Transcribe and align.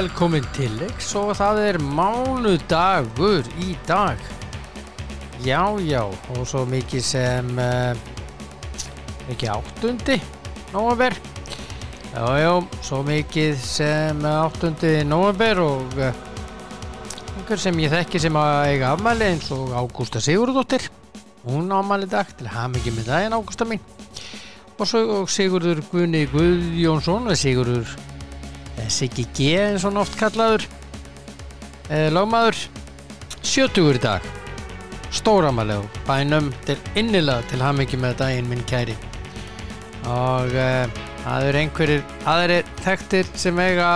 velkomin 0.00 0.46
til 0.56 0.70
leiks 0.80 1.10
og 1.18 1.34
það 1.36 1.58
er 1.60 1.76
mánudagur 1.82 3.44
í 3.60 3.74
dag. 3.84 4.16
Já, 5.44 5.60
já, 5.84 6.00
og 6.06 6.46
svo 6.48 6.62
mikið 6.68 7.02
sem, 7.04 7.50
uh, 7.60 7.92
ekki 9.28 9.50
áttundi, 9.52 10.16
nóvember. 10.72 11.18
Já, 12.14 12.24
já, 12.40 12.52
svo 12.86 13.02
mikið 13.04 13.60
sem 13.60 14.24
áttundi 14.24 14.94
nóvember 15.04 15.60
og 15.66 15.98
uh, 16.00 16.22
einhver 17.36 17.60
sem 17.60 17.84
ég 17.84 17.92
þekki 17.92 18.24
sem 18.24 18.40
að 18.40 18.72
eiga 18.72 18.94
afmæli 18.94 19.28
eins 19.34 19.50
og 19.52 19.74
Ágústa 19.76 20.22
Sigurðardóttir. 20.24 20.88
Hún 21.44 21.68
ámæli 21.76 22.08
dag 22.08 22.30
til 22.38 22.48
hamingi 22.48 22.94
með 22.96 23.12
daginn 23.12 23.36
Ágústa 23.36 23.68
mín. 23.68 23.84
Og 24.78 24.88
svo 24.88 25.26
Sigurður 25.28 25.84
Guðni 25.92 26.24
Guðjónsson, 26.32 27.34
Sigurður 27.36 27.98
Siggi 28.90 29.26
G 29.36 29.54
eins 29.60 29.86
og 29.88 29.98
oft 30.02 30.18
kallaður 30.20 30.66
eh, 31.88 32.08
lagmaður 32.12 32.58
70 33.40 33.94
í 33.96 34.02
dag. 34.02 34.26
Stóramalegu 35.10 35.86
bænum 36.06 36.52
til 36.66 36.78
innilega 36.98 37.42
til 37.50 37.62
hamingi 37.64 37.98
með 37.98 38.18
daginn 38.20 38.50
minn 38.50 38.66
kæri. 38.70 38.94
Og 40.10 40.54
eh, 40.54 40.86
það 41.24 41.50
eru 41.50 41.60
einhverjir 41.64 42.08
aðrir 42.30 42.72
þekktir 42.84 43.28
sem 43.38 43.58
eiga 43.60 43.90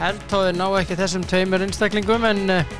held 0.00 0.22
þó 0.30 0.36
þeir 0.46 0.56
ná 0.56 0.66
ekki 0.78 0.96
þessum 0.96 1.24
tveimur 1.28 1.64
einstaklingum 1.64 2.24
en 2.24 2.54
eh, 2.54 2.70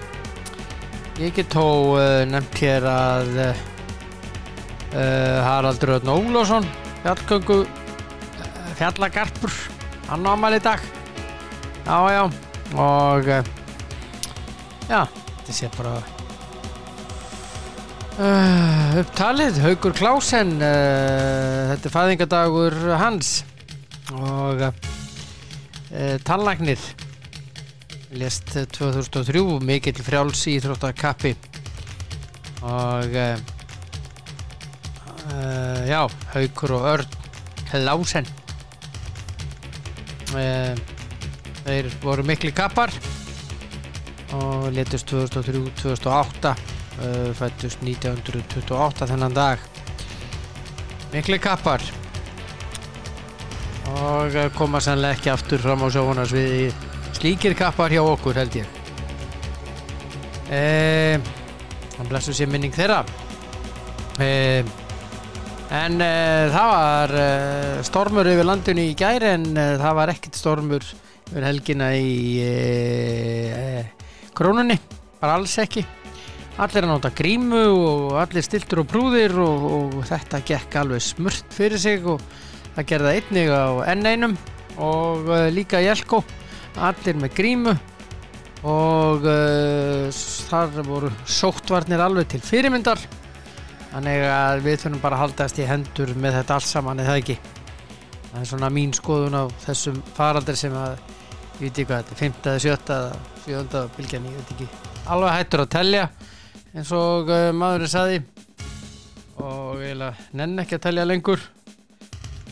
ég 1.21 1.35
get 1.37 1.57
eh, 1.57 2.23
nefnt 2.31 2.63
hér 2.63 2.87
að 2.89 3.43
eh, 3.45 3.67
Haraldur 5.45 5.99
Öðn 5.99 6.11
Ólásson 6.11 6.65
fjallgöngu 7.03 7.61
fjallagarpur 8.81 9.53
hann 10.11 10.27
á 10.27 10.31
amal 10.35 10.55
í 10.57 10.63
dag. 10.63 10.81
Já 11.87 11.99
já. 12.11 12.23
Og 12.79 13.29
uh, 13.31 13.43
já 14.91 15.03
þetta 15.07 15.55
sé 15.55 15.71
bara 15.77 15.93
uh, 18.19 18.99
upptalið. 19.03 19.61
Haugur 19.65 19.95
Klásen 19.95 20.57
uh, 20.59 21.71
þetta 21.73 21.91
er 21.91 21.95
fæðingadagur 21.95 22.79
hans. 23.01 23.41
Og 24.11 24.67
tallagnir 26.27 26.83
lest 28.19 28.51
2003 28.75 29.43
mikill 29.63 30.03
frjáls 30.03 30.43
í 30.51 30.57
Íþróttakappi. 30.59 31.35
Og 32.67 33.15
já 35.87 36.03
Haugur 36.35 36.77
og 36.79 36.91
Örn 36.97 37.17
Klásen 37.71 38.40
þeir 40.35 41.89
voru 42.03 42.25
mikli 42.27 42.53
kappar 42.57 42.93
og 44.39 44.69
letust 44.75 45.11
2003-2008 45.11 46.53
fættust 47.39 47.81
1928 47.83 49.09
þennan 49.11 49.35
dag. 49.35 49.63
Mikli 51.15 51.39
kappar. 51.43 51.83
Og 53.91 54.37
koma 54.55 54.79
sannlega 54.85 55.17
ekki 55.17 55.33
aftur 55.33 55.63
fram 55.63 55.83
á 55.83 55.89
sjónars 55.91 56.35
við 56.37 56.77
slíkir 57.17 57.57
kappar 57.59 57.91
hjá 57.91 58.03
okkur 58.05 58.39
held 58.39 58.61
ég. 58.61 58.77
Þannig 60.51 62.05
að 62.05 62.13
blessu 62.13 62.37
sér 62.37 62.53
minning 62.53 62.75
þeirra. 62.77 63.03
Eða 64.21 64.80
En 65.71 66.01
uh, 66.03 66.51
það 66.51 66.69
var 66.73 67.13
uh, 67.15 67.77
stormur 67.87 68.27
yfir 68.27 68.47
landinu 68.49 68.89
í 68.91 68.95
gæri 68.99 69.29
en 69.37 69.45
uh, 69.55 69.77
það 69.79 69.93
var 70.01 70.11
ekkert 70.11 70.39
stormur 70.41 70.83
yfir 70.83 71.47
helgina 71.47 71.93
í 71.95 72.41
krónunni, 74.35 74.75
bara 75.21 75.37
alls 75.39 75.55
ekki. 75.63 75.85
Allir 76.59 76.89
að 76.89 76.91
nota 76.91 77.13
grímu 77.15 77.61
og 77.71 78.17
allir 78.19 78.43
stiltur 78.43 78.83
og 78.83 78.89
prúðir 78.91 79.37
og, 79.39 79.69
og 79.77 79.95
þetta 80.11 80.43
gekk 80.49 80.75
alveg 80.81 81.07
smurt 81.07 81.55
fyrir 81.55 81.79
sig 81.79 82.03
og 82.03 82.19
það 82.75 82.91
gerða 82.91 83.15
einnig 83.21 83.55
á 83.55 83.71
N1 83.95 84.35
og 84.83 85.31
líka 85.55 85.79
í 85.79 85.87
Elko. 85.93 86.25
Allir 86.83 87.23
með 87.23 87.37
grímu 87.39 87.77
og 88.67 89.31
þar 90.51 90.83
voru 90.83 91.15
sóttvarnir 91.31 92.03
alveg 92.03 92.35
til 92.35 92.43
fyrirmyndar. 92.43 93.07
Þannig 93.91 94.25
að 94.31 94.61
við 94.67 94.77
þurfum 94.85 95.01
bara 95.03 95.17
að 95.19 95.23
haldast 95.25 95.59
í 95.59 95.67
hendur 95.67 96.13
með 96.15 96.37
þetta 96.39 96.57
alls 96.57 96.69
saman 96.71 97.03
eða 97.03 97.17
ekki. 97.19 97.37
Það 98.31 98.41
er 98.41 98.51
svona 98.53 98.71
mín 98.71 98.93
skoðun 98.95 99.35
á 99.35 99.45
þessum 99.65 99.97
faraldir 100.15 100.59
sem 100.59 100.77
að, 100.79 101.01
ég 101.59 101.65
veit 101.65 101.73
ekki 101.73 101.87
hvað 101.89 102.05
þetta 102.05 102.15
er, 102.15 102.21
5. 102.21 102.37
eða 102.53 102.61
7. 102.65 102.99
eða 102.99 103.17
7. 103.47 103.83
bylgjan, 103.97 104.29
ég 104.31 104.37
veit 104.39 104.53
ekki. 104.55 104.69
Alveg 105.11 105.35
hættur 105.35 105.65
að 105.65 105.73
tellja 105.75 106.05
eins 106.71 106.93
og 106.95 107.33
uh, 107.35 107.49
maðurinn 107.57 107.91
saði 107.91 108.21
og 109.41 109.81
eiginlega 109.81 110.29
nenn 110.39 110.63
ekki 110.63 110.79
að 110.79 110.85
tellja 110.87 111.09
lengur. 111.09 111.43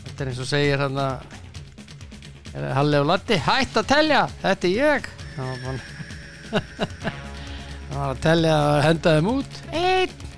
Þetta 0.03 0.25
er 0.25 0.31
eins 0.33 0.43
og 0.43 0.49
segir 0.49 0.83
hann 0.83 0.99
að 0.99 1.37
Halli 2.75 2.97
og 2.99 3.05
Latti, 3.07 3.37
hætt 3.45 3.77
að 3.77 3.91
tellja, 3.93 4.23
þetta 4.41 4.67
er 4.67 4.73
ég. 4.75 5.11
Það 5.35 5.67
var 5.67 5.77
að 8.09 8.23
tellja 8.25 8.57
og 8.65 8.81
henda 8.87 9.15
þeim 9.15 9.31
út. 9.37 9.61
Eitt. 9.69 10.28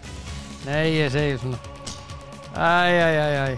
Nei, 0.65 0.93
ég 0.93 1.09
segi 1.13 1.37
svona 1.41 1.59
Æj, 2.51 2.95
æj, 3.01 3.17
æj, 3.25 3.35
æj 3.47 3.55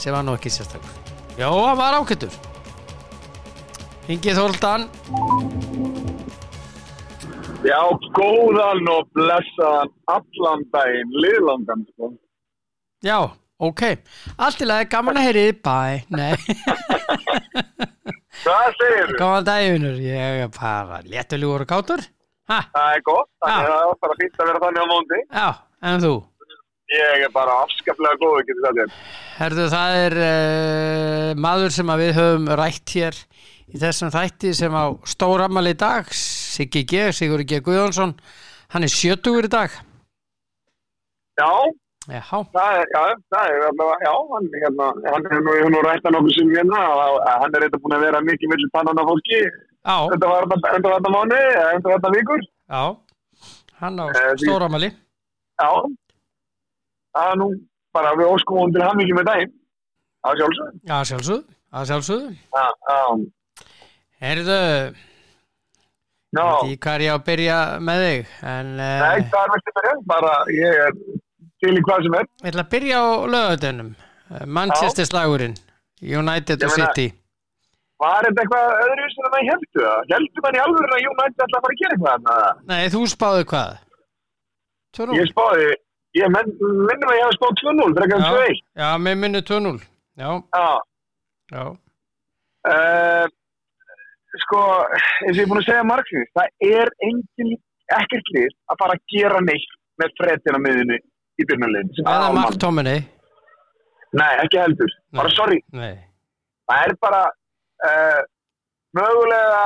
sem 0.00 0.12
var 0.14 0.24
nú 0.26 0.34
ekki 0.36 0.50
sérstaklega 0.52 1.00
Já, 1.38 1.48
hann 1.50 1.78
var 1.78 1.98
ákvættur 2.00 2.34
Hingið 4.08 4.40
Þóldan 4.40 4.88
Já, 7.64 7.80
góðan 8.18 8.90
og 8.92 9.06
blessaðan 9.16 9.92
allan 10.12 10.64
daginn, 10.74 11.14
liðlangan 11.16 11.86
sko. 11.88 12.10
Já, 13.00 13.16
ok. 13.56 13.84
Allt 14.36 14.60
í 14.60 14.68
lagi, 14.68 14.90
gaman 14.92 15.16
að 15.16 15.30
heyri 15.30 15.44
Bæ, 15.64 16.04
nei. 16.12 16.34
Hvað 18.44 18.76
segir 18.76 19.14
þú? 19.14 19.16
Gaman 19.16 19.46
daginnur, 19.48 19.96
ég 20.04 20.42
er 20.44 20.52
bara 20.52 21.00
léttulegur 21.08 21.64
og 21.64 21.70
kátur. 21.72 22.04
Ha? 22.52 22.60
Það 22.74 22.98
er 22.98 23.02
gott, 23.08 23.30
það 23.40 23.70
er 23.72 23.96
bara 24.04 24.18
fýtt 24.20 24.36
að 24.36 24.50
vera 24.50 24.60
þannig 24.66 24.84
á 24.84 24.86
móndi 24.90 25.20
Já, 25.24 25.46
en 25.84 26.00
þú? 26.04 26.14
Ég 26.94 27.24
er 27.26 27.32
bara 27.34 27.54
afskaplega 27.64 28.18
góð, 28.20 28.40
getur 28.48 28.66
það 28.66 28.78
þér. 28.80 28.96
Herðu, 29.38 29.64
það 29.72 29.94
er 30.00 30.16
uh, 30.24 31.30
maður 31.46 31.72
sem 31.74 31.92
við 32.00 32.12
höfum 32.18 32.50
rætt 32.60 32.92
hér 32.98 33.20
í 33.74 33.80
þessum 33.80 34.12
þætti 34.14 34.52
sem 34.54 34.74
á 34.76 34.84
stóramali 35.08 35.72
í 35.74 35.78
dag 35.80 36.10
Siggi 36.14 36.84
G, 36.86 37.06
Sigur 37.16 37.42
G. 37.48 37.62
Guðjónsson. 37.64 38.12
Hann 38.74 38.86
er 38.86 38.92
70 38.92 39.48
í 39.48 39.50
dag. 39.50 39.72
Já, 41.40 41.50
Já, 42.04 42.20
það 42.52 42.74
er, 42.76 42.88
já, 42.92 43.02
það 43.32 43.46
er 43.48 43.62
já, 44.04 44.10
hann, 44.28 44.48
hérna, 44.60 44.88
hann 45.08 45.24
er 45.24 45.38
nú, 45.40 45.54
nú 45.72 45.78
rætt 45.86 46.04
að 46.04 46.12
nokkuð 46.18 46.34
sem 46.36 46.50
hérna, 46.52 46.82
hann 47.40 47.54
er 47.56 47.64
eitthvað 47.64 47.80
búin 47.86 47.94
að 47.96 48.02
vera 48.04 48.20
mikið 48.26 48.50
millir 48.52 48.72
tannan 48.74 49.00
af 49.00 49.08
fólki, 49.08 49.38
þetta 50.12 50.28
var 50.28 50.46
þetta 50.52 51.12
mánu, 51.14 51.38
þetta 51.40 51.88
var 51.88 51.96
þetta 51.96 52.10
vikur, 52.12 52.44
já. 52.44 52.84
Hann 53.80 53.96
á 54.04 54.06
Eh, 54.12 54.28
stóramali 54.44 54.90
já, 55.62 55.70
það 57.14 57.30
er 57.32 57.40
nú 57.40 57.48
bara 57.94 58.12
við 58.18 58.30
óskum 58.34 58.72
til 58.74 58.82
hann 58.82 58.98
mikið 59.00 59.18
með 59.20 59.28
daginn, 59.30 59.52
það 60.24 60.32
er 60.32 60.40
sjálfsög, 60.42 60.78
Já, 60.90 60.96
sjálfsögðu, 61.10 61.56
að 61.74 61.88
sjálfsögðu. 61.90 62.30
Já, 62.54 62.64
já, 62.90 63.00
Herðu, 64.24 64.58
já, 66.34 66.44
veit 66.44 66.70
ég 66.72 66.80
hvað 66.84 66.94
er 66.94 67.04
ég 67.06 67.12
að 67.14 67.26
byrja 67.28 67.58
með 67.90 68.04
þig 68.06 68.32
en 68.54 68.72
uh, 68.78 68.94
nei, 69.04 69.26
það 69.34 69.42
er 69.44 69.58
ekki 69.58 69.76
byrja, 69.78 69.94
bara 70.14 70.32
ég 70.54 70.80
er 70.86 70.96
til 71.64 71.74
í 71.74 71.84
hvað 71.84 72.06
sem 72.08 72.16
er, 72.20 72.30
ég 72.42 72.50
ætla 72.52 72.64
að 72.64 72.72
byrja 72.74 73.02
á 73.04 73.06
lögadönum 73.34 73.92
Manchester 74.48 75.06
slagurinn 75.06 75.54
United 76.04 76.60
Ég 76.60 76.66
og 76.68 76.72
City. 76.74 77.06
Var 78.02 78.26
þetta 78.26 78.42
eitthvað 78.42 78.72
öðru 78.84 79.04
sem 79.12 79.26
það 79.30 79.44
heldur 79.48 79.84
það, 79.86 80.00
heldur 80.10 80.44
mann 80.44 80.56
í 80.56 80.62
alveg 80.64 80.94
að 80.96 81.04
United 81.10 81.44
ætla 81.44 81.58
að 81.60 81.64
fara 81.64 81.74
að 81.76 81.80
gera 81.82 81.94
eitthvað? 81.94 82.64
Nei, 82.72 82.80
þú 82.92 83.02
spáðu 83.12 83.44
hvað? 83.52 83.76
2-0 84.98 85.16
Ég 85.18 85.30
spáði, 85.30 85.68
ég 86.20 86.32
menn, 86.34 86.52
minnum 86.60 87.10
að 87.10 87.16
ég 87.18 87.24
hafa 87.26 87.36
spáð 87.38 87.54
2-0, 87.62 87.94
frekar 87.98 88.18
en 88.18 88.26
2-1. 88.28 88.60
Já, 88.82 88.88
með 89.06 89.16
minni 89.24 89.42
2-0 89.50 89.72
Já, 90.14 90.28
Já, 90.54 90.66
já, 91.54 91.64
uh, 92.70 93.24
sko, 94.44 94.60
eins 95.26 95.34
og 95.34 95.38
ég 95.38 95.42
er 95.44 95.50
búin 95.50 95.62
að 95.62 95.68
segja 95.68 95.86
margsins, 95.88 96.30
það 96.38 96.70
er 96.78 96.92
engin, 97.08 97.56
ekkert 97.98 98.30
lið 98.36 98.52
að 98.72 98.78
fara 98.82 98.96
að 98.98 99.02
gera 99.16 99.40
neitt 99.44 99.74
með 100.02 100.14
fredina 100.20 100.60
miðinu 100.62 100.96
í 101.38 101.46
byrjunarlegin. 101.48 101.90
eða 102.04 102.30
Mark 102.38 102.56
Tominey 102.62 103.02
Nei, 104.14 104.30
ekki 104.44 104.60
heldur, 104.62 104.92
bara 105.10 105.26
Nei. 105.30 105.34
sorry. 105.34 105.56
Nei, 105.74 105.94
Það 106.70 106.84
er 106.86 106.92
bara, 107.02 107.22
uh, 107.84 108.20
mögulega 108.96 109.62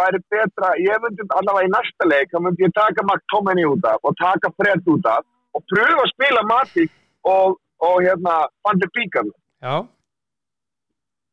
væri 0.00 0.20
betra, 0.32 0.72
ég 0.82 1.02
myndi 1.04 1.26
allavega 1.38 1.68
í 1.68 1.72
næsta 1.74 2.08
leik, 2.10 2.32
þá 2.32 2.38
myndi 2.46 2.66
ég 2.66 2.74
taka 2.76 3.04
Mark 3.10 3.22
Tominey 3.32 3.68
út 3.68 3.86
af 3.92 4.02
og 4.08 4.16
taka 4.20 4.50
Fred 4.58 4.88
út 4.94 5.08
af 5.12 5.24
og 5.56 5.64
pröfa 5.72 6.02
að 6.04 6.12
spila 6.14 6.42
Matic 6.50 6.92
og, 7.28 7.56
og 7.86 7.96
hérna 8.04 8.36
Van 8.66 8.78
de 8.82 8.88
Beek 8.96 9.16
af 9.20 9.26
það. 9.28 9.38
já, 9.66 9.74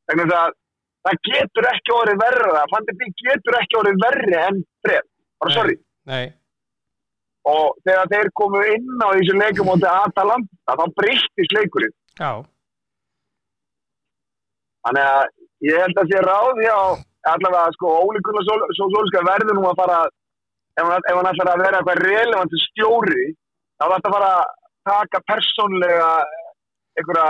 Þannig 0.08 0.34
að 0.38 0.56
það 1.08 1.22
getur 1.28 1.68
ekki 1.74 1.94
orðið 1.98 2.22
verra 2.24 2.66
Van 2.74 2.88
de 2.88 2.96
Beek 3.00 3.24
getur 3.28 3.58
ekki 3.62 3.80
orðið 3.82 4.04
verri 4.06 4.38
en 4.42 4.60
Fred, 4.86 5.08
bara 5.42 5.56
sorry. 5.58 5.78
Nei, 6.08 6.26
og 7.48 7.78
þegar 7.88 8.10
þeir 8.12 8.30
komu 8.36 8.62
inn 8.74 9.04
á 9.04 9.08
þessu 9.16 9.36
leikum 9.40 9.72
á 9.72 9.76
Atalanta, 10.04 10.76
þá 10.80 10.86
breyttist 11.00 11.54
leikurinn. 11.56 11.94
Já, 12.20 12.32
þannig 14.88 15.06
að 15.12 15.28
ég 15.68 15.82
held 15.84 16.02
að 16.02 16.12
sé 16.12 16.24
ráð 16.26 16.62
hjá 16.64 16.78
allavega 17.34 17.76
sko 17.76 17.92
Óli 18.06 18.22
Gunnar 18.26 18.46
Sol, 18.48 18.64
Sol, 18.78 18.94
Solskjaer 18.96 19.28
verður 19.28 19.58
nú 19.58 19.68
að 19.70 19.80
fara 19.82 20.00
ef 20.78 20.86
hann, 20.86 21.04
ef 21.10 21.18
hann 21.18 21.30
ætlar 21.32 21.52
að 21.54 21.64
vera 21.64 21.82
eitthvað 21.82 22.04
relevant 22.06 22.58
stjóri 22.64 23.26
þá 23.78 23.86
þarf 23.86 23.96
þetta 23.96 24.12
að 24.12 24.16
fara 24.18 24.32
að 24.34 24.54
taka 24.92 25.24
persónlega 25.32 26.12
einhverja 26.98 27.28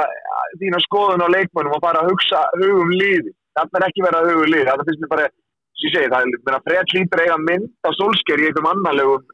þína 0.62 0.84
skoðun 0.86 1.26
á 1.26 1.34
leikmönnum 1.36 1.76
og 1.78 1.84
fara 1.84 2.04
að 2.04 2.12
hugsa 2.14 2.44
hugum 2.60 2.94
líði 2.94 3.34
þetta 3.58 3.80
er 3.80 3.88
ekki 3.90 4.06
verið 4.06 4.20
að 4.20 4.30
hugum 4.32 4.52
líði 4.54 4.68
þetta 4.70 4.88
finnst 4.90 5.04
mér 5.04 5.14
bara, 5.14 5.30
sem 5.78 5.88
ég 5.88 5.96
segi, 5.96 6.12
það 6.14 6.20
er 6.20 6.46
meina, 6.48 6.62
fred 6.68 6.94
hlýtur 6.94 7.24
eiga 7.24 7.40
mynd 7.44 7.70
á 7.84 7.90
Solskjaer 7.98 8.44
í 8.44 8.50
einhverjum 8.50 8.72
annarlegum 8.74 9.26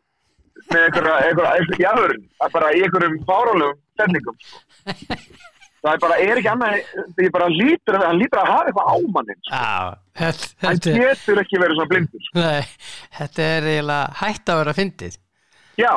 með 0.71 0.85
einhverja, 0.87 1.15
einhverja, 1.27 1.53
einhverja 1.57 1.87
jafurinn, 1.87 2.27
bara 2.55 2.73
í 2.73 2.83
einhverjum 2.85 3.17
fárálegum 3.29 3.81
sendingum 3.99 4.37
það 5.83 5.93
er 5.93 6.01
bara, 6.05 6.17
er 6.23 6.39
ekki 6.39 6.51
annað 6.53 6.79
það 6.95 7.25
er 7.25 7.35
bara 7.35 7.49
lítur, 7.51 7.99
hann 8.03 8.21
lítur 8.21 8.41
að 8.41 8.51
hafa 8.53 8.71
eitthvað 8.71 8.89
ámannin 8.95 9.39
já. 9.49 9.99
Þetta, 10.13 10.49
hann 10.63 10.81
getur 10.85 11.43
ekki 11.43 11.61
verið 11.61 11.79
svona 11.79 11.91
blindur 11.91 12.31
nei, 12.37 12.65
þetta 13.19 13.47
er 13.57 13.69
eiginlega 13.71 14.17
hætt 14.21 14.51
að 14.53 14.59
vera 14.61 14.75
fyndið. 14.77 15.15
Já, 15.81 15.93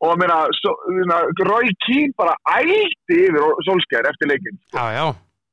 og 0.00 0.22
að 0.24 0.54
so, 0.60 0.74
meina, 0.94 1.18
Roy 1.48 1.72
Keane 1.84 2.14
bara 2.16 2.36
ældi 2.56 3.18
yfir 3.26 3.42
Solskjaer 3.66 4.08
eftir 4.12 4.30
leikin 4.30 4.56
Já, 4.72 4.84
já. 4.94 5.04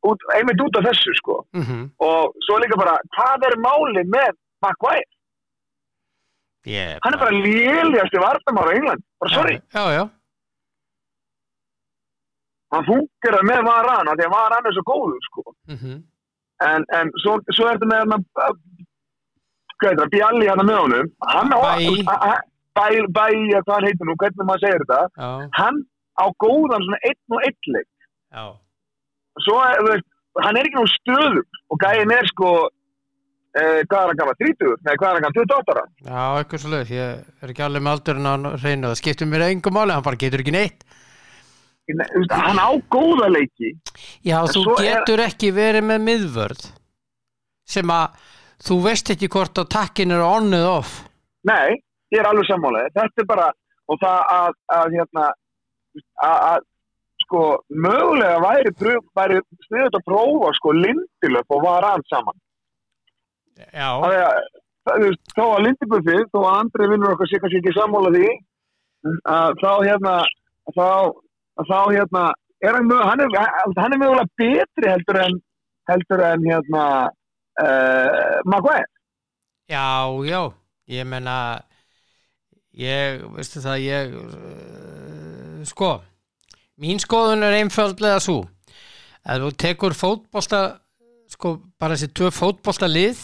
Út, 0.08 0.24
einmitt 0.38 0.62
út 0.64 0.78
af 0.80 0.86
þessu 0.88 1.14
sko. 1.18 1.42
Mm 1.58 1.90
og 2.08 2.36
svo 2.46 2.60
líka 2.62 2.78
bara, 2.80 2.96
hvað 3.18 3.48
er 3.50 3.58
málið 3.60 4.12
með 4.14 4.36
Maguire? 4.64 5.10
Ég 6.68 7.00
Hann 7.04 7.14
er 7.16 7.20
bara 7.20 7.32
lélegasti 7.32 8.22
vartamár 8.22 8.70
á 8.72 8.76
England, 8.78 9.04
bara 9.20 9.34
sorry. 9.34 9.60
Já, 9.74 9.84
já, 9.98 10.04
hann 12.76 12.86
funkar 12.88 13.40
með 13.48 13.64
Varan, 13.68 14.14
því 14.14 14.28
að 14.28 14.36
Varan 14.36 14.70
er 14.70 14.76
svo 14.78 14.86
góður 14.92 15.28
sko. 15.30 15.44
Mm 15.72 15.98
en, 16.66 16.86
en 16.98 17.12
svo, 17.22 17.38
svo 17.54 17.68
er 17.70 17.78
þetta 17.78 17.90
með 17.92 18.14
hann 18.14 18.26
þetta, 19.84 20.08
Bjalli 20.14 20.48
hann 20.50 20.64
með 20.66 20.80
honum. 20.84 21.12
Hann 21.30 21.54
á 21.54 21.60
Bæ. 21.62 22.40
bæ, 22.78 22.88
bæ, 23.14 23.28
hvað 23.66 23.86
heitir 23.88 24.08
nú, 24.08 24.16
hvernig 24.22 24.48
maður 24.48 24.64
segir 24.66 24.86
þetta. 24.86 25.02
Já, 25.18 25.30
hann 25.60 25.84
á 26.18 26.26
góðan 26.44 26.86
svona 26.86 27.02
einn 27.10 27.38
og 27.38 27.46
einn 27.46 27.76
leik. 27.76 27.92
Já. 28.34 28.46
Svo 29.46 29.60
er, 29.66 29.78
þú 29.82 29.92
veist, 29.94 30.10
hann 30.46 30.58
er 30.58 30.70
ekki 30.70 30.80
nú 30.80 30.90
stöðum 30.94 31.40
og 31.74 31.82
gæðin 31.84 32.14
er 32.14 32.30
sko 32.32 32.52
eh, 33.58 33.82
hvað 33.90 34.00
er 34.00 34.12
hann 34.12 34.22
gafað, 34.22 34.40
30, 34.46 34.76
nei 34.86 34.94
hvað 34.94 35.08
er 35.10 35.18
hann 35.18 35.26
gafað 35.28 35.42
28 35.42 35.74
ára, 35.74 35.84
Já, 36.08 36.22
eitthvað 36.42 36.64
svo 36.64 36.72
leið, 36.74 36.94
ég 36.98 37.44
er 37.46 37.54
ekki 37.54 37.66
alveg 37.66 37.86
með 37.86 37.96
aldurinn 37.98 38.30
á 38.30 38.34
hreinu, 38.58 38.90
það 38.92 39.00
skiptir 39.02 39.30
mér 39.30 39.46
engum 39.48 39.78
máli, 39.78 39.94
hann 39.94 40.06
bara 40.06 40.22
getur 40.22 40.44
ekki 40.44 40.54
neitt. 40.58 40.86
Hann 41.88 42.60
á 42.60 42.70
góða 42.92 43.30
leiki. 43.32 43.70
Já, 44.26 44.42
þú 44.52 44.64
svo 44.64 44.76
er- 44.82 44.88
getur 45.00 45.24
ekki 45.24 45.52
verið 45.56 45.86
með 45.88 46.02
miðvörð 46.08 46.66
sem 47.68 47.88
að 47.88 48.18
þú 48.68 48.76
veist 48.84 49.10
ekki 49.14 49.30
hvort 49.32 49.56
að 49.62 49.70
takkin 49.70 50.12
er 50.12 50.22
on 50.26 50.52
eða 50.54 50.78
off. 50.80 50.96
nei, 51.48 51.80
ég 52.12 52.20
er 52.20 52.28
alveg 52.28 52.48
sammálaði 52.50 52.92
þetta 52.96 53.22
er 53.24 53.26
bara, 53.30 53.52
og 53.88 54.00
það 54.02 54.20
að, 54.36 54.54
að 54.78 54.96
hérna 54.98 55.26
að, 56.24 56.40
að 56.52 56.66
sko, 57.24 57.42
mögulega 57.70 58.40
væri, 58.44 58.72
væri 59.16 59.40
sniðut 59.68 59.96
að 60.00 60.06
prófa 60.08 60.52
sko 60.60 60.72
Lindilöf 60.76 61.56
og 61.56 61.64
Varan 61.64 62.04
saman. 62.12 62.36
Já, 63.74 63.90
Það 64.04 64.14
er 64.14 64.26
að, 64.28 65.16
þó 65.36 65.44
að 65.56 65.64
Lindilöfið, 65.68 66.26
þó 66.32 66.40
að 66.44 66.58
andri 66.62 66.90
vinnur 66.92 67.14
okkar 67.16 67.28
sé 67.32 67.40
kannski 67.42 67.62
ekki 67.64 67.74
sammála 67.80 68.12
því 68.16 68.28
að 69.28 69.56
þá 69.64 69.72
hérna 69.88 70.14
þá, 70.76 70.88
að 71.58 71.72
þá 71.72 71.80
hérna 71.96 72.24
er 72.64 72.78
hann, 72.78 72.92
hann, 72.92 73.24
er, 73.24 73.38
er 73.86 73.98
mögulega 74.02 74.28
betri 74.40 74.92
heldur 74.92 75.20
en 75.22 75.40
heldur 75.92 76.24
en 76.26 76.46
hérna 76.48 76.84
uh, 77.62 78.38
Maguire 78.50 78.88
já, 79.70 79.86
já, 80.28 80.42
ég 80.88 81.08
menna, 81.08 81.38
ég, 82.78 83.24
veistu 83.36 83.62
það, 83.64 83.82
ég, 83.84 84.14
uh, 84.16 85.64
sko, 85.68 85.98
mín 86.80 87.02
skoðun 87.04 87.44
er 87.48 87.58
einfaldlega 87.62 88.22
svo, 88.24 88.44
að 89.28 89.48
þú 89.48 89.56
tekur 89.66 89.98
fótbolta, 89.98 90.62
sko, 91.34 91.58
bara 91.80 91.98
þessi 91.98 92.14
tvö 92.16 92.32
fótbolta 92.32 92.88
lið, 92.88 93.20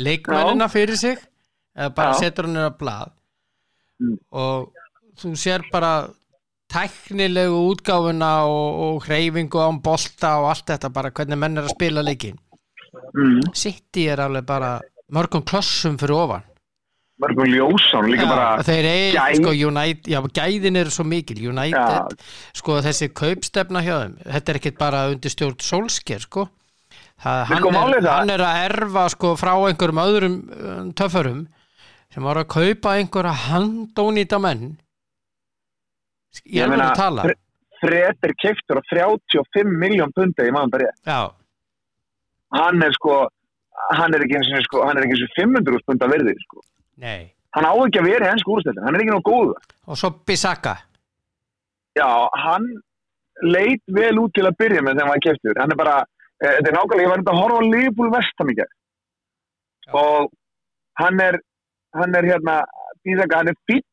leikmennina 0.00 0.70
fyrir 0.72 0.96
sig, 0.96 1.20
eða 1.76 1.92
bara 1.96 2.14
Já. 2.16 2.24
setur 2.26 2.48
hann 2.48 2.64
að 2.66 2.78
blað 2.80 3.18
Mm. 4.02 4.16
og 4.34 4.72
þú 5.20 5.30
sér 5.38 5.62
bara 5.70 6.08
tæknilegu 6.72 7.58
útgáfuna 7.72 8.30
og, 8.48 8.80
og 8.86 9.04
hreyfingu 9.06 9.60
án 9.62 9.82
bolta 9.84 10.38
og 10.40 10.50
allt 10.52 10.70
þetta 10.72 10.92
bara 10.94 11.12
hvernig 11.14 11.38
menn 11.38 11.60
er 11.60 11.68
að 11.68 11.74
spila 11.76 12.04
leikin 12.06 12.38
mm. 13.16 13.52
City 13.54 14.08
er 14.12 14.24
alveg 14.24 14.46
bara 14.48 14.78
mörgum 15.12 15.44
klossum 15.44 15.98
fyrir 16.00 16.16
ofan. 16.16 16.48
Mörgum 17.22 17.46
ljósán 17.52 18.08
líka 18.08 18.24
bara 18.26 18.62
þeir 18.64 18.88
gæð- 19.14 19.42
sko, 19.42 19.52
United, 19.68 20.08
já, 20.08 20.18
gæðin 20.40 20.80
eru 20.80 20.90
svo 20.90 21.04
mikil. 21.04 21.42
United, 21.52 22.16
sko, 22.56 22.80
þessi 22.82 23.12
kaupstefna 23.12 23.84
hjá 23.84 23.94
þeim, 24.00 24.16
þetta 24.24 24.52
er 24.52 24.60
ekkit 24.60 24.78
bara 24.80 25.04
undir 25.12 25.30
stjórn 25.34 25.60
Solskjær, 25.60 26.24
sko 26.24 26.48
það, 27.22 27.42
hann, 27.52 27.94
er, 27.94 28.08
hann 28.08 28.32
er 28.34 28.44
að 28.46 28.62
erfa, 28.66 29.08
sko, 29.14 29.34
frá 29.38 29.52
einhverjum 29.54 30.02
öðrum 30.02 30.38
uh, 30.50 30.78
töffarum 30.98 31.44
sem 32.12 32.26
var 32.26 32.40
að 32.42 32.50
kaupa 32.52 32.96
einhverja 32.98 33.34
handónýta 33.48 34.40
menn 34.42 34.72
ég 36.44 36.62
Ég 36.62 36.68
meina, 36.72 36.90
að 36.94 37.34
Fred 37.82 38.18
er 38.28 38.32
keiftur 38.38 38.78
á 38.78 38.82
35 38.94 39.72
miljón 39.82 40.12
pundi 40.14 40.44
í 40.46 40.52
maður 40.54 40.84
rétt. 40.84 40.98
já, 41.06 41.32
hann 42.54 42.82
er 42.82 42.92
sko 42.94 43.28
hann 43.98 44.14
er 44.14 44.22
ekki 44.24 44.36
eins 44.38 44.50
og 44.54 44.62
sko, 44.68 44.82
hann 44.86 44.96
er 45.00 45.06
ekki 45.06 45.16
eins 45.16 45.24
og 45.26 45.34
500 45.40 45.82
punda 45.86 46.06
verði 46.12 46.34
sko. 46.44 46.60
nei. 46.96 47.32
Hann 47.52 47.66
á 47.68 47.72
ekki 47.84 48.00
að 48.00 48.06
vera 48.08 48.28
í 48.28 48.32
ennsku 48.32 48.54
úrstöldin, 48.54 48.84
hann 48.86 48.94
er 48.96 49.02
ekki 49.02 49.12
nóg 49.12 49.26
góð 49.28 49.50
og 49.86 49.98
svo 49.98 50.10
Bissaka. 50.26 50.76
Já, 51.98 52.08
hann 52.44 52.64
leit 53.42 53.82
vel 53.92 54.14
út 54.22 54.32
til 54.36 54.46
að 54.48 54.56
byrja 54.62 54.80
með 54.84 54.94
þegar 54.94 55.02
hann 55.02 55.12
var 55.12 55.24
keiftur 55.26 55.58
hann 55.60 55.72
er 55.74 55.76
bara, 55.82 55.96
eh, 56.40 56.54
þetta 56.56 56.70
er 56.70 56.76
nákvæmlega 56.78 57.02
ég 57.04 57.10
var 57.12 57.18
þetta 57.20 57.34
að 57.34 57.42
horfa 57.42 57.58
á 57.60 57.70
Liverpool 57.74 58.10
vestam 58.14 58.52
í 58.52 58.54
gerð 58.60 58.72
Já. 59.82 59.92
og 59.98 60.30
hann 61.02 61.20
er 61.20 61.40
hann 61.98 62.14
er 62.14 62.22
hérna 62.30 62.54
Ísaka, 63.04 63.36
hann 63.42 63.48
er 63.52 63.58
fýtt 63.68 63.84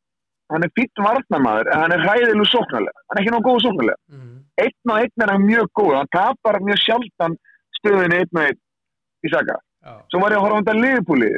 hann 0.50 0.66
er 0.66 0.72
fýtt 0.78 1.02
varnamaður 1.06 1.70
en 1.72 1.82
hann 1.84 1.94
er 1.94 2.04
hræðilu 2.04 2.46
sóknarlega. 2.50 3.04
Hann 3.08 3.18
er 3.18 3.22
ekki 3.22 3.34
nóg 3.34 3.46
góð 3.46 3.62
sóknarlega. 3.66 4.00
Mm. 4.10 4.40
einn 4.60 4.92
og 4.92 4.98
einn 5.00 5.24
er 5.24 5.32
hann 5.32 5.46
mjög 5.46 5.70
góð 5.78 5.96
hann 5.96 6.12
tapar 6.14 6.60
mjög 6.64 6.80
sjaldan 6.84 7.36
stöðinu 7.78 8.20
einn 8.20 8.38
og 8.40 8.44
einn 8.44 8.60
Ísaka 9.26 9.56
já, 9.56 9.92
svo 10.12 10.20
var 10.22 10.32
ég 10.32 10.40
að 10.40 10.44
horfa 10.46 10.56
á 10.56 10.60
þetta 10.60 10.80
liðbúlið 10.80 11.36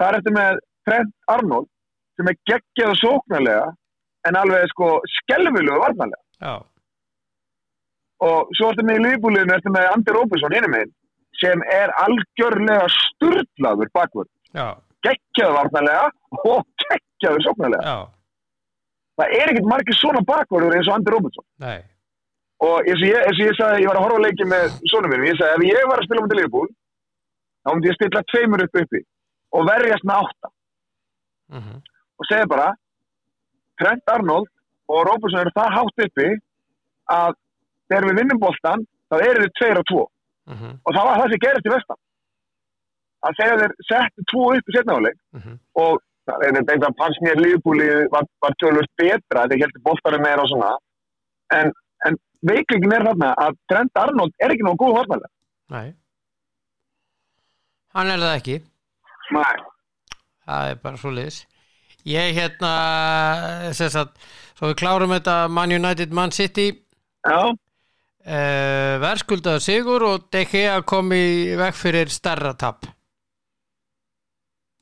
það 0.00 0.08
er 0.08 0.18
eftir 0.18 0.36
með 0.36 0.60
Trent 0.88 1.14
Arnold 1.34 1.68
sem 2.18 2.30
er 2.32 2.38
geggjað 2.50 2.92
og 2.94 3.00
sóknarlega 3.02 3.68
en 4.28 4.38
alveg 4.40 4.66
sko 4.72 4.88
skelvilugu 5.12 5.80
varnarlega. 5.84 6.22
Já, 6.42 6.54
og 8.28 8.52
svo 8.58 8.72
eftir 8.72 8.86
með 8.88 9.02
liðbúliðinu 9.06 9.56
eftir 9.56 9.74
með 9.74 9.90
Andi 9.92 10.14
Róbusson 10.16 10.56
hinum 10.56 10.76
einn 10.80 10.94
sem 11.38 11.62
er 11.70 11.92
algjörlega 12.02 12.88
sturlaður 12.90 13.92
bakvörð 13.94 14.30
já, 14.56 14.74
geggjað 15.06 15.56
varnarlega 15.58 16.08
og 16.42 16.64
geggjaður 16.84 17.44
sóknarlega 17.46 17.92
það 19.18 19.36
er 19.38 19.52
ekkert 19.52 19.70
margir 19.70 19.98
svona 19.98 20.24
bakvörður 20.26 20.76
eins 20.78 20.90
og 20.90 20.98
Andi 20.98 21.14
Róbusson 21.14 21.46
nei. 21.64 21.78
Og 22.58 22.88
eins 22.90 22.98
og 22.98 23.06
ég, 23.06 23.20
eins 23.22 23.38
og 23.38 23.46
ég 23.46 23.56
sagði, 23.58 23.82
ég 23.84 23.90
var 23.90 24.00
að 24.00 24.04
horfa 24.06 24.18
á 24.18 24.26
leiki 24.26 24.46
með 24.50 24.76
sonum 24.90 25.12
mínum, 25.12 25.28
ég 25.30 25.38
sagði 25.38 25.68
ef 25.68 25.78
ég 25.78 25.90
var 25.90 26.00
að 26.02 26.08
spila 26.08 26.24
mútið 26.24 26.40
liðbúl 26.40 26.68
þá 27.62 27.70
myndi 27.72 27.90
ég 27.90 27.98
stilla 27.98 28.24
tveimur 28.32 28.64
upp 28.64 28.82
uppi 28.82 29.02
og 29.54 29.68
verjast 29.68 30.08
með 30.08 30.24
átta. 30.24 30.52
Mm 31.54 31.78
og 32.18 32.26
segja 32.26 32.46
bara 32.50 32.72
Trent 33.78 34.10
Arnold 34.10 34.48
og 34.90 35.04
Róbusson 35.06 35.38
eru 35.44 35.52
það 35.54 35.74
hátt 35.76 36.00
uppi 36.04 36.28
að 37.14 37.36
þegar 37.88 38.06
við 38.08 38.18
vinnum 38.18 38.40
boltan 38.42 38.82
þá 39.06 39.16
eru 39.22 39.44
þið 39.44 39.52
tveir 39.60 39.78
og 39.78 39.86
tvo. 39.90 40.02
-hmm. 40.48 40.74
og 40.84 40.94
það 40.96 41.08
var 41.08 41.20
það 41.20 41.30
sem 41.32 41.42
gerist 41.44 41.68
í 41.68 41.72
vestan. 41.74 42.00
Að 43.26 43.38
þegar 43.40 43.62
þeir 43.62 43.74
settu 43.88 44.26
tvo 44.32 44.44
upp 44.56 44.70
í 44.70 44.76
setnaðuleik 44.76 45.18
Mm 45.36 45.58
og 45.78 46.02
það 46.28 46.46
er 46.46 46.56
þetta 46.58 46.74
eitthvað 46.74 46.98
fannst 47.02 47.24
mér 47.24 47.42
lífbúli 47.42 47.88
var, 48.14 48.28
var 48.44 48.56
tölvöld 48.62 48.92
betra 49.00 49.46
þegar 49.50 49.66
heldur 49.66 49.84
boltanum 49.88 50.24
meira 50.26 50.44
og 50.44 50.52
svona. 50.52 50.72
En, 51.58 51.72
en 52.08 52.18
veiklingin 52.46 52.94
er 52.94 53.08
þarna 53.10 53.34
að 53.46 53.60
Trent 53.72 54.02
Arnold 54.04 54.34
er 54.38 54.54
ekki 54.54 54.66
nógu 54.66 54.84
góð 54.84 54.98
horfæðlega 55.00 55.34
nei. 55.74 55.92
Hann 57.96 58.10
er 58.12 58.20
það 58.22 58.34
ekki. 58.38 58.58
Nei, 59.34 59.54
það 60.48 60.72
er 60.72 60.82
bara 60.84 61.00
svo 61.00 61.12
liðs 61.12 61.44
ég 62.08 62.36
hérna 62.36 63.72
sagt, 63.76 64.16
svo 64.56 64.70
við 64.70 64.78
klárum 64.80 65.12
þetta 65.12 65.38
Man 65.52 65.74
United 65.74 66.14
Man 66.14 66.32
City. 66.32 66.70
Já, 67.26 67.40
uh, 67.52 68.94
verðskuldaðu 69.02 69.64
sigur 69.64 70.06
og 70.06 70.28
Gea 70.32 70.78
kom 70.88 71.12
í 71.12 71.56
veg 71.58 71.76
fyrir 71.76 72.12
starra 72.12 72.54
tap 72.56 72.88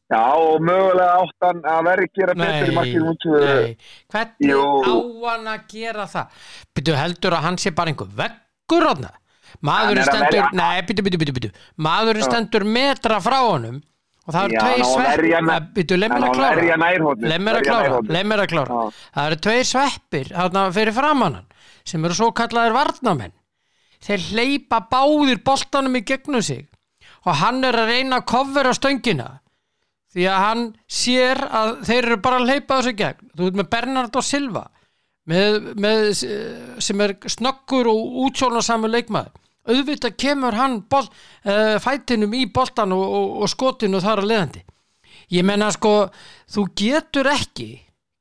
Já, 0.07 0.23
og 0.39 0.61
mögulega 0.63 1.15
áttan 1.19 1.63
að 1.67 1.79
vera 1.89 2.05
að 2.07 2.13
gera 2.15 2.35
betur 2.39 2.69
í 2.71 2.75
markinu 2.77 3.09
út 3.11 3.25
hvernig 4.15 4.51
Jú. 4.53 4.61
á 4.63 4.95
hann 5.33 5.49
að 5.51 5.65
gera 5.73 6.05
það? 6.13 6.45
Byrju 6.79 6.99
heldur 7.01 7.35
að 7.35 7.47
hann 7.49 7.59
sé 7.59 7.73
bara 7.75 7.91
einhver 7.91 8.13
veggur 8.21 8.87
hann 8.87 9.09
maðurinn 9.67 9.67
Hann 9.67 9.99
er 9.99 10.03
að 10.05 10.11
stendur 10.13 10.55
nei, 10.61 10.85
byrju, 10.87 11.05
byrju, 11.09 11.21
byrju, 11.23 11.35
byrju 11.39 11.51
maðurinn 11.89 12.27
stendur 12.27 12.67
metra 12.77 13.19
frá 13.25 13.39
honum 13.41 13.81
og 14.27 14.35
það 14.37 14.47
eru 14.47 14.61
á 14.63 14.91
verja 15.01 15.41
sveppir 15.43 15.89
byrju, 15.89 15.99
leið 16.03 16.15
mér 16.15 16.23
á 16.23 16.29
að 16.29 16.37
klára. 16.37 16.63
leið 17.27 17.43
mér 17.43 17.59
að 17.59 17.67
klára. 17.67 17.99
leið 18.07 18.29
mér 18.31 18.43
að 18.45 18.51
klára. 18.53 18.79
Það 19.17 19.27
eru 19.31 19.41
tveir 19.47 19.69
sveppir 19.71 20.31
fyrir 20.77 20.95
framann 20.95 21.41
hann 21.41 21.51
sem 21.87 22.07
eru 22.07 22.19
svo 22.19 22.31
kallaðir 22.31 22.77
varnamenn 22.79 23.35
þeir 24.07 24.29
hleypa 24.31 24.81
báðir 24.91 25.43
boltanum 25.43 25.99
í 25.99 26.05
gegnum 26.07 26.43
sig 26.43 26.67
og 27.27 27.35
hann 27.43 27.65
er 27.67 27.75
að 27.75 27.91
reyna 27.91 28.21
að 28.21 28.29
kofvera 28.31 28.75
stöngina 28.77 29.29
því 30.17 30.27
að 30.33 30.43
hann 30.43 30.63
sér 30.89 31.43
að 31.45 31.73
þeir 31.87 31.99
eru 32.07 32.17
bara 32.25 32.39
að 32.41 32.51
hleypa 32.51 32.79
þessu 32.81 32.95
gegn. 32.97 33.27
Þú 33.37 33.49
veit 33.51 33.59
með 33.61 33.69
Bernardo 33.75 34.23
Silva 34.25 34.63
með, 35.29 35.59
með, 35.83 36.07
sem 36.87 37.03
er 37.05 37.17
snöggur 37.37 37.91
og 37.93 38.17
útsjónasamur 38.27 38.93
leikmaður. 38.95 39.35
Auðvitað 39.67 40.15
kemur 40.23 40.55
hann 40.55 40.77
bol, 40.87 41.03
uh, 41.45 41.75
fætinum 41.83 42.35
í 42.39 42.45
boltan 42.55 42.93
og, 42.95 43.03
og, 43.03 43.31
og 43.43 43.51
skotinu 43.51 43.99
þar 44.01 44.23
að 44.23 44.29
leiðandi. 44.31 44.63
Ég 45.35 45.43
menna 45.43 45.73
sko 45.75 45.95
þú 46.55 46.69
getur 46.79 47.27
ekki 47.33 47.73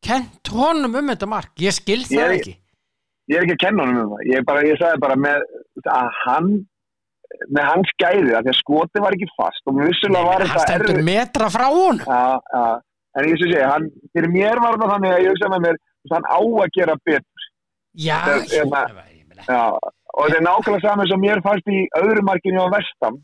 kent 0.05 0.49
honum 0.53 0.97
um 0.97 1.11
þetta 1.13 1.29
mark. 1.29 1.51
Ég 1.61 1.75
skil 1.77 1.99
Ég 2.01 2.09
það 2.09 2.23
er- 2.25 2.37
ekki. 2.39 2.55
Ég 3.29 3.37
er 3.39 3.45
ekki 3.45 3.55
að 3.55 3.61
kenna 3.67 3.85
honum 3.85 4.01
um 4.03 4.15
það. 4.15 4.25
Ég, 4.33 4.43
bara, 4.45 4.63
ég 4.65 4.81
sagði 4.81 5.01
bara 5.05 5.15
með 5.21 5.45
að 5.93 6.09
hann 6.25 6.49
með 7.55 7.65
hans 7.71 7.91
gæði, 8.01 8.31
að 8.37 8.43
því 8.45 8.51
að 8.53 8.59
skoti 8.59 9.01
var 9.03 9.15
ekki 9.17 9.27
fast 9.35 9.61
og 9.69 9.79
vissulega 9.81 10.25
var 10.29 10.43
þetta 10.45 10.63
stendur 10.65 10.93
erfið- 10.95 11.07
metra 11.09 11.49
frá 11.55 11.65
honum 11.71 12.05
Já, 12.05 12.39
já. 12.53 12.65
En 13.15 13.23
ég 13.29 13.37
svo 13.39 13.47
segi, 13.47 13.61
hann, 13.63 13.85
fyrir 14.11 14.29
mér 14.33 14.59
var 14.59 14.75
það 14.79 14.89
þannig 14.93 15.11
að 15.15 15.21
ég 15.23 15.29
hugsa 15.31 15.49
með 15.53 15.61
mér, 15.65 15.77
hann 16.11 16.25
á 16.27 16.39
að 16.39 16.71
gera 16.77 16.95
betur. 17.05 17.43
já, 17.95 18.17
Það 18.25 18.35
er- 18.35 18.57
ég, 18.59 18.65
meina 18.71 19.43
Já, 19.47 19.61
og 20.15 20.25
þetta 20.25 20.37
er 20.39 20.45
nákvæmlega 20.47 20.81
saman 20.87 21.07
sem 21.11 21.19
mér 21.23 21.41
fannst 21.43 21.67
í 21.71 21.79
öðru 21.99 22.21
markinu 22.27 22.59
á 22.63 22.67
vestam. 22.75 23.15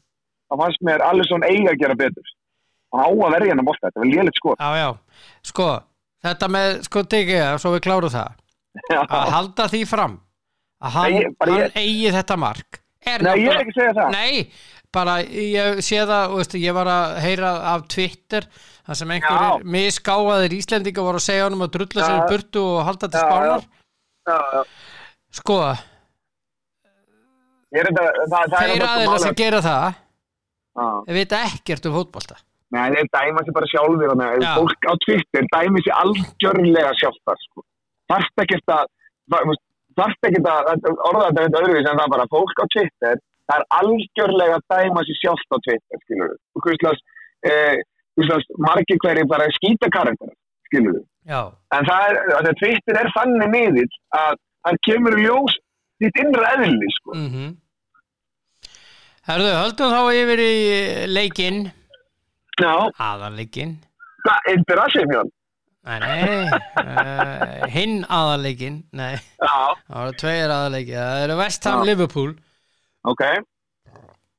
Það 0.52 0.60
fannst 0.62 0.82
mér 0.88 1.04
Alisson 1.08 1.44
eiga 1.48 1.72
að 1.72 1.80
gera 1.84 1.96
betur. 1.96 2.24
Hann 2.92 3.04
á 3.04 3.10
að 3.12 3.32
verja 3.36 3.52
hann 3.54 3.60
að 3.64 3.68
bolta, 3.70 3.88
þetta 3.88 4.00
var 4.04 4.10
lélitt 4.12 4.36
skot. 4.40 4.60
Já, 4.60 4.70
já, 4.76 4.90
sko 5.44 5.68
þetta 6.24 6.48
með, 6.56 6.84
sko, 6.88 7.04
tekið, 7.04 7.60
svo 7.64 7.72
við 7.76 7.84
klárum 7.88 8.12
það 8.12 8.32
að 9.08 9.32
halda 9.36 9.68
því 9.72 9.82
fram 9.88 10.20
að 10.84 10.92
hann, 10.96 11.12
Nei, 11.12 11.22
ég- 11.22 11.36
hann 11.40 11.56
ég- 11.60 11.72
eigi 11.76 12.12
þetta 12.16 12.38
mark 12.38 12.81
er 13.06 13.26
Nei, 13.26 13.34
ég 13.42 13.50
er 13.52 13.62
ekki 13.62 13.74
að 13.74 13.80
segja 13.80 13.94
það. 13.98 14.18
Nei, 14.18 14.34
bara 14.94 15.16
ég 15.24 15.82
sé 15.86 16.02
það, 16.10 16.36
veist, 16.40 16.58
ég 16.62 16.76
var 16.78 16.92
að 16.92 17.16
heyra 17.26 17.52
af 17.72 17.88
Twitter, 17.92 18.48
það 18.88 19.00
sem 19.02 19.14
einhverjir 19.16 19.66
misgáðaðir 19.78 20.58
Íslendinga 20.58 21.08
voru 21.08 21.22
að 21.22 21.28
segja 21.28 21.48
honum 21.48 21.66
að 21.66 21.74
drulla 21.78 22.08
sér 22.08 22.20
í 22.20 22.30
burtu 22.32 22.66
og 22.76 22.84
halda 22.90 23.12
til 23.12 23.24
spánar. 23.24 23.66
Sko, 25.32 25.58
er 27.72 27.92
það, 27.96 28.08
það 28.32 28.40
er 28.46 28.72
þeir 28.76 28.88
aðeins 28.90 29.26
sem 29.26 29.36
gera 29.40 29.62
það 29.66 30.00
þeir 31.08 31.18
vita 31.18 31.44
ekkert 31.48 31.88
um 31.88 31.98
fótbolta. 31.98 32.40
Nei, 32.72 32.86
þeir 32.96 33.10
dæma 33.12 33.44
sér 33.44 33.56
bara 33.56 33.70
sjálfur 33.72 34.14
fólk 34.56 34.88
á 34.88 34.94
Twitter 35.06 35.48
dæmi 35.52 35.84
sér 35.84 35.98
algjörlega 36.04 36.94
sjálfar 37.00 37.40
sko. 37.48 37.66
þarft 38.12 38.44
ekkert 38.46 38.74
að 38.76 38.86
þarft 40.00 40.28
ekkert 40.30 40.50
að 40.52 40.88
orða 41.10 41.28
þetta 41.28 41.44
eitthvað 41.44 41.62
öðruvís 41.62 41.88
en 41.88 42.00
það 42.00 42.06
er 42.06 42.14
bara 42.16 42.32
fólk 42.34 42.62
á 42.64 42.66
Twitter 42.76 43.22
það 43.52 43.56
er 43.58 43.66
algjörlega 43.80 44.60
dæma 44.74 45.06
sér 45.08 45.20
sjálft 45.22 45.56
á 45.56 45.58
Twitter 45.66 46.04
skilur 46.06 46.36
og 46.36 46.68
hvistlas 46.68 47.02
eh, 47.48 47.82
margir 48.68 49.02
hverju 49.04 49.26
bara 49.32 49.50
skýta 49.58 49.92
karakter 49.94 50.32
skilur 50.70 51.02
Já, 51.30 51.42
en 51.78 51.86
það 51.86 52.08
er, 52.10 52.54
Twitter 52.58 52.98
er 52.98 53.12
þannig 53.14 53.52
miðill 53.54 53.92
að 54.18 54.40
það 54.66 54.80
kemur 54.88 55.18
ljós 55.22 55.58
þitt 56.02 56.18
innra 56.24 56.56
eðli 56.56 56.96
sko. 56.98 57.18
mhm. 57.18 57.52
Herðu, 59.22 59.52
höldum 59.54 59.92
þá 59.94 60.16
yfir 60.18 60.40
í 60.42 60.54
leikinn. 61.14 61.60
Aðanleikinn 62.58 63.76
það 64.26 64.52
er 64.52 64.66
Brassimjón 64.70 65.30
Nei, 65.30 65.41
nei, 65.82 66.50
uh, 66.78 67.64
hinn 67.74 68.04
aðanleikinn 68.06 68.76
Nei, 68.94 69.16
Já, 69.42 69.54
það 69.88 70.04
eru 70.04 70.18
tveir 70.22 70.54
aðanleiki 70.54 70.94
Það 70.94 71.22
eru 71.26 71.38
West 71.40 71.66
Ham 71.66 71.80
Já. 71.82 71.88
Liverpool. 71.90 72.36
Ok. 73.10 73.24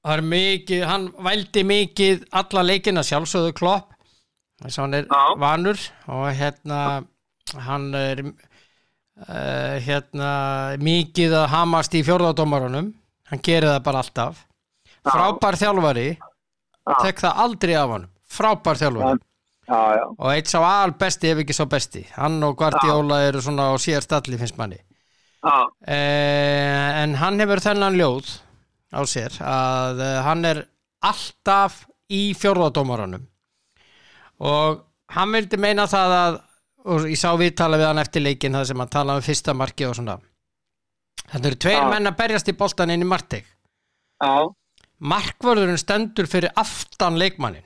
Það 0.02 0.14
er 0.14 0.22
mikið, 0.26 0.84
hann 0.87 1.08
vældi 1.26 1.64
mikið 1.66 2.22
alla 2.40 2.62
leikina 2.66 3.02
sjálfsögðu 3.06 3.52
klopp. 3.58 3.90
Þess 4.62 4.78
að 4.78 4.82
hann 4.84 4.96
er 4.99 5.08
Já. 5.11 5.22
vanur 5.42 5.82
og 6.14 6.25
hérna 6.38 6.78
hann 7.66 7.88
er 7.99 8.22
uh, 8.22 9.75
hérna 9.82 10.30
mikið 10.82 11.37
að 11.42 11.49
hamast 11.56 11.99
í 11.99 12.04
fjórðadómarunum 12.06 12.92
hann 13.32 13.42
gerir 13.42 13.72
það 13.72 13.82
bara 13.90 14.04
alltaf. 14.06 14.46
Frábær 15.02 15.58
þjálfari. 15.58 16.08
Já. 16.82 16.94
tek 17.02 17.20
það 17.22 17.44
aldrei 17.44 17.75
af 17.78 17.90
hann 17.96 18.08
frábær 18.32 18.78
þjálfari 18.80 19.20
Já, 19.73 19.81
já, 19.97 20.05
og 20.12 20.29
eitt 20.35 20.50
sá 20.52 20.59
al 20.61 20.93
besti 21.00 21.31
ef 21.33 21.38
ekki 21.41 21.55
sá 21.57 21.64
besti. 21.71 22.02
Hann 22.19 22.43
og 22.45 22.59
Guardiola 22.61 23.23
eru 23.25 23.41
svona 23.41 23.71
á 23.73 23.75
sér 23.81 24.05
stalli 24.05 24.37
finnst 24.37 24.59
manni. 24.61 24.76
Já, 25.43 25.57
eh, 25.88 27.02
en 27.02 27.17
hann 27.17 27.41
hefur 27.41 27.62
þennan 27.64 27.97
ljóð 27.97 28.29
á 28.93 29.00
sér 29.09 29.38
að 29.41 30.02
eh, 30.05 30.19
hann 30.26 30.45
er 30.45 30.61
alltaf 31.02 31.87
í 32.12 32.35
fjórðadómarunum 32.37 33.25
og 34.45 34.85
hann 35.17 35.33
vildi 35.33 35.57
meina 35.57 35.88
það 35.91 36.17
að 36.19 36.38
og 36.93 37.09
ég 37.09 37.19
sá 37.19 37.31
viðtala 37.38 37.79
við 37.79 37.88
hann 37.88 38.02
eftir 38.02 38.25
leikin 38.26 38.59
það 38.59 38.69
sem 38.69 38.83
hann 38.83 38.93
talaði 38.93 39.23
um 39.23 39.26
fyrsta 39.26 39.55
marki 39.55 39.87
og 39.88 39.97
svona. 39.97 40.19
Þetta 41.33 41.49
eru 41.49 41.61
tveir 41.64 41.79
Já. 41.79 41.88
menn 41.88 42.11
að 42.11 42.19
berjast 42.19 42.50
í 42.50 42.57
boltan 42.59 42.93
inn 42.93 43.05
í 43.05 43.09
markteig 43.09 43.47
já. 44.23 44.35
Markvörðurinn 45.02 45.81
stendur 45.81 46.29
fyrir 46.31 46.52
aftan 46.59 47.17
leikmannin 47.19 47.64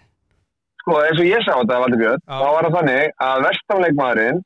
Sko, 0.87 1.01
eins 1.03 1.19
og 1.19 1.27
ég 1.27 1.41
sá 1.43 1.51
þetta, 1.59 1.79
Valdur 1.83 1.99
Björn, 1.99 2.21
Já. 2.23 2.37
þá 2.39 2.47
var 2.55 2.67
það 2.69 2.75
þannig 2.79 3.07
að 3.27 3.41
vestamleikmaðurinn, 3.47 4.37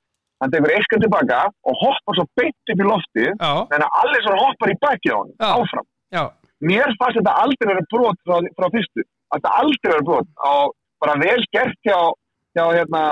hann 0.41 0.53
tekur 0.55 0.73
eitt 0.73 0.87
skrið 0.87 1.03
tilbaka 1.05 1.41
og 1.69 1.75
hoppar 1.83 2.17
svo 2.17 2.25
beint 2.41 2.73
upp 2.73 2.81
í 2.81 2.87
lofti, 2.89 3.27
já, 3.29 3.51
þannig 3.69 3.85
að 3.85 3.99
allir 4.03 4.23
svona 4.25 4.39
hoppar 4.41 4.73
í 4.73 4.77
baki 4.81 5.11
á 5.13 5.17
hann, 5.21 5.33
Já. 5.37 5.51
áfram. 5.61 5.87
já, 6.17 6.23
Mér 6.61 6.93
fannst 7.01 7.17
þetta 7.21 7.35
aldrei 7.45 7.69
vera 7.71 7.83
brot 7.93 8.19
frá, 8.29 8.37
frá 8.57 8.67
fyrstu. 8.73 9.01
Þetta 9.33 9.51
aldrei 9.61 9.89
vera 9.95 10.05
brot 10.09 10.27
á 10.45 10.53
bara 11.01 11.15
vel 11.23 11.45
gert 11.57 11.77
hjá, 11.89 11.99
hjá 12.57 12.65
hérna, 12.77 13.03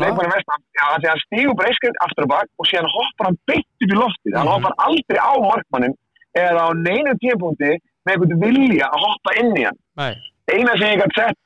leikmanni 0.00 0.30
vestam. 0.32 0.60
Já, 0.72 0.86
því 0.96 1.04
að 1.04 1.12
hann 1.12 1.24
stígur 1.24 1.56
bara 1.58 1.68
eitt 1.68 1.76
skrið 1.80 1.98
aftur 2.06 2.24
og 2.24 2.30
bak 2.32 2.46
og 2.60 2.68
síðan 2.70 2.88
hoppar 2.94 3.28
hann 3.28 3.36
beint 3.48 3.68
upp 3.84 3.92
í 3.92 3.98
lofti. 4.00 4.28
Hann 4.32 4.46
Mhm. 4.48 4.52
hoppar 4.54 4.72
aldrei 4.86 5.20
á 5.20 5.32
markmannin 5.36 5.94
eða 6.32 6.60
á 6.64 6.68
neinu 6.80 7.12
tímpúndi 7.20 7.72
með 8.08 8.12
einhvern 8.14 8.40
vilja 8.44 8.86
að 8.88 9.04
hoppa 9.04 9.30
inn 9.40 9.52
í 9.56 9.64
hann 9.68 9.78
Nei, 10.00 10.14
eina 10.52 10.72
sem 10.80 10.88
ég 10.96 11.00
gæti 11.04 11.14
sett 11.20 11.36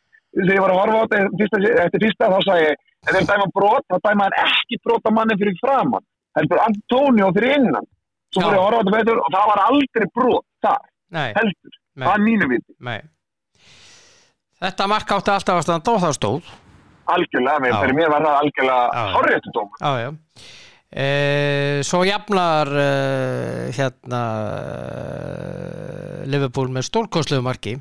þegar 0.44 0.54
ég 0.54 0.62
var 0.64 0.74
að 0.74 0.80
horfa 0.80 0.98
á 0.98 1.04
þetta 1.12 1.40
fyrsta, 1.40 1.60
eftir 1.84 2.04
fyrsta 2.04 2.30
þá 2.32 2.38
sagði 2.46 2.64
ég 2.66 2.76
ef 2.78 3.12
þeir 3.16 3.28
dæma 3.30 3.48
brot, 3.56 3.84
þá 3.88 3.96
dæma 4.08 4.28
hann 4.28 4.38
ekki 4.44 4.80
brot 4.84 5.08
á 5.08 5.10
manni 5.18 5.38
fyrir 5.40 5.58
framann, 5.62 6.06
heldur 6.38 6.62
Antonio 6.64 7.32
fyrir 7.36 7.56
innan, 7.58 7.90
svo 8.34 8.44
ég 8.44 8.54
að 8.54 8.64
horfa 8.64 8.78
á 8.78 8.82
þetta 8.82 8.96
betur 8.96 9.22
og 9.22 9.28
það 9.34 9.50
var 9.52 9.62
aldrei 9.66 10.08
brot 10.18 10.46
þar, 10.66 10.88
nei, 11.18 11.28
heldur, 11.38 11.76
Nei. 11.98 12.06
það 12.06 12.14
er 12.14 12.24
mínu 12.28 12.50
viti. 12.54 12.72
Þetta 14.58 14.88
mark 14.90 15.12
átti 15.14 15.30
alltaf 15.30 15.60
að 15.60 15.66
standa 15.68 15.92
og 15.94 16.00
það 16.02 16.16
stóð. 16.16 16.54
Algjörlega, 17.08 17.60
mér, 17.62 17.76
fyrir 17.78 17.96
mér 17.96 18.10
var 18.12 18.24
það 18.26 18.40
algjörlega 18.42 18.88
Já. 18.98 19.12
horréttu 19.16 19.52
dóm, 19.54 19.68
Já, 19.78 19.92
já. 20.02 20.10
E, 20.88 21.06
svo 21.84 22.00
jafnar 22.08 22.70
e, 22.72 22.84
hérna 23.76 24.20
e, 24.48 26.22
Liverpool 26.32 26.70
með 26.72 26.86
stórkostlegu 26.88 27.44
marki 27.44 27.74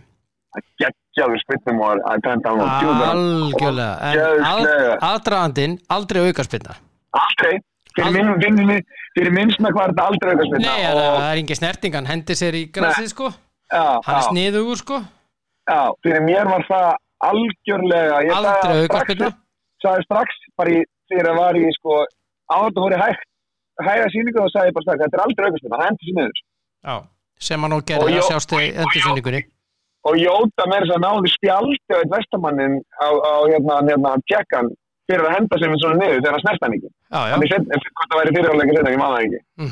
geggjaður 1.17 1.41
spytum 1.41 1.79
og 1.81 2.03
að 2.11 2.21
tenda 2.25 2.51
djúða 2.81 3.07
algjörlega 3.13 3.95
en 4.11 4.19
að, 4.19 4.59
Geðslega. 4.61 4.97
aðdragandinn 5.09 5.73
aldrei 5.89 6.21
aldrei, 6.21 6.47
fyrir 6.53 6.75
Aldrei. 7.17 7.53
fyrir 7.97 8.11
minn, 8.13 8.83
fyrir 9.17 9.31
minn 9.33 9.51
smekk 9.55 9.75
var 9.79 9.91
þetta 9.93 10.05
aldrei 10.11 10.31
auka 10.35 10.45
spynna 10.45 10.67
Nei, 10.67 10.83
það 10.85 11.27
er 11.31 11.41
engin 11.41 11.59
snerting, 11.59 11.95
hann 11.97 12.05
hendir 12.11 12.37
sér 12.37 12.53
í 12.59 12.63
grasið 12.71 13.09
sko. 13.13 13.31
Hann 13.73 14.17
er 14.19 14.25
sniðugur 14.29 14.77
sko. 14.77 14.99
Já, 15.67 15.79
fyrir 16.05 16.21
mér 16.27 16.45
var 16.51 16.63
það 16.69 16.87
algjörlega 17.27 18.19
aldrei 18.37 18.61
það 18.61 18.83
aukarspinna 18.85 19.31
strax- 19.31 19.43
sagði 19.83 20.05
strax 20.07 20.37
bara 20.57 20.77
þegar 21.09 21.27
það 21.31 21.39
var 21.41 21.57
í 21.57 21.65
sko 21.79 21.97
áður 22.53 22.79
voru 22.83 23.01
hægt 23.01 23.25
hæga 23.87 24.07
síningu 24.13 24.41
og 24.45 24.51
sagði 24.53 24.73
bara 24.77 24.85
strax 24.87 25.03
þetta 25.03 25.17
er 25.17 25.25
aldrei 25.25 25.49
aukastinn, 25.49 25.73
hann 25.77 25.85
hendur 25.87 26.05
sér 26.07 26.17
niður. 26.21 26.41
Já, 26.87 26.95
sem 27.49 27.61
hann 27.65 27.73
Og 27.77 27.83
gerði 27.89 28.17
að 28.21 28.27
sjást 28.29 28.53
í 28.57 28.63
endursynningunni 28.77 29.41
og 30.07 30.17
Jóta 30.21 30.65
með 30.71 30.83
þess 30.85 30.95
að 30.95 31.03
náði 31.05 31.31
spjaldi 31.35 31.93
á 31.93 31.97
eitt 31.99 32.11
vestamannin 32.15 32.75
á, 33.03 33.07
á 33.11 33.33
hérna, 33.51 33.79
hérna 33.89 34.11
tjekkan 34.29 34.69
fyrir 35.07 35.25
að 35.27 35.35
henda 35.37 35.59
sér 35.59 35.71
með 35.71 35.81
svona 35.83 35.99
niður 36.01 36.19
þegar 36.21 36.35
hann 36.35 36.43
snert 36.45 36.63
hann 36.65 36.75
ekki. 36.77 36.91
Þannig 37.33 37.53
hvort 37.97 38.11
það 38.11 38.19
væri 38.21 38.35
fyrirháleika 38.37 38.77
setna, 38.77 38.93
ég 38.93 39.01
maður 39.01 39.17
það 39.17 39.25
ekki. 39.27 39.41
Mm 39.63 39.71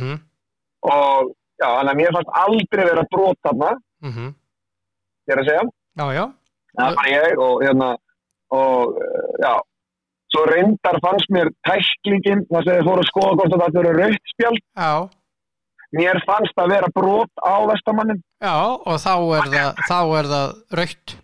og 0.85 1.29
já, 1.57 1.67
þannig 1.67 1.91
að 1.91 1.99
mér 1.99 2.15
fannst 2.15 2.33
aldrei 2.41 2.83
vera 2.85 3.05
brot 3.15 3.39
þarna, 3.47 3.69
mhm, 4.05 4.33
ég 5.25 5.33
er 5.35 5.41
að 5.41 5.47
segja. 5.49 5.63
já, 5.99 6.05
já, 6.19 6.25
Það 6.75 6.97
var 6.99 7.07
ég 7.09 7.39
og 7.45 7.63
hérna, 7.63 7.89
og 8.51 8.97
uh, 8.99 9.29
já, 9.39 9.53
svo 10.35 10.43
reyndar 10.51 10.99
fannst 11.05 11.31
mér 11.31 11.49
tæklingin, 11.67 12.43
það 12.51 12.67
sem 12.67 12.79
þið 12.79 12.89
fóru 12.89 13.05
að 13.05 13.09
skoða 13.11 13.37
hvort 13.39 13.55
að 13.55 13.63
þetta 13.63 13.83
eru 13.83 13.93
rautt 14.01 14.33
spjald, 14.33 14.61
já, 14.75 14.91
mér 15.95 16.19
fannst 16.27 16.57
að 16.61 16.73
vera 16.75 16.89
brot 16.95 17.31
á 17.43 17.55
vestamannin. 17.71 18.19
já, 18.43 18.55
og 18.55 18.97
þá 19.05 19.13
er 19.37 19.47
það, 19.89 20.11
er 20.19 20.31
það 20.33 20.49
raukt. 20.79 21.15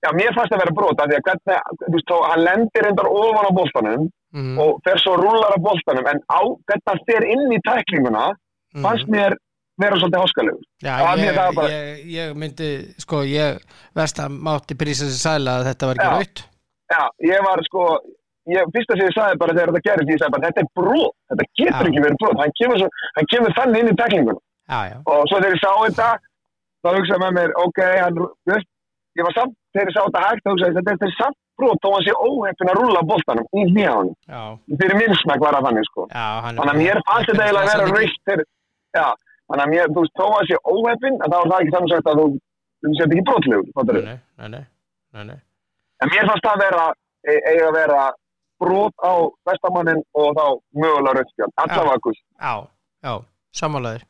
Já, 0.00 0.10
mér 0.16 0.32
fannst 0.36 0.54
að 0.54 0.62
vera 0.64 0.76
brot, 0.78 1.00
af 1.00 1.10
því 1.10 1.18
að 1.18 1.26
hvernig, 1.28 1.76
þú 1.84 1.92
veist, 1.96 2.16
hann 2.30 2.44
lendir 2.46 2.86
reyndar 2.86 3.10
ofan 3.10 3.50
á 3.50 3.52
boltanum 3.58 4.08
Mm, 4.30 4.58
og 4.62 4.78
fer 4.86 4.98
svo 5.02 5.16
rúlar 5.18 5.56
á 5.56 5.58
boltanum, 5.58 6.06
en 6.06 6.20
á, 6.30 6.40
hann 6.86 7.00
fer 7.08 7.24
inn 7.26 7.50
í 7.50 7.58
tæklinguna, 7.66 8.28
mhm. 8.30 8.84
fannst 8.84 9.10
mér 9.10 9.34
vera 9.80 9.96
svolítið 9.98 10.22
háskalegur. 10.22 10.62
Já, 10.84 10.92
það 11.00 11.22
ég, 11.24 11.34
það 11.38 11.54
bara- 11.56 11.72
ég, 11.72 12.04
ég 12.14 12.36
myndi, 12.36 12.70
sko, 13.00 13.24
ég 13.26 13.58
verst 13.96 14.20
að 14.22 14.36
mátti 14.46 14.76
prísa 14.78 15.08
sér 15.08 15.18
sæla 15.24 15.56
að 15.58 15.66
þetta 15.70 15.86
var 15.90 15.96
ekki 15.96 16.06
Já. 16.06 16.14
raut. 16.18 16.42
Já, 16.90 17.02
ég 17.32 17.44
var 17.46 17.62
sko, 17.66 17.84
ég, 18.48 18.64
fyrsta 18.74 18.96
sem 18.96 19.06
ég 19.08 19.14
sagði 19.16 19.38
bara 19.42 19.52
þegar 19.56 19.72
þetta 19.74 19.86
gerist, 19.88 20.10
ég 20.14 20.20
sagði 20.20 20.34
bara 20.36 20.46
þetta 20.48 20.62
er 20.64 20.70
brot, 20.80 21.14
þetta 21.30 21.44
getur 21.60 21.84
Já. 21.84 21.88
ekki 21.90 22.04
verið 22.06 22.18
brot, 22.22 22.38
hann 22.40 22.54
kemur, 22.60 22.78
svo, 22.80 22.88
hann 23.16 23.30
kemur 23.34 23.56
þannig 23.58 23.80
inn 23.80 23.92
í 23.92 23.96
já, 24.70 24.96
Og 25.10 25.22
svo 25.28 25.36
þegar 25.42 25.54
ég 25.56 25.62
sá 25.64 25.72
þetta, 25.84 26.08
þá 26.80 26.88
hugsaði 26.96 27.20
með 27.24 27.32
mér, 27.38 27.50
ok, 27.64 27.80
hann, 28.00 28.20
veist, 28.50 28.68
ég 29.18 29.26
var 29.26 29.34
samt, 29.36 29.54
þegar 29.74 29.88
ég 29.90 29.96
sá 29.96 30.02
þetta 30.06 30.24
hægt, 30.26 30.42
þá 30.44 30.50
hugsaði 30.54 30.70
ég, 30.70 30.76
þetta 30.88 31.06
er- 31.10 31.16
samt 31.20 31.38
brot, 31.60 31.80
þó 31.84 31.88
hann 31.92 32.04
sé 32.06 32.12
óheppin 32.16 32.70
að 32.72 32.78
rúlla 32.80 33.00
boltanum 33.10 33.46
í 33.52 33.64
nýjáðunum. 33.74 34.14
já, 34.30 34.42
Fyrir 34.80 34.96
minn 34.96 35.14
smæk 35.20 35.40
var 35.44 35.52
það 35.58 35.66
þannig, 35.68 35.84
sko. 35.90 36.06
já, 36.08 36.26
hann 36.44 36.56
Þannig 36.56 36.72
að 36.74 36.80
mér 36.80 37.02
fannst 37.10 37.28
þetta 37.30 37.44
eiginlega 37.44 37.74
að 37.74 37.82
vera 37.82 37.92
þegar, 38.30 38.44
já, 38.96 39.06
þannig 39.50 39.64
að 39.66 39.72
mér, 39.74 39.86
þú 39.92 40.00
veist, 40.00 40.14
þó 40.20 40.26
að 40.38 40.46
sé 40.48 40.56
óheppin, 40.74 41.18
en 41.20 41.28
þá 41.30 41.36
er 41.40 41.50
það 41.50 41.60
ekki 41.60 41.74
þannig 41.76 41.92
sagt 41.92 42.08
að 42.14 42.18
þú, 42.20 42.26
þú 42.80 42.94
sett 42.96 43.12
ekki 43.12 43.26
brotlegur, 43.28 43.68
fattar 43.76 43.94
Nei, 44.00 44.16
nei, 44.40 44.48
nei, 44.48 44.64
nei, 45.12 45.24
nei, 45.34 45.38
En 46.00 46.08
mér 46.08 46.24
fannst 46.30 46.46
það 46.48 46.62
vera, 46.64 46.86
e- 47.28 47.42
að 47.68 47.74
vera 47.76 48.00
brot 48.60 48.94
á 49.00 49.12
vestamannin 49.48 50.02
og 50.14 50.34
þá 50.36 50.44
mögulega 50.76 51.16
rauðskjálf, 51.18 51.54
allavega 51.64 52.02
gust. 52.06 52.22
já, 52.40 52.54
já, 53.06 53.14
samanlegaðir. 53.60 54.06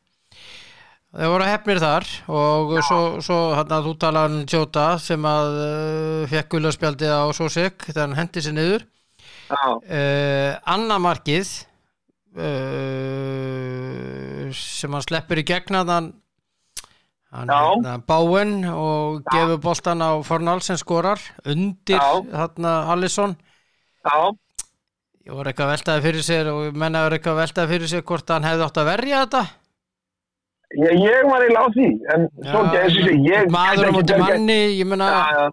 Þeir 1.11 1.27
voru 1.33 1.47
hefnir 1.49 1.79
þar 1.83 2.05
og 2.31 2.69
svo, 2.87 2.99
svo 3.19 3.37
hann 3.57 3.73
að 3.75 3.87
þú 3.89 3.93
talaði 3.99 4.37
um 4.37 4.45
Tjóta 4.47 4.85
sem 5.03 5.25
að 5.27 5.57
uh, 5.59 6.21
fekk 6.31 6.53
gullarspjaldið 6.53 7.11
á 7.11 7.27
Sosek 7.35 7.83
þegar 7.89 8.05
hann 8.05 8.15
hendi 8.21 8.43
sér 8.45 8.55
niður. 8.55 8.85
Já, 9.51 9.65
Uh, 9.83 10.55
Anna 10.71 10.95
markið 11.03 11.49
uh, 12.39 14.47
sem 14.55 14.95
hann 14.95 15.05
sleppur 15.05 15.41
í 15.41 15.45
gegna 15.47 15.83
þann 15.87 16.09
hann 17.31 17.51
Já. 17.51 17.59
hérna, 17.59 17.93
báinn 18.07 18.55
og 18.71 19.21
gefur 19.31 19.59
boltan 19.63 20.03
á 20.03 20.19
Fornal 20.27 20.59
sem 20.63 20.79
skorar 20.79 21.19
undir 21.47 21.99
Já. 21.99 22.47
Já, 24.07 24.17
ég 25.27 25.33
voru 25.37 25.51
eitthvað 25.51 25.67
að 25.67 25.73
veltaði 25.75 26.05
fyrir 26.07 26.27
sér 26.27 26.51
og 26.51 26.77
menna 26.83 27.05
voru 27.05 27.17
eitthvað 27.17 27.35
að 27.37 27.41
veltaði 27.45 27.73
fyrir 27.75 27.91
sér 27.93 28.05
hvort 28.11 28.35
hann 28.35 28.47
hefði 28.47 28.67
átt 28.67 28.81
að 28.81 28.91
verja 28.91 29.23
þetta 29.25 29.43
ég, 30.81 31.01
ég 31.05 31.27
var 31.29 31.47
á 31.51 31.65
því, 31.75 31.89
en 32.15 32.29
svo 32.47 32.61
ekki, 32.65 32.77
þessi 32.77 33.07
sé, 33.07 33.17
ég 33.27 33.51
maður 33.53 33.91
á 33.91 33.95
móti 33.97 34.21
manni 34.21 34.61
ég 34.79 34.87
menna 34.87 35.09
Já, 35.11 35.25
já, 35.35 35.49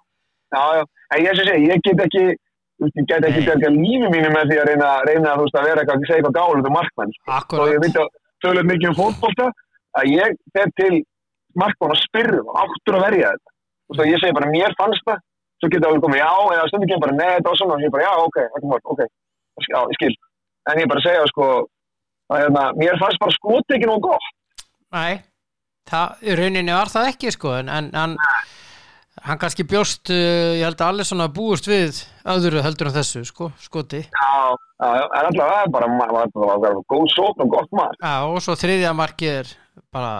já, 0.55 0.63
já, 0.79 0.85
en 1.15 1.25
ég 1.25 1.39
sé, 1.39 1.57
ég 1.65 1.83
get 1.85 2.03
ekki, 2.05 2.25
ég 2.85 3.07
get 3.09 3.27
ekki 3.29 3.43
Nei. 3.43 3.47
bjarga 3.49 3.71
lífi 3.75 4.11
mínu 4.15 4.33
með 4.33 4.51
því 4.51 4.59
að 4.63 4.69
reyna, 4.71 4.91
reyna 5.09 5.37
þú 5.37 5.47
veist, 5.47 5.59
að 5.61 5.69
vera 5.69 5.85
eitthvað, 5.85 6.05
segja 6.09 6.21
eitthvað 6.21 6.37
gálut 6.39 6.69
um 6.71 6.77
markmann, 6.79 7.15
sko. 7.19 7.61
Og 7.63 7.73
ég 7.73 7.83
veit 7.85 7.99
að 8.01 8.11
tölur 8.45 8.69
mikið 8.69 8.91
um 8.91 8.99
fótbolta, 8.99 9.49
að 9.99 10.11
ég 10.15 10.39
fer 10.57 10.73
til 10.81 10.93
markmann 11.59 11.95
og 11.95 12.03
spyrðu 12.05 12.43
og 12.47 12.61
áttur 12.65 12.99
að 12.99 13.05
verja 13.09 13.33
þetta. 13.35 13.55
Og 13.89 14.03
ég 14.05 14.23
segi 14.23 14.37
bara, 14.37 14.53
mér 14.53 14.77
fannst 14.79 15.05
það, 15.09 15.25
svo 15.59 15.71
getur 15.73 15.91
það 15.91 16.05
komið 16.05 16.23
já, 16.23 16.33
eða 16.55 16.69
stundu 16.71 16.89
kemur 16.91 17.05
bara, 17.07 17.17
nei, 17.19 17.33
þetta 17.37 17.51
var 17.51 17.59
svona, 17.61 17.79
og 17.79 17.85
ég 17.85 17.95
bara, 17.95 18.07
já, 18.07 18.13
ok, 18.27 18.39
ok, 18.93 19.03
já, 19.67 19.81
ég 19.81 19.99
skil. 19.99 20.15
En 20.69 20.81
ég 20.83 20.91
bara 20.91 21.05
segja, 21.05 21.27
sko, 21.33 21.49
að 22.33 22.45
hérna, 22.45 22.65
mér 22.79 23.01
fannst 23.01 23.23
bara 23.23 23.35
skot 23.35 23.77
ekki 23.77 23.89
nóg 23.89 24.07
gott. 24.07 24.31
Nei, 24.95 25.21
það, 25.91 26.25
rauninni 26.41 26.77
var 26.77 26.93
það 26.93 27.11
ekki 27.13 27.35
sko, 27.35 27.55
en, 27.59 27.91
hann, 27.97 28.17
hann 29.27 29.43
kannski 29.43 29.67
bjóst, 29.69 30.13
uh, 30.15 30.55
ég 30.59 30.65
held 30.69 30.79
að 30.79 30.93
allir 30.93 31.09
svona 31.09 31.29
búist 31.33 31.69
við 31.71 32.03
öðru 32.29 32.63
heldur 32.65 32.93
en 32.93 32.99
þessu, 33.01 33.25
sko, 33.29 33.51
skoti. 33.63 34.05
Já, 34.07 34.35
já, 34.79 35.05
en 35.09 35.25
alltaf 35.25 35.43
það 35.43 35.63
er 35.65 35.73
bara, 35.75 35.91
það 35.99 36.45
var 36.45 36.63
bara 36.67 36.85
góð 36.95 37.09
sókn 37.17 37.47
og 37.47 37.57
gott 37.57 37.75
mark. 37.81 37.99
Já, 38.05 38.15
og 38.29 38.39
svo 38.45 38.59
þriðja 38.61 38.95
markið 38.97 39.41
er 39.41 39.57
bara, 39.95 40.15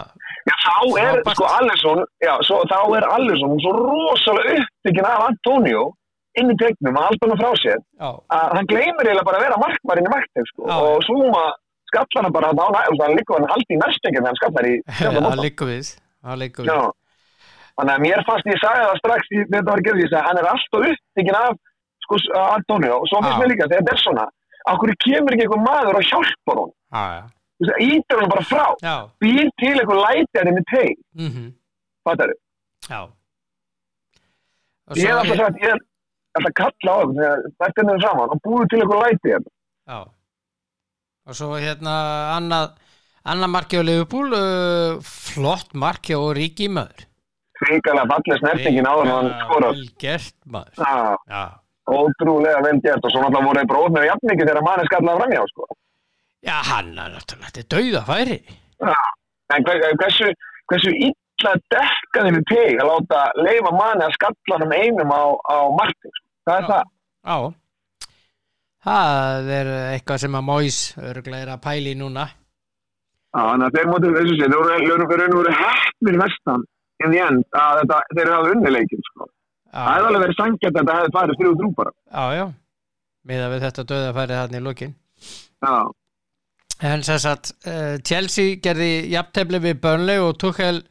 Já, 0.49 0.55
þá 0.65 0.99
er, 1.03 1.21
sko, 1.35 1.47
Alisson, 1.59 2.03
já, 2.25 2.33
svo, 2.47 2.59
þá 2.71 2.77
er 2.97 3.05
Alisson 3.13 3.55
svo 3.63 3.73
rosalega 3.77 4.59
uppbyggin 4.63 5.07
af 5.09 5.25
Antonio 5.29 5.87
inn 6.39 6.53
í 6.53 6.55
tegnum 6.59 6.97
að 6.99 7.09
halda 7.09 7.29
hann 7.29 7.41
frá 7.41 7.49
sér. 7.61 7.81
Já, 7.99 8.09
að 8.37 8.53
hann 8.57 8.69
gleymir 8.69 9.07
eiginlega 9.09 9.27
bara 9.27 9.39
að 9.39 9.45
vera 9.47 9.59
markmarinn 9.63 10.07
í 10.09 10.13
marktegn, 10.13 10.47
sko, 10.53 10.67
Já. 10.69 10.77
og 10.77 11.03
Súma 11.07 11.43
skallar 11.89 12.27
hann 12.27 12.35
bara 12.35 12.51
næ, 12.53 12.65
og 12.69 13.01
hann 13.03 13.17
líka 13.17 13.37
hann 13.37 13.49
haldi 13.51 13.75
í 13.77 13.81
næstöngin 13.81 14.21
þegar 14.21 14.29
hann 14.31 14.39
skallar 14.41 14.69
í 14.69 14.75
það 14.99 15.43
liggur 15.43 15.71
við, 15.71 15.93
það 16.25 16.41
liggur 16.43 16.69
við. 16.69 16.91
Þannig 17.79 17.95
að 17.95 18.03
mér 18.03 18.25
fannst 18.27 18.49
ég 18.51 18.59
sagði 18.59 18.85
það 18.85 19.01
strax 19.01 19.33
í 19.33 19.41
þetta 19.45 19.71
var 19.71 19.83
gerðið, 19.87 20.03
ég 20.05 20.13
sagði 20.13 20.27
hann 20.27 20.39
er 20.41 20.49
alltaf 20.53 20.87
uppbyggin 20.91 21.39
af, 21.39 21.59
sko, 22.05 22.21
Antonio, 22.43 22.99
og 22.99 23.09
svo 23.11 23.21
finnst 23.23 23.41
mér 23.43 23.51
líka, 23.53 23.69
þegar 23.71 23.83
þetta 23.85 23.95
er 23.95 24.03
svona, 24.03 24.25
okkur 24.73 24.95
kemur 25.05 25.35
ekki 25.35 25.45
einhver 25.47 25.63
maður 25.65 25.99
og 26.01 26.09
hjálpar 26.09 26.61
hún, 26.63 26.73
Já, 26.89 27.03
já, 27.19 27.23
ítir 27.59 28.19
hann 28.19 28.31
bara 28.31 28.45
frá, 28.47 28.65
já, 28.81 28.95
býr 29.19 29.49
til 29.59 29.75
einhver 29.75 29.99
læti 29.99 30.39
að 30.39 30.49
henni 30.51 30.63
teg, 30.71 30.99
mhm, 31.19 31.47
fattar 32.07 32.33
já. 32.87 33.01
Og 34.89 34.97
Ég 34.97 35.05
hef 35.05 35.19
alltaf 35.21 35.37
sagt, 35.37 35.59
ég 35.61 35.69
er 35.69 35.81
alltaf 36.39 36.53
kalla 36.57 36.93
á 36.95 36.99
það, 37.05 37.43
þetta 37.59 37.81
er 37.81 37.85
niður 37.89 38.05
saman 38.05 38.31
og 38.33 38.41
búið 38.45 38.69
til 38.69 38.79
eitthvað 38.79 39.03
hérna. 39.05 39.51
Já. 39.89 39.99
Og 41.29 41.37
svo 41.37 41.49
hérna 41.61 41.93
annað, 42.37 42.71
annað 43.21 43.53
markið 43.53 43.83
á 43.83 43.87
Liverpool, 43.89 44.33
uh, 44.33 44.97
flott 45.05 45.75
markið 45.77 46.23
og 46.23 46.31
ríki 46.39 46.69
maður. 46.73 47.05
Ríkalega 47.59 48.07
fallið 48.07 48.39
snertingin 48.39 48.87
en 48.87 49.11
hann 49.13 49.31
skorað. 49.43 49.75
Vel 49.75 49.89
gert 49.99 50.35
maður. 50.47 50.79
Já, 50.79 51.17
Já. 51.27 51.43
ótrúlega 51.91 52.63
vel 52.63 52.79
gert 52.81 53.03
og 53.03 53.11
svo 53.11 53.21
náttúrulega 53.21 53.45
voru 53.45 53.59
þeir 53.59 53.69
bróð 53.73 53.93
með 53.97 54.07
jafningi 54.09 54.47
þegar 54.47 54.65
manni 54.65 54.89
skallaði 54.89 55.21
framjá, 55.21 55.43
sko. 55.51 55.67
Já, 56.45 56.55
hann 56.69 56.93
er 56.95 57.11
náttúrulega, 57.15 57.49
þetta 57.51 57.61
er 57.63 57.69
dauða 57.73 58.01
færi. 58.07 58.37
Já, 58.79 58.93
en 59.55 59.65
hver, 59.67 59.81
hversu, 59.99 60.29
hversu 60.71 60.93
illa 60.95 61.53
dekkaði 61.73 62.33
með 62.35 62.45
teg 62.51 62.79
að 62.79 62.91
láta 62.93 63.23
leifa 63.43 63.73
manni 63.75 64.05
að 64.07 64.15
skalla 64.15 64.59
hann 64.61 64.75
einum 64.77 65.11
á, 65.11 65.21
á 65.35 65.57
sko. 65.79 66.13
Það 66.47 66.55
er 66.55 66.63
Já. 66.63 66.69
það. 66.69 66.93
Já. 67.29 67.37
Það 68.79 69.49
er 69.59 69.69
eitthvað 69.93 70.21
sem 70.23 70.37
að 70.39 70.45
Móis 70.47 70.77
örglega 71.03 71.43
er 71.43 71.51
að 71.57 71.63
pæli 71.65 71.95
núna. 71.99 72.29
Já, 73.29 73.41
þannig 73.43 73.65
að 73.67 73.75
þeir 73.75 73.89
mótið 73.91 74.15
þessu 74.17 74.37
sé, 74.39 74.45
þeir 74.47 74.69
þeir 74.69 74.87
voru, 74.87 75.09
þeir 75.19 75.35
voru 75.35 75.51
heppnir 75.59 76.21
vestan 76.23 76.63
in 77.03 77.11
the 77.13 77.19
end 77.25 77.43
að 77.59 77.81
þetta, 77.81 77.99
þeir 78.15 78.31
hafa 78.33 78.53
unnileikin, 78.55 79.03
sko. 79.11 79.27
Það 79.69 79.85
hefði 79.91 79.99
Já, 79.99 80.07
alveg 80.09 80.23
verið 80.23 80.39
sangjart 80.39 80.71
að 80.71 80.79
þetta 80.79 80.95
hefði 80.97 81.13
farið 81.17 81.41
þrjú 81.41 81.51
þrjú 81.59 81.69
bara. 81.77 81.91
já, 82.15 82.23
já. 82.39 82.45
Miða 83.29 83.49
við 83.51 83.65
þetta 83.67 83.85
dauða 83.91 84.15
færi 84.17 84.37
þarna 84.39 84.59
í 84.59 84.65
lokin. 84.65 84.95
Já. 85.59 85.75
En 86.79 87.03
sem 87.03 87.19
sagt, 87.19 87.51
uh, 87.67 87.97
Chelsea 88.07 88.59
gerði 88.63 89.09
jafntefli 89.11 89.59
við 89.63 89.81
Burnley 89.83 90.21
og 90.23 90.37
Tuchel 90.39 90.83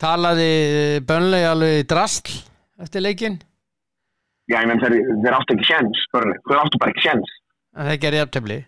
talaði 0.00 1.00
Burnley 1.04 1.44
alveg 1.44 1.82
í 1.82 1.88
drasl 1.88 2.38
eftir 2.80 3.04
leikin. 3.04 3.36
Já, 4.48 4.58
ég 4.60 4.68
menn 4.68 4.80
þeir, 4.80 4.96
þeir 5.24 5.36
áttu 5.36 5.56
ekki 5.56 5.68
sjens, 5.68 6.06
börni. 6.12 6.36
Þeir 6.48 6.62
áttu 6.62 6.80
bara 6.80 6.92
ekki 6.92 7.04
sjens. 7.04 7.34
En 7.76 7.90
þeir 7.90 8.00
gerði 8.02 8.20
jafntefli. 8.22 8.58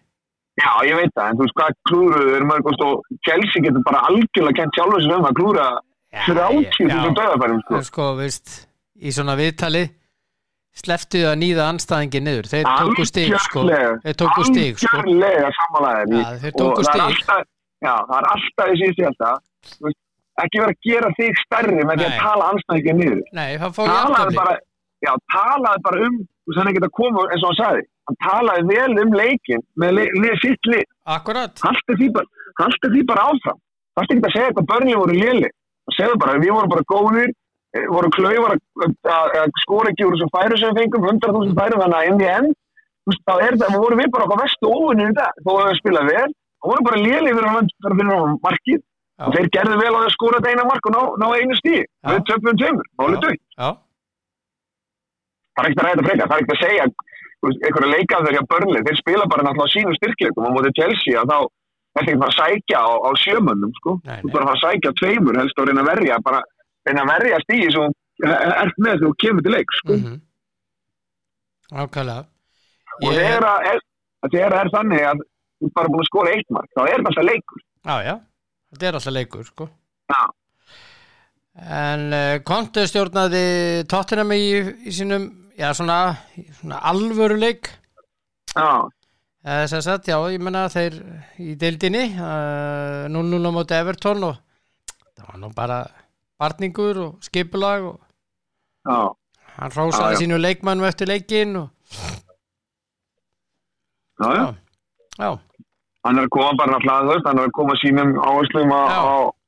Já, 0.57 0.70
ég 0.88 0.96
veit 0.96 1.12
það, 1.12 1.27
en 1.27 1.37
þú 1.37 1.44
veist 1.44 1.57
hvað 1.59 1.75
klúruðu 1.90 2.31
þeir 2.33 2.46
mörg 2.49 2.68
og 2.70 2.77
stó, 2.79 2.87
Chelsea 3.29 3.64
getur 3.66 3.83
bara 3.85 4.05
algjörlega 4.09 4.57
kent 4.57 4.79
sjálfur 4.79 5.05
sér 5.05 5.18
um 5.18 5.29
að 5.29 5.37
klúra 5.40 5.66
átíð 6.16 6.79
þessum 6.79 7.16
döðafærum, 7.18 7.61
sko. 7.64 7.81
Sko, 7.90 8.07
veist, 8.20 8.55
í 8.96 9.12
svona 9.12 9.37
viðtali 9.37 9.83
sleftu 10.77 11.23
að 11.31 11.37
nýða 11.43 11.67
anstæðingi 11.73 12.21
niður. 12.27 12.49
Þeir 12.53 12.67
tóku 12.71 13.07
stig, 13.09 13.35
sko. 13.47 13.65
Þeir 14.05 14.17
tóku 14.23 14.47
stig, 14.51 14.81
sko. 14.83 15.03
Já, 16.23 16.31
þeir 16.43 16.57
tóku. 16.61 16.87
Já, 17.85 17.95
það 18.09 18.17
er 18.19 18.29
alltaf 18.33 18.73
í 18.73 18.79
veist, 19.85 20.01
ekki 20.43 20.62
vera 20.62 20.73
að 20.73 20.81
gera 20.89 21.11
þig 21.19 21.43
stærri 21.43 21.83
með 21.85 22.01
því 22.01 22.07
að 22.07 22.17
tala 22.23 22.49
anstæðingið 22.53 22.99
niður. 23.03 23.21
Nei, 23.37 23.51
Talaði 23.91 24.39
bara, 24.39 24.57
já, 25.05 25.12
talaði 25.35 25.85
bara 25.89 26.07
um, 26.07 26.17
ekki 26.73 26.83
að 26.87 26.97
koma, 26.97 27.27
eins 27.33 27.45
og 27.45 27.53
hann 27.53 27.61
sagði, 27.61 27.85
hann 28.09 28.19
talaði 28.27 28.67
vel 28.73 29.05
um 29.05 29.15
leikin 29.21 29.62
með 29.81 29.93
sitt 30.45 30.73
lið. 30.73 30.87
Haltu 31.67 31.97
því 32.01 32.11
því 32.97 33.05
bara 33.09 33.29
áfram 33.31 33.61
það 33.97 34.05
er 34.05 34.15
ekki 34.17 34.29
að 34.29 34.35
segja 34.37 34.55
hvað 34.57 34.69
börnlega 34.71 35.01
voru 35.03 35.17
léli 35.17 35.51
það 35.87 35.97
segðu 35.97 36.19
bara, 36.23 36.39
við 36.43 36.53
vorum 36.53 36.73
bara 36.73 36.89
góðir 36.93 37.31
voru 37.93 38.11
klaufar 38.15 38.57
að, 38.57 39.53
skora 39.65 39.93
ekki 39.93 40.07
úr 40.07 40.17
þessum 40.17 40.33
færu 40.35 40.59
sem 40.61 40.73
við 40.73 40.83
fengum, 40.83 41.07
100.000 41.12 41.59
færu 41.61 41.83
þannig 41.83 41.99
að 41.99 42.25
í 42.27 42.33
enn, 42.33 42.51
þú 43.07 43.12
veist, 43.12 43.25
þá 43.29 43.35
er 43.47 43.61
það 43.62 43.79
voru 43.83 44.01
við 44.01 44.11
bara 44.15 44.27
okkar 44.27 44.43
vestu 44.43 44.73
óvinnir 44.73 45.12
í 45.12 45.17
dag, 45.17 45.41
þó 45.47 45.51
að 45.57 45.71
við 45.71 45.81
spila 45.81 46.05
vel 46.11 46.29
Það 46.67 46.73
voru 46.73 46.85
bara 46.87 46.99
léli 46.99 47.33
fyrir 47.37 47.47
að 47.47 47.99
finna 48.01 48.15
á 48.19 48.23
markið. 48.43 48.81
Og 49.17 49.33
þeir 49.33 49.49
gerðu 49.55 49.77
vel 49.81 49.93
á 49.97 50.01
að 50.03 50.12
skóra 50.12 50.39
þetta 50.41 50.53
eina 50.53 50.65
mark 50.69 50.89
og 50.89 50.93
ná, 50.93 51.03
ná 51.23 51.27
einu 51.39 51.57
stíð. 51.57 51.85
Við 52.11 52.25
töfum 52.29 52.59
tveimur, 52.61 52.89
málið 53.01 53.21
dögt. 53.23 53.43
Það 55.57 55.62
er 55.62 55.69
ekkert 55.71 55.83
að 55.83 55.87
ræða 55.87 56.07
frekar, 56.09 56.27
það 56.27 56.37
er 56.37 56.43
ekkert 56.43 56.57
að 56.57 56.65
segja 56.65 56.89
einhverja 57.47 57.93
leikafður 57.93 58.35
hjá 58.37 58.43
börnli, 58.51 58.83
þeir 58.89 58.99
spila 58.99 59.29
bara 59.31 59.47
náttúrulega 59.47 59.73
sínum 59.73 59.97
styrkleikum. 59.97 60.49
Á 60.49 60.51
móti 60.53 60.73
Chelsea 60.77 61.23
að 61.23 61.31
þá 61.31 61.39
er 61.39 61.47
þetta 61.97 62.03
ekki 62.03 62.21
bara 62.25 62.35
að 62.35 62.41
sækja 62.41 62.83
á, 62.83 62.89
á 63.07 63.11
sjömönnum 63.23 63.73
sko. 63.79 63.95
Nei, 64.03 64.19
Þú 64.21 64.33
bara 64.35 64.43
að 64.43 64.51
fara 64.51 64.57
að 64.59 64.65
sækja 64.65 64.95
tveimur 65.01 65.41
helst 65.41 65.62
og 65.62 65.71
reyna 65.71 65.85
að 65.85 65.91
verja 65.93 66.19
bara, 66.27 66.43
reyna 66.87 67.05
að 67.05 67.12
verja 67.12 67.42
stíði 67.44 67.68
sem 67.75 67.94
ert 68.27 68.81
með 68.81 68.92
þegar 68.92 69.05
þú 69.05 69.12
kemur 69.25 69.46
til 69.46 69.55
leik 69.57 69.77
sko. 69.81 69.92
mhm. 69.96 70.16
Ákvæðlega. 71.66 72.25
og 73.03 73.11
þegar 73.12 73.46
það 73.46 73.70
er, 73.72 73.81
þegar 74.31 74.55
það 74.55 74.61
er 74.61 74.75
þannig 74.77 75.07
að 75.11 75.25
þú 75.57 75.70
bara 75.77 75.92
búin 75.92 76.05
að 76.05 76.11
skora 76.11 76.35
eitt 76.37 76.53
mark 76.55 76.70
þá 76.77 76.83
er 76.85 76.92
þetta 76.94 77.11
alltaf 77.12 77.29
leikur 77.31 77.62
Já, 77.87 77.96
já, 78.03 78.14
þetta 78.72 78.87
er 78.88 78.96
alltaf 78.99 79.14
leikur, 79.14 79.46
sko. 79.46 79.66
Já. 80.11 80.22
En 81.77 82.01
uh, 82.11 82.38
Konte 82.46 82.83
stjórnaði 82.90 83.42
Tottenham 83.87 84.33
í, 84.35 84.40
í 84.90 84.94
sínum, 84.94 85.29
já, 85.55 85.68
svona, 85.79 85.99
svona 86.59 86.81
alvöruleik. 86.90 87.70
Já, 88.57 88.90
Þess 89.46 89.77
að 89.79 89.85
sagt, 89.87 90.09
já, 90.11 90.16
ég 90.35 90.42
menna 90.42 90.64
þeir 90.66 90.96
í 91.38 91.53
deildinni, 91.55 92.09
uh, 92.18 93.07
0-0 93.14 93.38
á 93.46 93.51
móti 93.55 93.77
Everton 93.79 94.25
og 94.27 94.40
það 95.14 95.29
var 95.29 95.38
nú 95.44 95.51
bara 95.55 95.77
barningur 96.40 97.01
og 97.01 97.25
skipulag 97.25 97.83
og 97.83 98.01
já, 98.87 99.14
hann 99.57 99.70
já. 99.70 100.16
sínu 100.20 100.38
leikmannu 100.38 100.85
eftir 100.85 101.09
leikin 101.09 101.57
og 101.57 101.68
já, 104.20 104.29
já. 104.35 104.55
já, 105.18 105.38
hann 106.05 106.18
er 106.18 106.25
að 106.25 106.31
koma 106.31 106.53
bara 106.59 106.81
þú 106.81 107.12
veist, 107.12 107.27
hann 107.27 107.38
er 107.38 107.49
að 107.49 107.57
koma 107.59 107.77
sínum 107.83 108.16
áherslum 108.20 108.75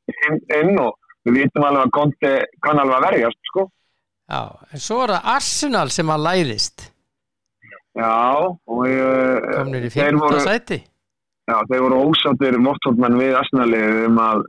inn, 0.08 0.38
inn 0.60 0.78
og 0.80 0.94
við 1.24 1.42
vitum 1.42 1.64
alveg 1.68 1.86
að 1.86 1.96
Conte 1.96 2.36
kann 2.64 2.80
alveg 2.80 2.96
að 2.96 3.06
verjast 3.08 3.50
sko. 3.52 3.70
en 4.72 4.80
svo 4.80 5.02
er 5.04 5.16
það 5.16 5.32
Arsenal 5.36 5.90
sem 5.90 6.10
að 6.10 6.24
læðist, 6.28 6.92
Já, 7.98 8.14
og 8.38 8.84
komnir 8.86 9.88
í 9.88 9.90
þeir 9.90 10.14
15. 10.14 10.18
voru, 10.22 10.42
já, 11.48 11.56
þeir 11.70 11.80
voru 11.82 11.96
ósáttir 12.06 12.58
Mortholtmann 12.62 13.18
við 13.18 13.34
Arsenalið 13.40 14.04
um 14.06 14.20
að 14.22 14.44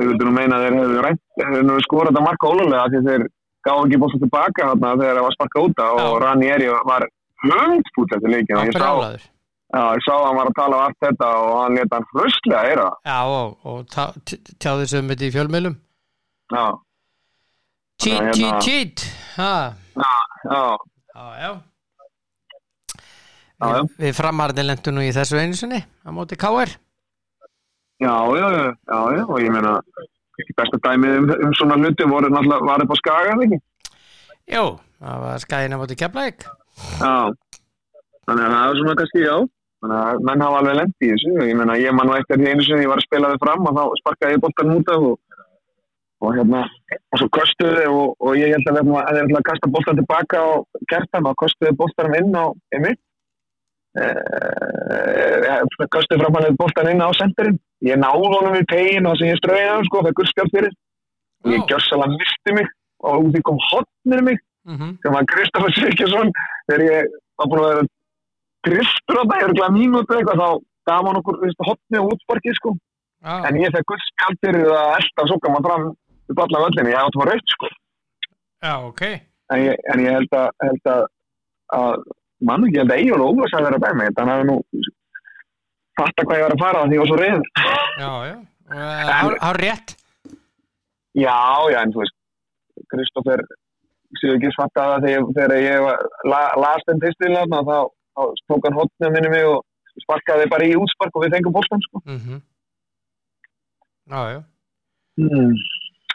vildu 0.00 0.24
nú 0.26 0.32
meina 0.36 0.56
að 0.58 0.64
þeir 0.66 0.76
hefðu 0.80 1.02
rænt, 1.06 1.22
þeir 1.42 1.84
skorað 1.86 2.10
þetta 2.12 2.24
marka 2.28 2.50
ólulega 2.52 2.86
því 2.92 3.02
þeir 3.08 3.26
gáðu 3.66 3.84
ekki 3.86 3.98
bótt 4.02 4.16
tilbaka 4.22 4.68
þarna 4.70 4.94
þegar 5.00 5.18
það 5.18 5.26
var 5.26 5.36
sparka 5.36 5.62
úta 5.66 5.84
og. 5.92 6.14
Ranieri 6.24 6.68
var 6.88 7.02
hundfút 7.42 8.16
eftir 8.16 8.32
leikin 8.32 8.56
og 8.58 8.66
ég 8.70 8.76
sá, 8.78 8.90
já, 9.72 9.82
ég 9.96 10.02
sá 10.06 10.12
að 10.16 10.24
hann 10.26 10.38
var 10.40 10.48
að 10.50 10.56
tala 10.58 10.78
um 10.78 10.84
allt 10.86 10.98
þetta 11.06 11.28
og 11.42 11.52
hann 11.62 11.76
leta 11.78 11.98
hann 11.98 12.08
hröstlega 12.14 12.62
heyra 12.68 12.86
það. 12.88 12.96
Já, 13.12 13.18
og, 13.36 13.48
og 13.66 13.78
tjáði 14.62 14.88
sig 14.90 15.02
um 15.02 15.12
þetta 15.12 15.28
í 15.28 15.34
fjölmiðlum. 15.36 15.76
já, 16.52 16.64
Cheat, 18.02 18.18
hérna- 18.18 18.34
cheat, 18.34 18.62
cheat. 18.66 18.96
Já, 20.42 20.64
já, 21.38 21.52
við 24.02 24.16
framarðin 24.18 24.66
lendum 24.66 24.96
nú 24.96 25.04
í 25.06 25.12
þessu 25.14 25.38
einu 25.38 25.54
sinni 25.54 25.78
á 25.86 26.10
móti 26.10 26.34
KR. 26.40 26.72
Já, 28.02 28.14
já, 28.34 28.48
já, 28.52 29.00
já, 29.16 29.24
og 29.28 29.38
ég 29.38 29.52
meina, 29.54 29.76
besta 30.58 30.78
dæmið 30.82 31.18
um, 31.20 31.28
um 31.46 31.52
svona 31.54 31.76
hluti 31.78 32.06
voru 32.10 32.30
náttúrulega, 32.32 32.66
var 32.66 32.82
upp 32.82 32.94
á 32.94 32.96
skaga, 32.98 33.34
eða 33.34 33.44
ekki? 33.46 33.58
Jú, 34.50 34.64
það 34.98 35.20
var 35.22 35.42
skæðin 35.44 35.76
á 35.76 35.78
móti 35.78 35.96
Keflæk. 36.00 36.46
Já, 36.98 37.14
þannig 38.26 38.46
að 38.46 38.54
það 38.56 38.64
er 38.64 38.80
svona 38.80 38.96
kannski, 38.98 39.22
já, 39.22 39.36
þannig 39.84 40.00
að 40.00 40.24
menn 40.28 40.44
hafa 40.46 40.62
alveg 40.62 40.78
lent 40.80 41.06
í 41.06 41.12
þessu, 41.12 41.34
ég 41.46 41.60
meina, 41.60 41.78
ég 41.78 41.94
man 41.94 42.10
nú 42.10 42.16
eftir 42.18 42.42
einu 42.42 42.66
sinni, 42.66 42.82
ég 42.82 42.90
var 42.90 43.02
að 43.02 43.06
spila 43.06 43.30
þið 43.34 43.44
fram 43.44 43.70
og 43.70 43.78
þá 43.78 44.00
sparkaði 44.00 44.36
ég 44.36 44.42
boltan 44.46 44.74
út 44.74 44.92
af 44.96 45.06
og, 45.12 45.16
og 46.22 46.36
hérna, 46.40 46.64
og 46.98 47.22
svo 47.22 47.30
kostuði 47.38 47.86
og, 47.92 48.18
og 48.18 48.40
ég 48.40 48.56
held 48.56 48.66
að 48.66 48.80
við 48.80 48.98
ætlum 48.98 49.38
að, 49.38 49.46
kasta 49.52 49.70
boltan 49.76 50.02
tilbaka 50.02 50.42
og 50.50 50.84
kertan 50.90 51.30
og 51.30 51.38
kostuði 51.38 51.76
boltanum 51.78 52.18
inn 52.18 52.34
á 52.34 52.44
Emil. 52.74 52.98
Eh, 53.92 55.58
kostuði 55.92 56.22
fram 56.22 56.38
hann 56.38 56.56
boltan 56.60 56.88
inn 56.92 57.04
á 57.04 57.10
senderinn. 57.18 57.58
Ég 57.84 57.98
náði 58.00 58.30
honum 58.32 58.56
við 58.56 58.68
tegin 58.70 59.08
og 59.10 59.18
sem 59.20 59.32
ég 59.32 59.40
ströði 59.40 59.68
hann, 59.68 59.84
sko, 59.88 60.04
það 60.06 60.16
gurskjátt 60.20 60.54
fyrir. 60.54 60.72
Og 61.42 61.52
ég 61.52 61.60
Já. 61.60 61.66
gjörsalega 61.72 62.16
misti 62.16 62.56
mig 62.56 62.70
og 63.02 63.26
út 63.26 63.36
í 63.36 63.42
kom 63.44 63.58
hotnir 63.70 64.22
mig 64.22 64.38
Mm 64.64 64.98
sem 65.02 65.12
var 65.12 65.24
Kristoffer 65.26 65.72
Sirkjesson 65.74 66.28
þegar 66.70 66.82
ég 66.86 67.14
var 67.38 67.48
búin 67.50 67.62
að 67.62 67.68
vera 67.70 67.86
Kristur 68.66 69.18
á 69.18 69.24
það, 69.26 69.40
ég 69.40 69.46
er 69.48 69.54
glæð 69.58 69.72
mínútu 69.74 70.14
eitthvað 70.16 70.42
þá 70.42 70.50
gaf 70.86 71.06
hann 71.08 71.18
okkur 71.18 71.40
hotni 71.66 71.98
og 71.98 72.12
útsparkið 72.12 72.54
sko 72.58 72.74
Já, 73.22 73.34
en 73.48 73.58
ég 73.58 73.74
gutt 73.90 74.04
spjald 74.06 74.38
fyrir 74.42 74.70
að 74.70 74.92
elda 75.00 75.26
svo 75.26 75.38
kam 75.42 75.56
hann 75.56 75.66
fram 75.66 75.88
upp 76.30 76.42
alla 76.44 76.62
völlinni, 76.62 76.94
ég 76.94 76.98
átt 76.98 77.10
að 77.10 77.20
fara 77.22 77.34
rautt 77.34 77.54
sko 77.54 77.70
já, 78.62 78.74
ok. 78.86 79.02
en 79.50 79.58
ég, 79.66 79.82
en 79.92 80.04
ég 80.06 80.16
held 80.18 80.38
að, 80.38 80.48
held 80.62 80.90
að, 80.94 81.02
að 81.78 82.06
mann 82.48 82.66
ekki 82.68 82.80
held 82.82 82.92
að 82.94 83.00
Egil 83.02 83.16
og 83.20 83.30
Óvars 83.32 83.56
að 83.58 83.66
vera 83.68 83.80
bæ 83.84 83.88
mig, 84.00 84.12
þannig 84.18 84.34
að 84.40 84.46
nú 84.50 84.56
fatta 86.00 86.24
hvað 86.26 86.38
ég 86.40 86.44
var 86.46 86.54
að 86.56 86.62
fara 86.64 86.84
því 86.88 86.96
ég 86.96 87.02
var 87.02 87.10
svo 87.12 87.18
reyður 87.20 87.48
Já, 88.02 88.12
já. 88.30 88.36
Hár, 88.72 89.34
hár 89.44 89.58
rétt. 89.60 89.96
já, 91.18 91.36
já, 91.74 91.78
en 91.82 91.92
þú 91.92 92.00
veist 92.02 92.16
Kristoffer 92.92 93.42
séu 94.20 94.36
ekki 94.36 94.52
fatta 94.56 94.86
það 95.02 95.06
þegar, 95.36 95.56
ég 95.60 95.82
var, 95.84 96.00
la, 96.28 96.40
las 96.62 96.86
þeim 96.88 97.02
pistilina 97.02 97.44
þá, 97.48 97.76
þá 98.16 98.22
tók 98.48 98.66
hann 98.68 98.78
hotnið 98.80 99.14
minni 99.14 99.30
mig 99.34 99.44
og 99.50 99.60
sparkaði 100.06 100.48
bara 100.52 100.66
í 100.68 100.74
útspark 100.80 101.16
og 101.16 101.26
við 101.26 101.34
fengum 101.36 101.54
bóltan 101.58 101.84
sko. 101.88 102.00
Mm 102.08 102.40
Já, 104.12 104.20
já. 104.32 104.40
mm. 105.20 105.52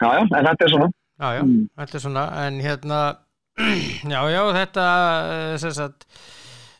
Já, 0.02 0.08
já, 0.18 0.20
en 0.22 0.44
þetta 0.46 0.64
er 0.66 0.70
svona 0.74 0.88
Já, 1.18 1.28
já. 1.34 1.42
Mm. 1.42 1.62
Þetta 1.80 1.96
er 1.98 2.02
svona, 2.04 2.24
en 2.46 2.58
hérna, 2.62 2.98
já, 3.58 4.20
já, 4.30 4.42
þetta, 4.54 4.84
eh, 5.34 5.70
sagt, 5.74 6.06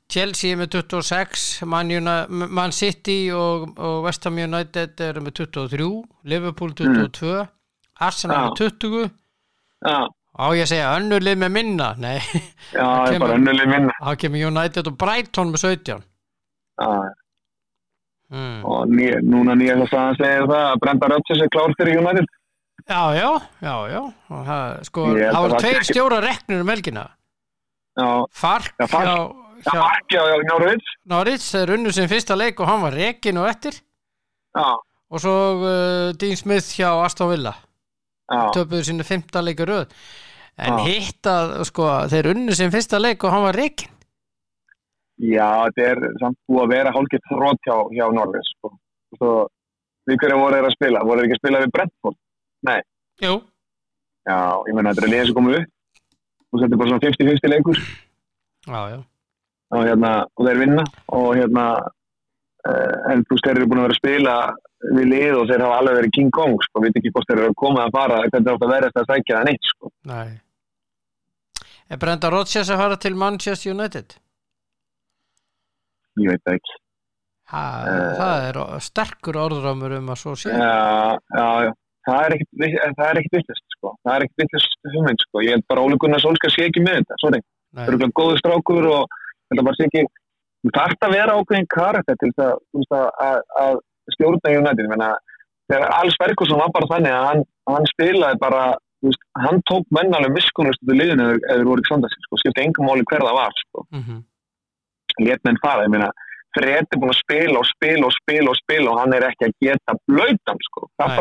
Chelsea 0.09 0.57
með 0.57 0.71
26, 0.79 1.47
Man, 1.69 1.91
Man 2.31 2.73
City 2.73 3.29
og, 3.35 3.75
og 3.79 4.05
West 4.07 4.25
Ham 4.25 4.39
United 4.41 5.01
eru 5.05 5.21
með 5.27 5.35
23, 5.43 5.89
Liverpool 6.25 6.73
22, 6.79 7.43
Arsenal 8.01 8.37
Já. 8.39 8.45
með 8.47 8.57
20, 8.81 9.11
Já, 9.85 9.99
á 10.39 10.45
ég 10.55 10.65
að 10.65 10.71
segja 10.73 10.95
önnur 10.97 11.23
lið 11.27 11.39
með 11.43 11.53
minna, 11.59 11.91
nei, 12.05 12.19
já, 12.73 12.87
kemur- 13.11 13.27
bara 13.27 13.37
önnuleg 13.39 13.69
minna. 13.75 13.93
þá 14.01 14.15
kemur 14.25 14.47
United 14.49 14.89
og 14.93 14.97
Brighton 15.03 15.53
með 15.55 15.65
17. 15.67 16.05
Já, 16.81 16.91
Mm. 18.29 18.59
og 18.69 18.91
ný, 18.93 19.07
núna 19.25 19.55
nýja 19.57 19.73
þess 19.81 19.95
að 19.97 20.19
segja 20.21 20.41
það 20.45 20.65
að 20.69 20.81
Brenda 20.83 21.07
Rodgers 21.09 21.39
er 21.41 21.49
klár 21.49 21.71
fyrir 21.79 21.97
United 21.97 22.27
Já, 22.89 23.01
já, 23.15 23.29
já, 23.61 23.75
já, 23.93 24.01
það, 24.49 24.79
sko, 24.89 25.03
það 25.13 25.29
að 25.37 25.43
voru 25.45 25.59
tveir 25.61 25.83
sé- 25.83 25.93
stjóra 25.93 26.21
reknur 26.25 26.63
um 26.65 26.71
helgina, 26.73 27.03
Já, 27.99 28.07
Fark 28.33 28.75
Já, 28.81 28.87
Fark. 28.87 29.09
hjá, 29.09 29.17
já, 29.59 29.73
hjá 29.73 29.81
Marki 29.83 30.17
á 30.17 30.25
Norvits 30.49 30.93
Norris, 31.11 31.49
þeir 31.53 31.73
unnu 31.75 31.93
sem 31.93 32.09
fyrsta 32.09 32.37
leik 32.39 32.61
og 32.63 32.69
hann 32.71 32.81
var 32.87 32.95
rekin 32.95 33.37
og 33.43 33.49
eftir. 33.51 33.75
Já, 34.57 34.69
og 35.11 35.21
svo 35.21 35.35
uh, 35.67 36.13
Dean 36.17 36.37
Smith 36.39 36.71
hjá 36.79 36.93
Aston 37.05 37.29
Villa. 37.33 37.53
Já, 38.31 38.41
töpuðu 38.57 38.85
sínu 38.87 39.05
fymta 39.09 39.43
leikur 39.45 39.69
röð. 39.69 39.93
En 40.59 40.79
Já. 40.79 40.85
hitt 40.89 41.29
að 41.31 41.53
sko, 41.69 41.85
þeir 42.11 42.31
unnu 42.33 42.55
sem 42.57 42.71
fyrsta 42.73 42.99
leik 43.03 43.23
og 43.25 43.31
hann 43.35 43.45
var 43.47 43.55
reikin 43.57 43.93
já, 45.19 45.47
þetta 45.67 45.85
er 45.91 46.01
samt 46.23 46.37
búið 46.47 46.63
að 46.65 46.73
vera 46.73 46.93
hálfgett 46.95 47.25
þrótt 47.31 47.61
hjá, 47.67 47.77
hjá 47.99 48.07
Norvits 48.15 48.51
sko. 48.57 48.73
Við 50.09 50.17
hverja 50.23 50.39
voru 50.39 50.55
þeir 50.57 50.67
að 50.71 50.75
spila? 50.79 51.03
Voru 51.05 51.21
þeir 51.21 51.27
ekki 51.29 51.37
að 51.37 51.43
spila 51.43 51.61
við 51.65 51.73
Brentford 51.75 52.19
Jú, 53.23 53.35
Já, 54.29 54.39
ég 54.69 54.75
menna 54.77 54.93
þetta 54.93 55.07
er 55.07 55.13
liðin 55.13 55.27
sem 55.31 55.35
komu 55.39 55.53
upp. 55.57 55.69
Og 56.53 56.61
þetta 56.63 56.75
er 56.75 56.81
bara 56.81 56.91
svona 56.91 57.05
50-50 57.07 57.51
leikur. 57.53 57.79
Já, 58.69 58.81
já, 58.93 58.99
og, 59.73 59.85
hérna, 59.87 60.11
og 60.37 60.47
þeir 60.49 60.59
vinna. 60.63 60.85
Og 61.17 61.29
hérna 61.39 61.65
uh, 62.69 62.97
en 63.13 63.25
veist 63.31 63.47
þeir 63.47 63.57
eru 63.61 63.69
búin 63.71 63.81
að 63.83 63.87
vera 63.89 63.97
að 63.97 64.01
spila 64.03 64.35
við 64.99 65.09
lið 65.13 65.39
og 65.39 65.49
þeir 65.51 65.65
hafa 65.65 65.79
alveg 65.81 65.97
verið 65.99 66.13
King 66.19 66.31
Kong 66.37 66.59
sko, 66.67 66.83
við 66.83 66.91
veit 66.93 67.01
ekki 67.01 67.13
hvort 67.15 67.31
þeir 67.31 67.41
eru 67.43 67.49
að 67.53 67.57
koma 67.63 67.87
að 67.87 67.97
fara 67.97 68.21
átt 68.27 68.37
að 68.39 68.69
vera 68.69 68.91
eftir 68.91 69.03
að 69.03 69.11
sækja 69.15 69.39
það 69.39 69.49
neitt 69.49 69.71
sko. 69.73 69.91
nei. 70.13 70.29
Er 71.89 71.97
Brenda 71.97 72.29
Rodgers 72.31 72.69
að 72.71 72.83
fara 72.83 72.97
til 73.01 73.15
Manchester 73.17 73.73
United? 73.73 74.19
ég 76.19 76.29
veit 76.35 76.43
það 76.45 76.59
ekki. 76.59 76.77
Ha, 77.49 77.61
Eh. 77.89 78.15
það 78.19 78.47
er 78.49 78.81
sterkur 78.85 79.37
orðrámur 79.41 79.95
um 79.99 80.09
að 80.13 80.19
svo 80.21 80.35
sé. 80.37 80.51
Já, 80.53 81.17
já, 81.33 81.47
já 81.65 81.73
það 82.09 82.25
er 82.27 82.35
það 82.99 83.05
er 83.09 83.21
ekkit 83.21 83.37
villist 83.39 83.77
sko. 83.77 83.93
það 84.05 84.15
er 84.15 84.27
ekkit 84.27 84.43
villist 84.45 84.79
hugmynd 84.95 85.25
sko. 85.25 85.45
ég 85.45 85.57
held 85.57 85.67
bara 85.71 85.85
Óli 85.85 85.99
Gunnar 86.01 86.23
Solskjaer 86.25 86.55
sé 86.55 86.67
ekki 86.69 86.85
með 86.85 87.01
þetta 87.03 87.21
sorry, 87.23 87.41
það 87.77 87.93
eru 87.93 88.11
góður 88.21 88.43
strákur 88.43 88.89
og 88.95 89.19
þetta 89.51 89.67
bara 89.69 89.79
sé 89.79 89.89
ekki 89.89 90.05
þú 90.65 90.75
þarft 90.79 91.07
að 91.07 91.17
vera 91.17 91.39
ákveðin 91.39 91.71
karakter 91.75 92.21
til 92.21 92.33
þess 92.35 92.95
að, 92.99 93.41
að, 93.63 93.81
stjórna 94.17 94.55
Ég 94.55 94.91
meina, 94.91 95.11
þegar 95.71 95.97
Alls 96.01 96.17
Ferguson 96.21 96.63
var 96.63 96.73
bara 96.75 96.91
þannig 96.95 97.15
að 97.15 97.27
hann, 97.29 97.43
hann 97.71 97.91
spilaði 97.93 98.41
bara 98.43 98.63
veist, 99.05 99.27
hann 99.39 99.61
tók 99.71 99.85
mennalega 99.95 100.41
í 100.41 100.97
liðinu 100.97 101.29
eða 101.37 101.67
voru 101.69 101.85
ekki 101.85 101.93
sanda 101.93 102.11
sig, 102.11 102.25
sko, 102.25 102.41
skipti 102.41 102.65
engum 102.65 102.89
máli 102.89 103.05
hver 103.11 103.27
það 103.27 103.39
var 103.39 103.61
sko. 103.63 103.85
mhm, 103.95 104.25
lét 105.23 105.45
menn 105.45 105.61
fara, 105.63 105.85
ég 105.87 105.95
meina 105.95 106.11
Fred 106.57 106.89
er 106.89 107.01
búin 107.01 107.13
að 107.13 107.21
spila 107.21 107.61
og 107.61 107.67
spila 107.69 108.09
og 108.09 108.15
spila 108.17 108.53
og 108.53 108.59
spila 108.59 108.93
og 108.93 109.01
hann 109.03 109.15
er 109.15 109.27
ekki 109.29 109.49
að 109.49 109.57
geta 109.63 109.95
blöytan 110.09 110.63
sko. 110.65 110.89
Það 110.97 111.13
er 111.13 111.13
Nei. 111.13 111.19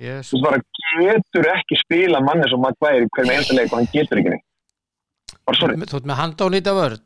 Yes. 0.00 0.30
Þú 0.30 0.40
bara 0.44 0.60
getur 1.00 1.48
ekki 1.54 1.76
spila 1.80 2.20
manni 2.24 2.46
sem 2.48 2.62
Maguire 2.62 3.04
í 3.04 3.10
hverjum 3.16 3.34
einsta 3.34 3.56
leik 3.56 3.72
og 3.72 3.80
hann 3.80 3.90
getur 3.92 4.20
ekki 4.20 4.34
neitt. 4.34 4.46
Þú 5.50 5.98
ert 5.98 6.06
með 6.08 6.20
handónýta 6.20 6.74
vörð 6.76 7.02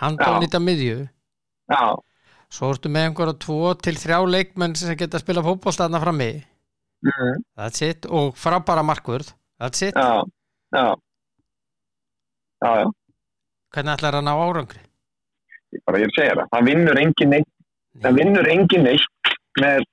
handónýta 0.00 0.60
miðju. 0.62 1.04
Já, 1.70 1.84
svo 2.52 2.72
ertu 2.74 2.90
með 2.92 3.08
einhverja 3.08 3.36
tvo 3.44 3.72
til 3.80 3.94
þrjá 3.98 4.18
leikmenn 4.30 4.76
sem 4.78 4.98
geta 4.98 5.18
að 5.18 5.24
spila 5.24 5.44
fótbolstaðna 5.46 6.02
frammi. 6.02 6.30
Mm, 7.04 7.40
that's 7.58 7.84
it. 7.84 8.08
Og 8.08 8.34
frábara 8.38 8.84
markvörð. 8.86 9.32
That's 9.60 9.84
it, 9.86 9.94
já, 9.94 10.24
já. 10.74 10.86
Hvernig 13.74 13.96
ætlar 13.96 14.18
að 14.18 14.26
ná 14.26 14.32
árangri? 14.34 14.80
Ég 15.74 15.82
bara 15.86 16.00
ég 16.00 16.08
er 16.08 16.12
að 16.12 16.18
segja 16.18 16.36
það. 16.38 16.48
Það 16.54 16.68
vinnur 16.70 17.00
engin 17.02 17.32
neitt. 17.34 17.50
Það 18.04 18.18
vinnur 18.18 18.48
engin 18.50 18.86
neitt 18.86 19.32
með, 19.62 19.86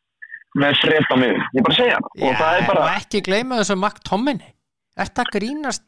með 0.59 0.81
Fred 0.81 1.07
á 1.07 1.15
miðun. 1.15 1.45
Ég 1.55 1.65
bara 1.65 1.73
að 1.75 1.79
segja 1.79 1.99
það. 2.01 2.11
Og 2.27 2.35
það 2.41 2.57
er 2.57 2.67
bara... 2.67 2.89
ekki 2.99 3.23
gleyma 3.27 3.61
þessu 3.61 3.77
Mark 3.79 4.01
Tomini 4.07 4.51
að 4.99 5.31
grínast 5.31 5.85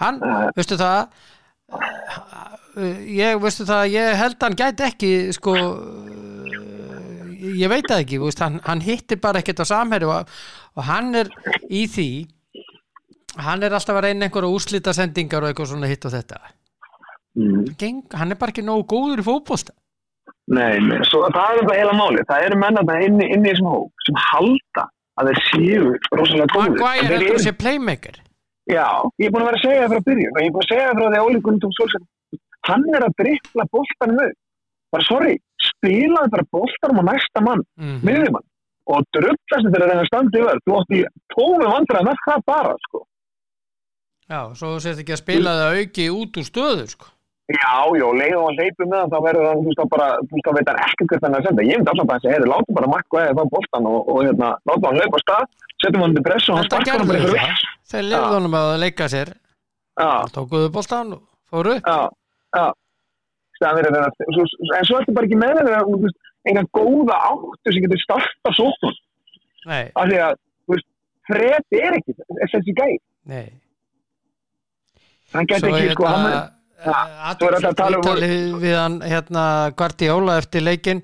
hann, 0.00 0.20
Nei. 0.22 0.48
veistu 0.56 0.78
það 0.80 1.00
uh, 1.74 3.00
ég, 3.04 3.38
veistu 3.42 3.66
það 3.68 3.94
ég 3.94 4.20
held 4.20 4.38
hann 4.46 4.58
gæti 4.58 4.86
ekki 4.86 5.10
sko 5.36 5.56
uh, 5.56 7.26
ég 7.40 7.70
veit 7.72 7.88
það 7.88 8.04
ekki 8.04 8.20
veist, 8.22 8.40
hann, 8.44 8.60
hann 8.64 8.84
hittir 8.84 9.20
bara 9.20 9.42
ekkert 9.42 9.64
á 9.66 9.72
samherju 9.72 10.12
og, 10.14 10.30
og 10.78 10.86
hann 10.88 11.12
er 11.20 11.32
í 11.68 11.84
því 11.90 12.08
hann 13.40 13.62
er 13.62 13.76
alltaf 13.76 13.98
að 13.98 14.08
reyna 14.08 14.26
einhverja 14.26 14.54
úrslita 14.54 14.94
sendingar 14.96 15.44
og 15.44 15.52
eitthvað 15.52 15.74
svona 15.74 15.90
hitt 15.90 16.08
og 16.08 16.16
þetta 16.16 16.40
Mm. 17.38 17.76
Geng, 17.78 18.00
hann 18.10 18.34
er 18.34 18.38
bara 18.40 18.50
ekki 18.50 18.64
nógu 18.66 18.88
góður 18.90 19.20
í 19.22 19.24
fótbolta 19.24 19.70
Nei, 20.50 20.80
nei, 20.82 20.98
svo 21.06 21.22
það 21.30 21.60
er 21.60 21.66
bara 21.68 21.78
heila 21.78 21.92
máli. 21.94 22.24
Það 22.26 22.44
eru 22.48 22.56
menn 22.58 22.80
að 22.80 22.88
inni, 23.06 23.26
inni 23.36 23.48
í 23.48 23.52
þessum 23.52 23.68
hóp 23.70 24.04
sem 24.06 24.16
halda 24.30 24.84
að 25.20 25.28
þeir 25.30 25.40
séu 25.50 25.92
rosalega 26.18 26.48
góður. 26.54 26.74
Maguire 26.74 26.98
En 26.98 27.06
þeir 27.06 27.12
heldur 27.14 27.28
eru- 27.30 27.38
að 27.40 27.46
sé 27.46 27.52
playmaker 27.60 28.16
Já, 28.70 28.86
ég 29.18 29.26
er 29.26 29.32
búin 29.34 29.42
að 29.42 29.48
vera 29.50 29.58
að 29.58 29.64
segja 29.66 29.82
það 29.84 29.92
frá 29.94 30.02
byrjun 30.08 30.34
og 30.34 30.40
ég 30.40 30.46
er 30.48 30.54
búin 30.54 30.64
að 30.64 30.70
segja 30.70 30.86
það 30.90 30.98
frá 31.00 31.06
því 31.10 31.18
að 31.20 31.26
Óli 31.28 31.40
Gunnar 31.44 31.62
tók 31.64 31.74
Solskjaer. 31.78 32.04
Hann 32.68 32.84
er 32.94 33.02
að 33.06 33.14
drippla 33.20 33.64
boltanum 33.74 34.20
upp. 34.26 34.36
Bara 34.90 35.06
sorry, 35.06 35.34
spilaði 35.70 36.30
bara 36.34 36.46
boltanum 36.54 37.00
á 37.00 37.04
næsta 37.10 37.42
mann, 37.46 37.62
mm 37.80 37.96
miðjumann. 38.06 38.46
Og 38.90 39.06
drullast 39.14 39.64
þetta 39.66 39.78
er 39.78 39.84
að 39.86 39.90
reyna 39.90 40.04
að 40.04 40.10
standa 40.10 40.38
yfir. 40.42 40.60
Þú 40.66 40.76
átti 40.80 41.00
tómi 41.34 41.66
vandræði 41.72 42.06
með 42.10 42.22
það 42.26 42.44
bara, 42.50 42.74
sko. 42.86 43.02
já, 44.30 44.40
svo 44.54 44.66
þú 44.74 44.80
sést 44.84 45.02
ekki 45.02 45.14
að 45.16 45.22
spila 45.24 45.56
það 45.60 45.78
auki 45.80 46.06
út 46.20 46.38
úr 46.42 46.46
stöðu 46.50 46.86
sko. 46.94 47.06
Já, 47.50 47.72
já, 47.98 48.06
leiðum 48.20 48.44
að 48.46 48.58
hleypu 48.60 48.86
með 48.86 48.98
hann, 49.00 49.10
þá 49.10 49.18
verður 49.26 49.46
hann, 49.48 49.60
þú 49.64 49.68
veist, 49.70 49.80
þá 49.80 49.86
bara, 49.94 50.06
þú 50.20 50.32
veist, 50.36 50.46
þá 50.46 50.52
veit 50.56 50.68
hann 50.70 50.80
ekkert 50.86 51.08
hvert 51.10 51.24
hann 51.26 51.34
er 51.34 51.40
að 51.40 51.46
senda. 51.48 51.62
Ég 51.66 51.78
myndi 51.80 51.90
alltaf 51.90 52.12
að 52.14 52.20
segja, 52.22 52.34
heyrðu, 52.36 52.50
látum 52.52 52.76
bara 52.78 52.90
makka 52.92 53.16
eða 53.24 53.34
þá 53.40 53.44
boltan 53.54 53.88
og, 53.90 53.98
og 54.12 54.18
hérna, 54.26 54.48
látum 54.70 54.86
hann 54.90 55.00
af 55.06 55.22
stað, 55.24 55.44
setjum 55.82 56.04
hann 56.04 56.14
til 56.18 56.24
press 56.28 56.46
og 56.50 56.54
hann 56.60 56.64
Þetta 56.68 56.76
sparkar 56.76 57.00
hann 57.00 57.08
bara 57.10 57.22
það. 57.24 57.34
viss. 57.34 57.64
þeir 57.90 58.04
lefðu 58.10 58.34
honum 58.36 58.54
að 58.60 58.68
leika 58.84 59.08
sér 59.10 59.32
tókuðu 60.36 60.68
boltan 60.76 61.12
og 61.16 61.22
fóru 61.50 61.74
já, 61.80 61.98
já. 62.54 62.66
Staðan 63.60 63.84
er 63.90 64.10
svo- 64.32 64.76
en 64.78 64.84
svo 64.88 65.00
ertu 65.00 65.12
bara 65.16 65.26
ekki 65.26 65.40
með 65.40 65.58
þeirra, 65.58 65.80
þú 65.88 65.98
veist, 66.04 66.18
eina 66.48 66.62
góða 66.72 67.16
áttu 67.30 67.72
sem 67.74 67.82
getur 67.82 68.00
starta 68.04 68.50
sóknum. 68.56 68.94
nei, 69.66 69.90
Af 69.96 70.06
því 70.08 70.16
að, 70.28 70.38
þú 70.64 70.76
veist, 70.76 70.86
Fred 71.26 71.64
er 71.82 71.98
ekki 71.98 72.14
þessi 76.80 76.92
gæ. 76.92 77.00
nei 77.00 77.20
Hann 77.20 77.36
getur 77.40 77.40
svo 77.40 77.40
ekki, 77.40 77.40
sko, 77.40 77.40
hann 77.40 77.40
er, 77.40 77.40
hérna 77.40 77.40
svo 77.40 77.46
er 77.46 77.54
þetta 77.56 77.70
að 77.70 77.76
tala 77.76 77.98
um- 78.00 78.60
við 78.64 78.76
hann 78.80 78.96
hérna 79.12 79.44
Guardiola 79.76 80.38
eftir 80.40 80.62
leikin 80.66 81.02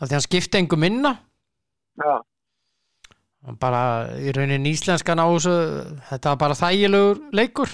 af 0.00 0.08
því 0.08 0.12
hann 0.16 0.26
skipti 0.28 0.58
engu 0.58 0.76
minna 0.78 1.12
já, 1.98 2.14
bara 3.60 3.82
í 4.18 4.32
raunin 4.36 4.66
íslenskan 4.66 5.20
á 5.22 5.26
þessu 5.28 5.54
þetta 6.10 6.32
var 6.34 6.40
bara 6.44 6.58
þægilegur 6.62 7.20
leikur 7.32 7.70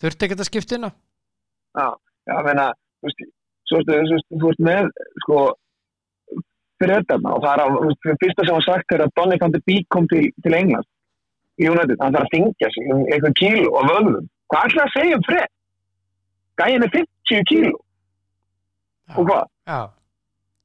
þurfti 0.00 0.26
ekki 0.28 0.38
að 0.40 0.48
skipta 0.50 0.74
inn 0.78 0.88
á 0.88 0.90
Já, 1.76 1.88
já, 2.30 2.36
meina, 2.46 2.66
þú 3.02 3.08
veist, 3.10 3.24
þú 3.68 3.76
veist, 3.76 4.26
þú 4.32 4.46
veist 4.48 4.60
með, 4.64 4.86
sko, 5.26 5.40
fyrir 6.80 7.02
þetta 7.02 7.18
og 7.34 7.42
það 7.44 7.50
er 7.52 7.62
að, 7.64 7.74
þú 7.76 7.88
veist, 7.90 8.00
það 8.06 8.20
fyrsta 8.22 8.46
sem 8.46 8.54
var 8.56 8.64
sagt 8.66 8.94
er 8.96 9.02
að 9.04 9.12
Donny 9.18 9.36
van 9.42 9.52
de 9.52 9.60
Beek 9.66 9.86
kom 9.92 10.06
til, 10.08 10.22
til 10.44 10.54
England 10.56 10.86
í 11.60 11.68
United, 11.68 11.98
hann 12.00 12.16
þarf 12.16 12.28
að 12.30 12.32
þingja 12.36 12.70
sig 12.72 12.88
um 12.94 13.02
eitthvað 13.10 13.36
kíló 13.40 13.68
og 13.80 13.90
vöðum. 13.90 14.16
Hvað 14.52 14.66
ætlaði 14.70 14.86
að 14.86 14.94
segja 14.96 15.18
um 15.18 15.26
Fred? 15.28 15.52
Gæin 16.60 16.82
er 16.86 16.90
50 16.94 17.44
kíló 17.50 17.74
og 19.16 19.28
hvað? 19.28 19.44
já, 19.68 19.80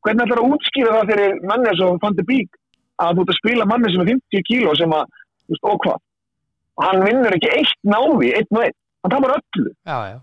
Hvernig 0.01 0.23
ætlar 0.25 0.39
að 0.41 0.53
útskýra 0.55 0.93
það 0.97 1.09
fyrir 1.11 1.35
manni 1.49 1.73
sem 1.77 1.99
van 2.01 2.15
de 2.17 2.23
Beek 2.25 2.55
að 3.01 3.15
þú 3.17 3.21
ert 3.25 3.33
að 3.33 3.39
spila 3.41 3.67
manni 3.69 3.91
sem 3.93 4.01
er 4.01 4.09
50 4.13 4.45
kíló 4.49 4.73
sem 4.79 4.95
að, 4.97 5.05
þú 5.45 5.53
veist, 5.53 5.67
og 5.71 5.79
hvað? 5.85 5.99
Og 6.77 6.85
hann 6.87 7.05
vinnur 7.05 7.35
ekki 7.37 7.51
eitt 7.53 7.77
návi, 7.85 8.31
eitt 8.37 8.51
eitt. 8.63 8.77
Hann 9.03 9.11
tapar 9.13 9.35
öllu. 9.37 9.71
já, 9.85 9.97
já 10.11 10.19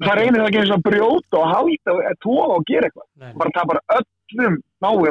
Það 0.00 0.16
reynir 0.16 0.40
það 0.40 0.46
ekki 0.48 0.60
eins 0.62 0.70
og 0.74 0.82
brjóta 0.84 1.36
og 1.40 1.48
halda 1.52 1.92
og 1.92 2.20
tóa 2.24 2.44
og 2.56 2.62
gera 2.68 2.88
eitthvað. 2.88 3.06
Nei, 3.20 3.32
bara 3.36 3.50
tapar 3.56 3.80
öllum 3.96 4.54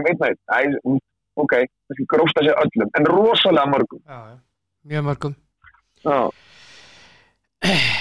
einn 0.09 0.17
veit 0.21 0.39
Æ, 0.49 0.59
mm, 0.85 0.97
ok, 1.37 1.53
það 1.89 2.05
grósta 2.13 2.43
sér 2.45 2.57
öllum 2.63 2.89
en 2.97 3.05
rosalega 3.05 3.69
mörgum 3.69 4.01
já. 4.01 4.39
mjög 4.89 5.03
mörgum 5.09 5.35
já, 6.05 6.17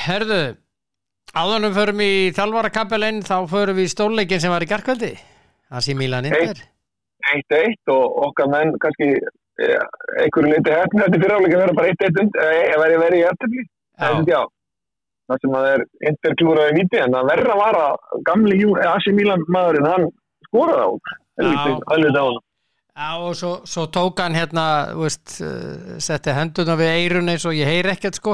herðu 0.06 0.40
áðunum 1.36 1.74
förum 1.76 2.00
í 2.04 2.12
þjálfarakappelin 2.36 3.22
þá 3.26 3.36
förum 3.50 3.78
við 3.78 3.88
í 3.88 3.92
stórleikin 3.92 4.42
sem 4.42 4.52
var 4.52 4.64
í 4.64 4.70
garkvöldi 4.70 5.12
það 5.68 5.84
sé 5.84 5.96
Milan 5.98 6.28
Inter. 6.28 6.62
Eitt 7.28 7.56
eitt 7.58 7.92
og 7.92 8.22
okkar 8.28 8.48
menn 8.52 8.72
kannski 8.80 9.10
ja, 9.12 9.82
einhverju 10.22 10.54
leiti 10.54 10.72
hefni 10.72 11.04
þetta 11.04 11.20
fyriráleika 11.20 11.60
verður 11.62 11.78
bara 11.80 11.92
eitt 11.92 12.06
eitt 12.06 12.22
und 12.22 12.40
eða 12.44 12.80
verið 12.84 13.04
verið 13.04 13.20
í 13.20 13.26
eftirli 13.28 13.66
það 15.28 15.40
sem 15.42 15.56
að 15.58 15.70
er 15.74 15.86
interklúraði 16.10 16.76
víti 16.78 17.00
en 17.02 17.16
það 17.16 17.32
verður 17.32 17.54
að 17.54 17.62
vara 17.64 17.86
gamli 18.30 18.60
eh, 18.64 18.84
AC 18.88 19.08
Milan 19.12 19.48
maðurinn 19.52 19.90
hann 19.90 20.06
skoraði 20.48 20.84
á 20.88 20.90
helviti 21.92 22.20
á 22.20 22.24
hann 22.24 22.44
Já, 22.98 23.14
og 23.22 23.34
svo, 23.38 23.50
svo 23.62 23.84
tók 23.94 24.18
hann 24.18 24.34
hérna, 24.34 24.90
veist, 24.98 25.36
setti 26.02 26.32
henduna 26.34 26.74
við 26.80 26.96
eirun 26.96 27.30
eins 27.30 27.44
og 27.46 27.54
ég 27.54 27.68
heyri 27.70 27.92
ekkert, 27.92 28.18
sko. 28.18 28.32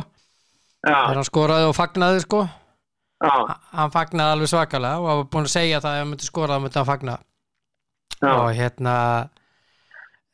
Þegar 0.80 0.94
já, 0.94 1.18
hann 1.18 1.26
skoraði 1.28 1.66
og 1.68 1.74
fagnaði, 1.76 2.22
sko. 2.24 2.38
Já, 3.22 3.30
Ha- 3.48 3.60
Hann 3.72 3.90
fagnaði 3.94 4.32
alveg 4.34 4.48
svakalega 4.50 4.98
og 5.00 5.06
var 5.06 5.24
búin 5.32 5.46
að 5.48 5.54
segja 5.54 5.80
það 5.80 5.94
ef 5.94 6.02
hann 6.02 6.10
myndi 6.12 6.24
skora, 6.28 6.56
þá 6.58 6.62
myndi 6.64 6.78
hann 6.80 6.90
fagna. 6.90 7.18
já, 8.20 8.32
Og 8.34 8.50
hérna, 8.56 8.94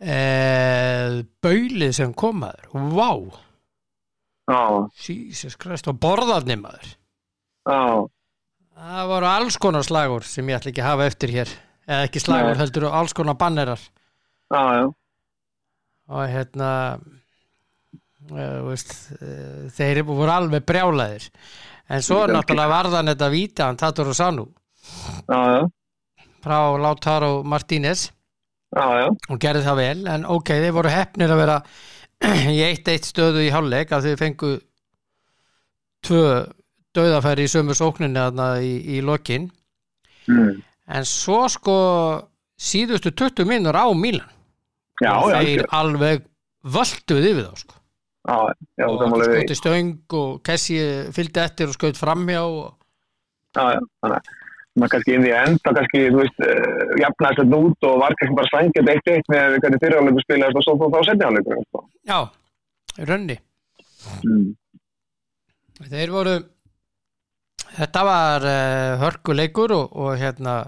e, 0.01 0.17
baulið 1.45 1.93
sem 1.97 2.15
kom 2.15 2.41
maður, 2.45 2.71
vá, 2.97 3.11
já, 4.51 4.63
Jesus 5.07 5.57
Christ, 5.61 5.89
og 5.89 5.99
borðarni 6.01 6.57
maður. 6.61 6.95
Það 8.81 9.09
voru 9.11 9.27
alls 9.29 9.57
konar 9.61 9.85
slagur 9.85 10.25
sem 10.25 10.47
ég 10.49 10.57
ætla 10.57 10.71
ekki 10.73 10.81
að 10.83 10.89
hafa 10.89 11.07
eftir 11.11 11.29
hér. 11.35 11.51
Eða 11.91 12.07
ekki 12.09 12.21
slagur, 12.23 12.55
Nei. 12.55 12.61
heldur 12.63 12.87
alls 12.89 13.13
konar 13.17 13.35
bannerar. 13.37 13.81
já, 14.51 14.91
og 16.11 16.23
hérna 16.27 16.71
uh, 18.31 18.61
veist, 18.67 18.91
uh, 19.21 19.69
þeir 19.77 20.03
voru 20.09 20.31
alveg 20.33 20.65
brjálaðir 20.67 21.29
en 21.91 22.07
svo 22.07 22.23
er 22.25 22.33
náttúrulega 22.35 22.71
varðan 22.71 23.13
þetta 23.13 23.29
víta 23.33 23.69
hann 23.69 23.79
Tatur 23.81 24.13
og 24.13 24.17
Sanu 24.17 24.47
já, 25.29 25.41
já, 25.55 25.61
frá 26.45 26.59
Lautaro 26.81 27.43
Martínez. 27.45 28.11
Og 29.29 29.39
gerði 29.43 29.65
það 29.67 29.81
vel 29.81 30.03
en 30.13 30.27
ok, 30.31 30.53
þeir 30.63 30.75
voru 30.77 30.93
hefnir 30.95 31.33
að 31.35 31.41
vera 31.43 31.57
í 32.55 32.59
eitt 32.63 32.89
eitt 32.93 33.09
stöðu 33.09 33.43
í 33.43 33.51
hálfleik 33.51 33.93
að 33.93 34.09
þeir 34.09 34.21
fengu 34.21 34.51
tvö 36.07 36.25
döðafæri 36.97 37.47
í 37.47 37.51
sömu 37.51 37.75
þarna 37.77 38.53
í, 38.63 38.99
í 38.99 39.01
lokin. 39.03 39.51
Mm. 40.31 40.61
en 40.87 41.07
svo 41.09 41.49
sko 41.51 41.77
síðustu 42.61 43.11
20 43.11 43.49
minnur 43.49 43.75
á 43.75 43.89
Mílan 43.97 44.29
og 45.09 45.33
þeir 45.33 45.65
alveg 45.75 46.27
völduð 46.63 47.27
yfir 47.31 47.49
þá 47.49 47.63
sko 47.65 47.80
já, 48.29 48.37
já, 48.77 48.87
og 48.87 49.01
því. 49.01 49.25
skoti 49.31 49.57
stöng 49.59 50.19
og 50.21 50.43
Kessi 50.47 50.79
fylgdi 51.17 51.43
eftir 51.43 51.71
og 51.71 51.77
skaut 51.77 51.99
framhjá 52.01 52.43
og... 52.45 52.77
já, 53.57 53.65
já, 53.77 53.81
þannig 54.03 54.21
að 54.21 54.39
maður 54.79 54.93
kannski 54.95 55.15
inn 55.17 55.27
í 55.27 55.33
enda 55.35 55.73
kannski, 55.77 56.03
þú 56.15 56.21
veist, 56.21 56.43
uh, 56.47 56.93
jafnaðist 57.01 57.43
þetta 57.43 57.61
út 57.67 57.87
og 57.89 57.97
var 58.05 58.17
kannski 58.21 58.39
bara 58.39 58.53
sangið 58.53 58.91
eitt 58.93 59.11
eitt 59.15 59.33
með 59.33 59.57
hvernig 59.59 59.83
fyriráleikur 59.83 60.25
spilaðist 60.27 60.61
og 60.61 60.67
svo 60.67 60.77
fór 60.81 60.93
þá 60.95 61.01
setniáleikur 61.09 61.63
sko. 61.67 61.85
já, 62.11 62.19
í 62.97 63.09
rönni 63.11 63.37
mm. 64.23 64.47
þeir 65.91 66.15
voru 66.15 66.37
þetta 67.77 68.05
var 68.07 68.47
uh, 68.47 68.93
hörkuleikur 69.03 69.75
og, 69.77 69.97
og 70.05 70.15
hérna 70.21 70.61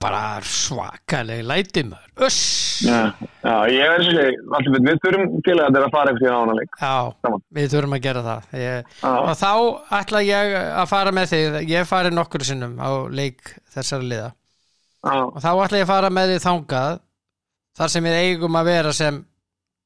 bara 0.00 0.22
svakaleg 0.42 1.44
læti 1.46 1.84
maður 1.86 2.06
Uss! 2.26 2.80
Já, 2.80 3.12
já, 3.44 3.54
ég 3.68 3.92
er 3.92 4.02
segi, 4.06 4.36
allir 4.56 4.74
við, 4.80 4.98
þurfum 5.04 5.42
til 5.44 5.56
að 5.60 5.74
þetta 5.76 5.88
fara 5.92 6.12
eftir 6.14 6.32
ána 6.32 6.54
leik. 6.56 6.78
Já, 6.80 7.32
við 7.58 7.74
þurfum 7.74 7.96
að 7.96 8.02
gera 8.06 8.22
það. 8.24 8.46
Ég, 8.60 8.94
og 9.10 9.32
þá 9.36 9.50
ætla 9.98 10.22
ég 10.24 10.54
að 10.70 10.88
fara 10.92 11.12
með 11.12 11.32
þig. 11.32 11.58
Ég 11.68 11.88
fari 11.90 12.12
nokkur 12.14 12.44
sinnum 12.48 12.78
á 12.80 12.88
leik 13.12 13.52
þessari 13.74 14.08
liða. 14.14 14.30
Já, 15.04 15.16
og 15.26 15.36
þá 15.44 15.50
ætla 15.52 15.82
ég 15.82 15.84
að 15.84 15.92
fara 15.92 16.12
með 16.16 16.32
þig 16.32 16.44
þangað 16.46 17.02
þar 17.76 17.92
sem 17.92 18.08
við 18.08 18.20
eigum 18.22 18.56
að 18.56 18.70
vera 18.72 18.94
sem 18.96 19.20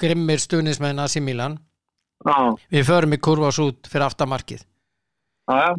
grimmir 0.00 0.44
stuðnismenn 0.44 1.02
að 1.02 1.10
Simílan 1.16 1.58
já, 2.22 2.36
við 2.70 2.86
förum 2.92 3.18
í 3.18 3.20
kurvas 3.26 3.58
út 3.62 3.90
fyrir 3.90 4.06
aftamarkið. 4.06 4.62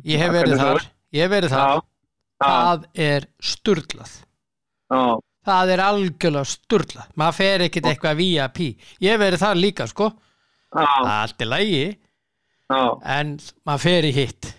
Ég 0.03 0.19
hef 0.19 0.35
verið 0.35 0.59
þar, 0.59 0.91
ég 1.15 1.23
hef 1.23 1.31
verið 1.31 1.55
þar 1.55 1.85
það 2.41 2.87
er 3.07 3.27
sturlað. 3.43 4.13
Já, 4.91 5.01
það 5.47 5.73
er 5.75 5.83
algjörlega 5.85 6.51
sturlað. 6.51 7.11
Maður 7.19 7.37
fer 7.39 7.65
ekkit 7.67 7.89
eitthvað 7.91 8.21
via 8.21 8.47
pí 8.53 8.71
ég 9.01 9.13
hef 9.13 9.21
verið 9.21 9.43
þar 9.45 9.61
líka 9.61 9.87
sko. 9.91 10.11
Það 10.71 11.03
er 11.03 11.13
allt 11.17 11.43
í 11.43 11.49
lægi 11.51 11.85
en 12.71 13.35
maður 13.67 13.83
fer 13.85 14.07
í 14.07 14.15
hitt. 14.15 14.51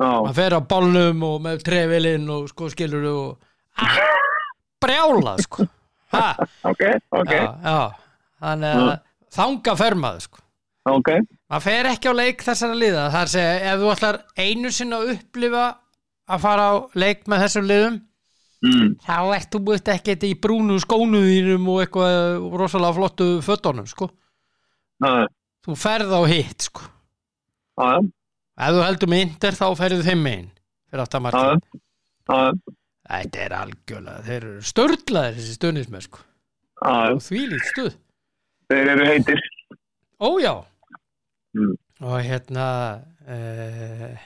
Maður 0.00 0.36
fer 0.36 0.56
á 0.58 0.60
bálnum 0.74 1.22
og 1.28 1.36
með 1.44 1.64
trefilinn 1.68 2.30
og 2.34 2.48
sko 2.50 2.70
skilur 2.72 3.06
og 3.12 3.28
ah, 3.78 4.00
brjálað 4.82 5.44
sko. 5.46 5.66
Ha, 6.14 6.26
ok, 6.70 6.82
ok, 7.10 7.30
já, 7.30 7.46
já. 7.64 7.78
þannig 8.42 8.80
að 8.80 8.90
þanga 9.34 9.76
fer 9.80 9.96
maður 9.98 10.26
sko. 10.28 10.42
Ok, 10.84 11.10
maður 11.48 11.64
fer 11.64 11.88
ekki 11.94 12.10
á 12.10 12.14
leik 12.14 12.44
þessara 12.44 12.76
liða. 12.78 13.06
Það 13.14 13.20
er 13.20 13.28
að 13.28 13.34
segja 13.34 13.72
ef 13.72 13.80
þú 13.80 13.92
ætlar 13.94 14.20
einu 14.36 14.74
sinna 14.74 15.00
að 15.00 15.14
upplifa 15.14 15.64
að 16.30 16.42
fara 16.44 16.66
á 16.70 16.74
leik 16.98 17.24
með 17.30 17.44
þessum 17.44 17.68
liðum. 17.68 17.96
Mm, 18.64 18.90
þá 19.04 19.16
ert 19.36 19.50
þú 19.52 19.60
búið 19.66 19.90
ekki 19.92 20.14
í 20.30 20.36
brúnu 20.40 20.78
skónuðinum 20.80 21.66
og 21.68 21.82
eitthvað 21.84 22.46
rosalega 22.56 22.96
flottu 22.96 23.26
fötunum 23.44 23.88
sko. 23.90 24.08
Já, 25.04 25.26
þú 25.66 25.76
ferð 25.76 26.14
á 26.16 26.20
hitt 26.30 26.68
sko. 26.70 26.86
Já, 27.76 27.90
ef 28.00 28.76
þú 28.78 28.84
heldur 28.86 29.10
með 29.12 29.24
inter 29.26 29.58
þá 29.58 29.66
ferðu 29.76 30.06
þeim 30.06 30.22
megin 30.24 30.50
fyrir 30.88 31.02
aftan 31.04 31.24
markið 31.26 31.50
já, 31.50 31.80
já, 32.30 32.74
Þetta 33.04 33.40
er 33.44 33.52
algjörlega, 33.58 34.22
þeir 34.24 34.36
eru 34.38 34.62
störlaðir 34.64 35.34
þessi 35.36 35.56
stöðnismenn 35.58 36.04
sko. 36.06 36.22
Já, 36.80 36.94
og 37.12 37.20
því 37.26 37.40
lít 37.50 37.66
stuð. 37.68 37.96
Þeir 38.72 38.90
eru 38.94 39.08
heitir, 39.10 39.42
Ójá 40.24 40.54
Mm. 41.54 41.76
og 42.02 42.16
hérna 42.26 42.64
uh, 43.30 44.22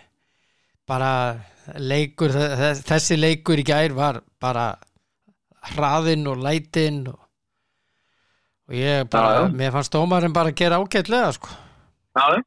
bara 0.88 1.11
leikur 1.76 2.33
þe- 2.35 2.74
þessi 2.88 3.16
leikur 3.18 3.61
í 3.61 3.64
gær 3.68 3.92
var 3.96 4.20
bara 4.40 4.66
hraðinn 5.74 6.26
og 6.31 6.38
lætinn 6.44 7.02
og, 7.11 7.18
og 8.68 8.74
ég 8.78 9.09
bara, 9.11 9.33
Já, 9.35 9.40
já. 9.48 9.57
mér 9.61 9.72
fannst 9.74 9.92
dómarinn 9.94 10.33
bara 10.37 10.52
að 10.52 10.59
gera 10.62 10.78
ágætlega 10.81 11.33
sko 11.37 11.48
já. 12.18 12.42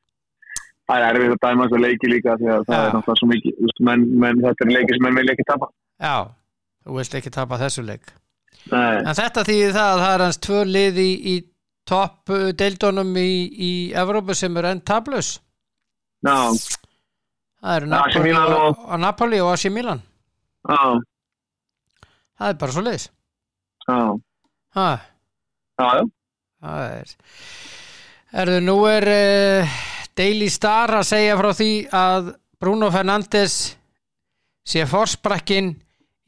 Það 0.92 0.98
er 1.06 1.16
erfið 1.16 1.34
að 1.36 1.42
dæma 1.46 1.66
þessu 1.70 1.80
leiki 1.86 2.08
líka 2.12 2.34
því 2.40 2.48
að 2.52 2.64
það 2.68 2.76
Já. 2.76 2.82
er 2.88 2.96
náttúrulega 2.96 3.20
svo 3.22 3.28
mikið, 3.32 3.76
menn, 3.88 4.02
menn 4.20 4.42
þetta 4.44 4.66
er 4.66 4.72
leiki 4.76 4.96
sem 4.98 5.04
menn 5.06 5.16
vilja 5.22 5.36
ekki 5.38 5.46
tapa. 5.48 5.68
Já, 6.02 6.16
þú 6.84 6.98
veist 6.98 7.16
ekki 7.20 7.32
tapa 7.38 7.60
þessu 7.62 7.84
leik 7.88 8.10
Nei, 8.72 8.98
En 9.08 9.16
þetta 9.18 9.44
þýðir 9.48 9.72
það 9.78 9.92
að 9.94 10.02
það 10.04 10.12
er 10.18 10.24
hans 10.26 10.38
tvö 10.46 10.60
lið 10.68 10.98
í, 11.02 11.12
í 11.32 11.36
topp 11.88 12.30
uh, 12.36 12.50
deildunum 12.60 13.16
í, 13.18 13.30
í 13.56 13.72
Evrópu 13.98 14.36
sem 14.38 14.58
er 14.60 14.68
enn 14.74 14.82
tablus 14.86 15.32
já, 16.26 16.36
Það 17.62 17.76
eru 17.78 17.90
Napoli 17.92 18.32
og, 18.34 18.80
og- 18.88 19.00
Napoli 19.00 19.40
og 19.44 19.52
AC 19.54 19.66
Milan. 19.74 20.02
Já, 20.70 20.80
Það 22.42 22.50
er 22.50 22.58
bara 22.62 22.74
svo 22.74 22.82
leiðis 22.86 23.04
já, 23.88 23.98
já, 24.78 24.90
Það 26.62 26.86
er 26.96 27.14
Erðu, 28.42 28.60
nú 28.64 28.76
er 28.90 29.06
uh, 29.12 29.76
Daily 30.18 30.48
Star 30.54 30.94
að 31.02 31.08
segja 31.10 31.36
frá 31.38 31.50
því 31.58 31.70
að 31.92 32.30
Bruno 32.62 32.90
Fernandes 32.94 33.56
sé 34.66 34.86
forsprakkin 34.90 35.74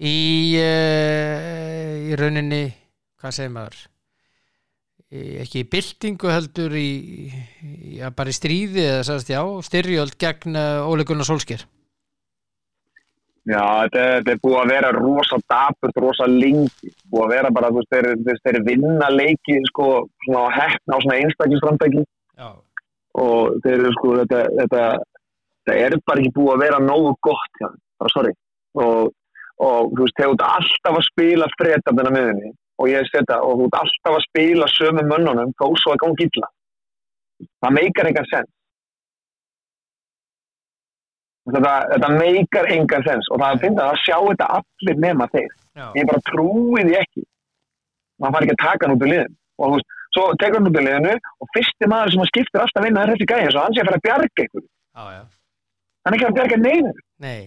í 0.04 0.16
uh, 0.60 2.10
í 2.10 2.18
rauninni 2.20 2.64
hvað 3.22 3.38
segir 3.38 3.54
maður 3.56 3.78
ekki 5.14 5.62
í 5.62 5.70
byltingu 5.70 6.32
heldur 6.32 6.74
í, 6.78 6.90
ja, 8.00 8.10
bara 8.16 8.34
í 8.34 8.36
stríði 8.36 8.82
eða 8.88 9.06
sagðist 9.06 9.32
já, 9.34 9.42
styrjöld 9.68 10.18
gegn 10.22 10.58
Óli 10.90 11.06
Gunnar 11.06 11.28
Solskjær 11.28 11.68
Já, 13.44 13.60
þetta, 13.60 14.04
þetta 14.24 14.32
er 14.32 14.40
búið 14.40 14.58
að 14.62 14.70
vera 14.72 14.90
rosa 14.96 15.38
dapurt, 15.52 15.98
rosa 16.00 16.28
lengi, 16.32 16.92
búið 17.12 17.26
að 17.26 17.34
vera 17.34 17.50
bara, 17.52 17.72
þú 17.76 17.82
veist, 17.82 18.46
þeir, 18.46 18.60
vinna 18.64 19.10
leiki, 19.12 19.58
sko, 19.68 19.88
svona 20.24 20.46
á 20.48 20.56
hefna 20.62 20.96
á 20.96 21.04
svona 21.04 21.18
einstaklingsframtæki 21.20 22.06
Já, 22.40 22.48
og 23.20 23.58
þeir 23.66 23.76
eru, 23.76 23.92
sko, 23.98 24.14
þetta, 24.22 24.46
þetta, 24.62 24.86
þetta 25.68 25.76
er 25.82 25.98
bara 26.08 26.24
ekki 26.24 26.34
búið 26.40 26.54
að 26.56 26.64
vera 26.64 26.80
nógu 26.88 27.12
gott, 27.28 27.60
já, 27.60 27.68
bara 28.00 28.16
sorry, 28.16 28.34
og, 28.80 29.12
og 29.68 29.92
þú 29.92 30.08
veist, 30.08 30.18
þeir 30.22 30.36
út 30.38 30.48
alltaf 30.48 31.02
að 31.02 31.08
spila 31.12 31.52
fredabina 31.58 32.16
miðinni 32.16 32.54
og 32.84 32.90
ég 32.92 33.08
setja, 33.08 33.38
og 33.40 33.56
þú 33.62 33.70
ert 33.70 33.78
alltaf 33.80 34.18
að 34.18 34.26
spila 34.28 34.68
sömu 34.74 35.06
mönnunum 35.08 35.54
þó 35.60 35.66
svo 35.80 35.94
að 35.96 36.02
gangi 36.04 36.28
illa. 36.28 36.50
Það 37.64 37.76
meikar 37.80 38.10
engan 38.12 38.28
sens. 38.32 38.52
Þetta, 41.54 41.72
þetta 41.92 42.10
meikar 42.16 42.70
engan 42.72 43.04
sens 43.08 43.28
og 43.34 43.42
það 43.42 43.58
finnst 43.64 43.82
að 43.84 43.90
það 43.92 44.02
sjá 44.06 44.18
þetta 44.30 44.46
allir 44.58 45.00
nema 45.06 45.26
þeir. 45.34 45.50
já, 45.76 45.86
Ég 45.98 46.06
bara 46.12 46.22
trúi 46.30 46.84
því 46.88 46.96
ekki. 47.02 47.24
Man 48.24 48.36
fari 48.36 48.48
ekki 48.48 48.56
að 48.56 48.64
taka 48.64 48.88
hann 48.88 48.96
út 48.96 49.04
úr 49.04 49.12
liðin. 49.12 49.34
Og 49.60 49.66
þú 49.74 49.80
veist, 49.80 49.98
svo 50.16 50.24
tekur 50.40 50.60
hann 50.62 50.70
út 50.70 50.78
úr 50.80 50.86
liðinu 50.88 51.16
og 51.44 51.50
fyrsti 51.58 51.90
maður 51.92 52.14
sem 52.14 52.24
að 52.24 52.32
skiptir 52.32 52.64
alltaf 52.64 52.86
vinna 52.88 53.04
er 53.04 53.12
þessi 53.14 53.28
gæði 53.34 53.48
eins 53.50 53.58
og 53.58 53.66
hann 53.66 53.76
sé 53.76 53.84
að 53.84 53.90
fara 53.90 54.00
að 54.00 54.06
bjarga 54.08 54.48
já. 55.18 55.24
Hann 56.04 56.14
er 56.14 56.18
ekki 56.20 56.30
að 56.30 56.38
bjarga 56.40 56.62
neinu. 56.64 56.94
Nei, 57.24 57.42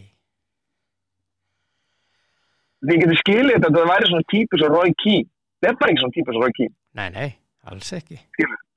Þið 2.85 3.03
getur 3.03 3.21
skilið 3.23 3.55
þetta 3.57 3.69
að 3.73 3.77
það 3.79 3.93
væri 3.93 4.11
svona 4.11 4.31
típus 4.33 4.65
og 4.67 4.75
Roy 4.75 4.95
Keane. 5.03 5.29
Þetta 5.57 5.73
er 5.73 5.79
bara 5.81 5.93
ekki 5.93 6.03
svona 6.03 6.17
típus 6.17 6.37
og 6.37 6.43
Roy 6.45 6.57
Keane. 6.59 6.75
nei, 6.97 7.09
nei, 7.17 7.29
alls 7.71 7.93
ekki. 7.97 8.19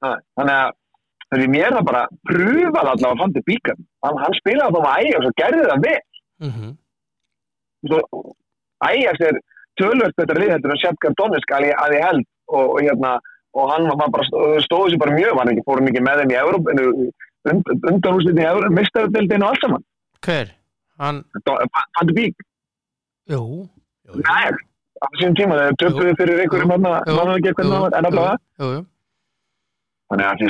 Nei, 0.03 0.15
Þannig 0.39 0.55
að 0.55 0.77
að 1.29 1.43
mér 1.53 1.75
það 1.75 1.85
bara 1.85 2.03
pröfað 2.25 2.87
allavega 2.89 3.09
að 3.13 3.19
fandi 3.21 3.41
bíkan. 3.45 3.81
Hann, 4.05 4.17
hann 4.23 4.35
spilaði 4.39 4.73
þá 4.73 4.79
með 4.79 4.93
Ajax 4.95 5.27
og 5.29 5.35
gerði 5.41 5.65
það 5.69 5.83
vel. 5.87 5.99
mm 6.45 6.69
Svo, 7.89 7.99
Ajax 8.83 9.21
er 9.23 9.37
tölvöld 9.79 10.15
þetta 10.17 10.35
liðhendur 10.35 10.73
en 10.73 10.79
Sjapkar 10.81 11.13
Donetsk 11.15 11.53
að 11.55 11.67
ég, 11.69 12.01
held 12.03 12.25
og, 12.51 12.65
og, 12.73 12.79
hérna, 12.83 13.13
og 13.55 13.69
hann 13.71 13.87
var 13.87 14.11
bara 14.11 14.25
stóði 14.65 14.93
sér 14.93 15.01
bara 15.03 15.15
mjög, 15.15 15.39
hann 15.39 15.51
ekki 15.53 15.63
fórum 15.67 15.87
ekki 15.87 16.03
með 16.03 16.23
þeim 16.23 16.33
í 16.33 16.39
Európa 16.41 16.75
und, 16.75 17.71
undanúslitin 17.91 18.41
í 18.43 18.47
Európa 18.49 18.75
mistarudeldinu 18.75 19.47
og 19.47 19.53
allt 19.53 19.63
saman 19.63 19.85
Hver? 20.27 20.51
Hann, 20.99 21.21
Fandi 21.95 22.17
bík, 22.17 22.43
jú, 23.31 23.43
Ajax 24.17 24.63
á 24.99 25.05
þessum 25.13 25.35
tíma 25.39 25.57
þegar 25.59 25.75
töpuðu 25.83 26.15
fyrir 26.19 26.41
einhverjum 26.43 26.71
það 26.75 27.19
var 27.19 27.97
en 27.99 28.07
jú, 28.59 28.71
jú. 28.75 28.81
þannig 30.09 30.25
að 30.29 30.41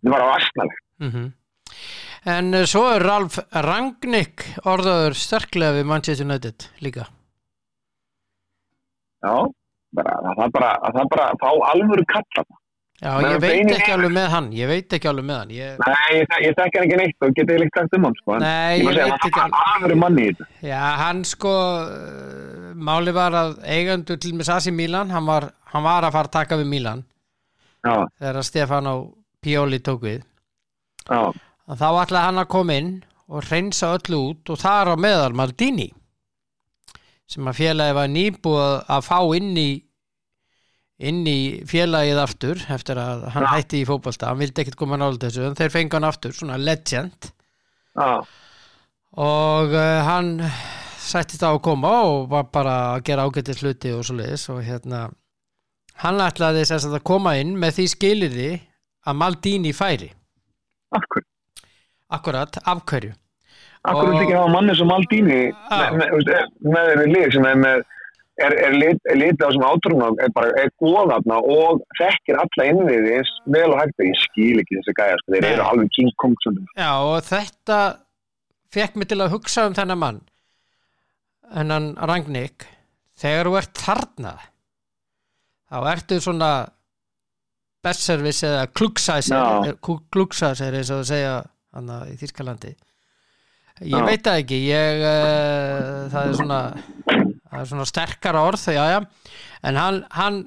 það 0.00 0.14
var 0.14 0.24
á 0.24 0.28
asnalegt 0.38 0.82
Mm 1.00 1.12
En 2.28 2.52
uh, 2.52 2.66
svo 2.68 2.82
er 2.92 3.00
Ralf 3.00 3.38
Rangnick 3.64 4.42
orðaður 4.68 5.14
sterklega 5.16 5.78
við 5.78 5.86
Manchester 5.88 6.26
United 6.26 6.66
líka. 6.84 7.06
já, 9.24 9.36
bara, 9.96 10.12
það 10.36 10.44
er 10.44 10.52
bara 10.58 10.70
að 10.84 10.98
það 10.98 11.08
bara 11.14 11.28
fá 11.40 11.48
alvöru 11.72 12.04
kalla 12.12 12.44
Já, 13.00 13.14
ég 13.24 13.38
veit 13.40 13.70
ekki 13.72 13.92
alveg 13.94 14.12
með 14.12 14.26
hann. 14.28 14.48
Ég 14.52 14.68
veit 14.68 14.92
ekki 14.92 15.08
alveg 15.08 15.24
með 15.24 15.38
hann. 15.38 15.52
Ég, 15.56 15.78
Nei, 15.80 16.16
ég, 16.18 16.34
ég 16.44 16.58
hann 16.58 16.84
ekki 16.84 16.98
neitt 17.00 17.24
og 17.24 17.30
geti 17.32 17.54
eiginlega 17.54 17.80
sagt 17.80 17.94
um 17.96 18.04
hann 18.04 18.16
sko. 18.18 18.34
Nei, 18.42 18.80
ég 18.82 18.90
ég 18.90 18.98
veit 18.98 19.14
ekki 19.30 19.40
hann 19.40 19.54
var 19.54 19.70
alvöru 19.76 19.96
manni 20.02 20.26
í 20.26 20.34
þetta 20.34 20.68
já, 20.68 20.80
hann 21.00 21.22
sko, 21.24 21.54
máli 22.90 23.14
var 23.16 23.36
að 23.40 23.54
eigandur 23.64 24.20
til 24.20 24.34
með 24.36 24.50
Sassi 24.50 24.74
Milan, 24.74 25.12
hann 25.14 25.24
var, 25.28 25.48
hann 25.72 25.86
var 25.86 26.04
að 26.04 26.16
fara 26.18 26.28
að 26.28 26.36
taka 26.36 26.60
við 26.60 26.68
Milan 26.74 27.04
já, 27.86 27.94
þegar 28.20 28.42
Stefano 28.50 28.94
Pioli 29.40 29.80
tók 29.80 30.04
við. 30.04 30.20
já, 31.08 31.22
þá 31.72 31.88
ætlaði 31.88 32.24
hann 32.26 32.42
að 32.44 32.50
koma 32.52 32.76
inn 32.82 32.92
og 33.30 33.46
reynsa 33.48 33.94
öllu 33.96 34.20
út 34.30 34.52
og 34.52 34.60
þar 34.60 34.92
á 34.92 34.94
meðal 35.00 35.32
Maldini 35.38 35.88
sem 37.30 37.46
að 37.46 37.60
félagi 37.62 37.94
var 37.96 38.10
nýbúið 38.10 38.90
að 38.90 39.06
fá 39.06 39.18
inn 39.38 39.54
í 39.56 39.70
inn 41.00 41.22
í 41.28 41.38
félagið 41.68 42.18
aftur 42.22 42.60
eftir 42.74 42.98
að 43.00 43.22
hann 43.34 43.46
Já. 43.46 43.50
hætti 43.54 43.80
í 43.80 43.86
fótbolta. 43.88 44.28
Hann 44.30 44.40
vildi 44.42 44.62
ekkert 44.64 44.76
koma 44.80 44.98
nála 45.00 45.16
þessu 45.22 45.46
en 45.48 45.56
þeir 45.58 45.72
fengi 45.72 45.96
hann 45.96 46.08
aftur, 46.08 46.34
svona 46.36 46.58
legend. 46.60 47.30
Já, 47.96 48.10
og 49.20 49.72
uh, 49.74 50.00
hann 50.06 50.28
sættist 51.00 51.42
á 51.42 51.50
að 51.50 51.62
koma 51.66 51.90
og 52.06 52.28
var 52.30 52.44
bara 52.54 52.74
að 52.94 53.04
gera 53.08 53.24
ágættis 53.26 53.62
hluti 53.64 53.90
og 53.96 54.04
svo 54.06 54.14
leiðis 54.20 54.44
og 54.52 54.60
hérna 54.62 55.08
hann 56.04 56.20
ætlaði 56.22 56.62
þess 56.68 56.86
að 56.86 57.00
koma 57.10 57.32
inn 57.40 57.56
með 57.58 57.80
því 57.80 57.86
skilirði 57.94 58.50
að 59.10 59.18
Maldini 59.18 59.72
færi. 59.74 60.12
Hverju? 60.94 61.24
Akkurat, 62.10 62.56
af 62.66 62.84
hverju? 62.90 63.12
Akkur 63.86 64.12
Og- 64.12 64.20
ekki 64.20 64.36
hafa 64.36 64.52
manni 64.52 64.74
sem 64.76 64.88
Maldini 64.90 65.40
með, 65.70 66.14
þeirri 66.62 67.06
lið 67.14 67.32
sem 67.34 67.46
er 67.50 67.58
með 67.64 67.82
er, 68.46 68.56
er, 68.66 68.76
lit, 68.76 69.00
litið 69.14 69.46
á 69.46 69.50
sem 69.54 69.66
átrúna 69.66 70.10
er 70.24 70.32
bara, 70.36 70.52
er 70.62 70.72
góðarna 70.82 71.40
og 71.40 71.82
þekkir 71.98 72.40
alla 72.42 72.68
innviði 72.72 73.14
eins 73.18 73.32
vel 73.56 73.68
og 73.70 73.80
hægt 73.80 74.04
ég 74.06 74.18
skil 74.24 74.62
ekki 74.62 74.78
þessi 74.78 74.96
gæja, 74.98 75.20
sko, 75.20 75.34
þeir 75.36 75.48
eru 75.52 75.66
alveg 75.66 75.92
King 75.96 76.12
Kong 76.22 76.36
stundum. 76.42 76.66
Já, 76.74 76.90
og 77.04 77.20
þetta 77.28 77.78
fekk 78.74 78.98
mig 79.00 79.10
til 79.10 79.20
að 79.20 79.32
hugsa 79.34 79.68
um 79.68 79.76
þennan 79.76 80.00
mann 80.00 80.20
hennan 81.50 81.94
Ragnik 81.98 82.66
þegar 83.20 83.48
þú 83.48 83.56
ert 83.60 83.80
þarna 83.84 84.34
þá 85.70 85.78
ertu 85.92 86.20
svona 86.22 86.50
bestservice 87.84 88.46
eða 88.46 88.68
klugsæsir 88.76 89.36
Já. 89.36 89.74
klugsæsir 90.12 90.76
eins 90.76 90.92
og 90.92 91.02
það 91.02 91.10
segja 91.10 91.34
hann 91.74 91.90
í 92.10 92.16
Þýskalandi 92.20 92.72
ég 93.80 93.96
Já. 93.96 94.06
veit 94.06 94.24
það 94.26 94.40
ekki 94.42 94.60
ég, 94.68 95.04
uh, 95.08 96.08
það 96.12 96.22
er 96.22 96.38
svona 96.40 96.60
það 97.50 97.60
er 97.60 97.70
svona 97.72 97.88
sterkara 97.88 98.44
orð 98.46 98.66
já, 98.74 98.82
já. 98.94 99.00
en 99.66 99.80
hann, 99.80 100.00
hann 100.14 100.40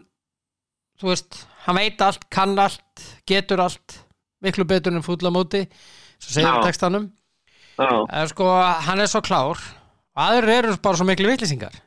þú 1.02 1.12
veist, 1.12 1.44
hann 1.68 1.80
veit 1.80 2.02
allt, 2.02 2.28
kann 2.34 2.58
allt 2.60 3.08
getur 3.30 3.64
allt 3.64 4.00
miklu 4.44 4.66
betur 4.68 4.96
en 4.96 5.06
fúlla 5.06 5.32
móti 5.32 5.66
svo 6.18 6.36
segir 6.36 6.52
á 6.52 6.64
textanum. 6.64 7.12
Já, 7.74 7.90
en 7.90 8.30
sko, 8.30 8.50
hann 8.88 9.02
er 9.02 9.10
svo 9.10 9.24
klár. 9.26 9.60
Aðrir 10.14 10.60
eru 10.60 10.78
bara 10.84 11.00
svo 11.00 11.08
miklu 11.10 11.32
vitlýsingar 11.32 11.80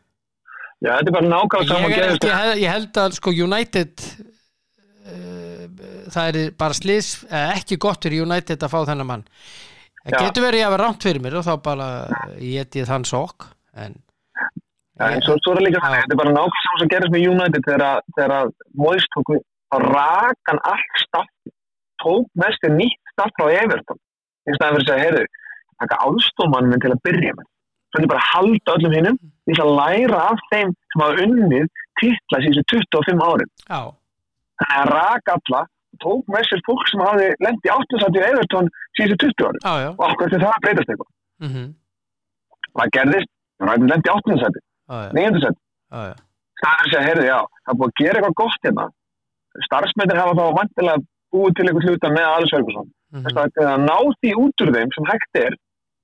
já, 0.80 0.92
þetta 0.92 1.10
er 1.10 1.14
bara 1.16 1.30
nákvæmlega 1.30 1.66
ég, 1.66 1.70
saman 1.70 1.92
er 1.92 2.00
gerðist. 2.00 2.26
ég, 2.26 2.40
held, 2.40 2.62
ég 2.62 2.74
held 2.74 3.00
að 3.02 3.18
sko 3.18 3.34
United 3.46 4.06
uh, 5.12 5.68
það 6.14 6.30
er 6.30 6.50
bara 6.58 6.78
slís 6.78 7.12
eh, 7.28 7.54
ekki 7.56 7.78
gott 7.82 8.06
fyrir 8.06 8.26
United 8.26 8.62
að 8.62 8.72
fá 8.72 8.78
þennan 8.90 9.10
mann. 9.10 9.28
Það 10.06 10.22
getur 10.22 10.46
verið 10.46 10.62
að 10.62 10.74
vera 10.76 10.86
rámt 10.86 11.06
fyrir 11.06 11.22
mér 11.24 11.38
og 11.40 11.46
þá 11.46 11.54
bara 11.64 11.86
ég 12.38 12.76
ég 12.78 12.86
þann 12.86 13.06
sók 13.08 13.48
en 13.74 13.96
Já, 14.96 15.04
en 15.12 15.20
svo, 15.26 15.34
svo 15.44 15.52
er 15.52 15.58
það 15.60 15.66
líka 15.66 15.80
þannig, 15.84 16.02
þetta 16.02 16.14
er 16.14 16.20
bara 16.22 16.32
nákvæmlega 16.36 16.62
saman 16.64 16.80
sem 16.82 16.90
gerist 16.92 17.12
með 17.14 17.26
United 17.32 17.62
þegar, 17.68 18.32
að- 18.36 18.54
Moist 18.80 19.08
tók 19.16 19.28
rakan 19.76 20.58
allt 20.72 21.00
staff 21.04 21.28
tók 22.02 22.26
mest 22.42 22.60
til 22.62 22.72
nýtt 22.76 23.12
staff 23.12 23.32
frá 23.38 23.50
Everton. 23.62 23.98
Í 24.46 24.54
staðan 24.56 24.76
fyrir 24.76 24.84
að 24.84 24.88
segja, 24.88 25.04
heyrðu, 25.04 25.24
taka 25.82 25.96
ástofmann 26.06 26.68
minn 26.70 26.80
til 26.80 26.92
að 26.94 27.02
byrja 27.06 27.32
með. 27.36 27.46
Þetta 27.96 28.10
bara 28.12 28.24
halda 28.32 28.74
öllum 28.76 28.94
hinnum 28.96 29.16
því 29.46 29.56
að 29.64 29.72
læra 29.80 30.18
af 30.32 30.40
þeim 30.52 30.72
sem 30.92 31.02
hafa 31.04 31.24
unnið 31.26 31.66
titla 32.00 32.40
síðustu 32.44 32.64
25 32.76 33.24
árin. 33.28 33.50
Já, 33.68 33.80
þannig 34.60 34.78
að 34.82 34.90
raka 34.96 35.36
alla 35.36 35.62
tók 36.04 36.24
með 36.28 36.44
sér 36.48 36.60
fólk 36.66 36.84
sem 36.90 37.00
hafi 37.00 37.28
áttuðsætti 37.76 38.20
í 38.20 38.26
Everton 38.30 38.68
síðustu 38.98 39.32
20 39.32 39.48
árin. 39.48 39.62
Já, 39.64 39.74
já. 39.84 39.90
Og 39.96 40.04
okkur 40.10 40.32
til 40.32 40.40
það 40.44 40.52
að 40.52 40.62
breytast 40.66 40.88
eitthvað? 40.92 41.10
Mm 41.44 41.50
-hmm. 41.52 41.68
hvað 42.76 42.92
gerðist? 42.96 43.30
Það 43.56 43.86
lendi 43.90 44.10
áttuðsætti, 44.12 44.60
já, 44.60 44.62
já, 44.62 44.65
já. 46.10 46.14
það 46.62 46.72
er 46.72 46.82
að 46.82 46.90
segja, 46.90 47.04
heyrðu, 47.08 47.26
já, 47.26 47.38
það 47.66 47.78
búið 47.80 47.92
að 47.92 48.00
gera 48.00 48.20
eitthvað 48.20 48.38
gott 48.42 48.66
hérna. 48.66 48.86
Starfsmyndir 49.66 50.20
hafa 50.20 50.34
þá 50.36 50.44
vantilega 50.60 51.04
búið 51.34 51.54
til 51.56 51.66
eitthvað 51.66 51.86
hluta 51.90 52.12
með 52.16 52.26
Alice 52.32 52.54
Ferguson. 52.54 52.90
Mm 53.12 53.22
Þess 53.26 53.38
að 53.40 53.70
að 53.72 53.84
ná 53.86 53.98
því 54.20 54.32
út 54.44 54.62
úr 54.62 54.74
þeim 54.74 54.90
sem 54.94 55.08
hægt 55.10 55.40
er 55.46 55.54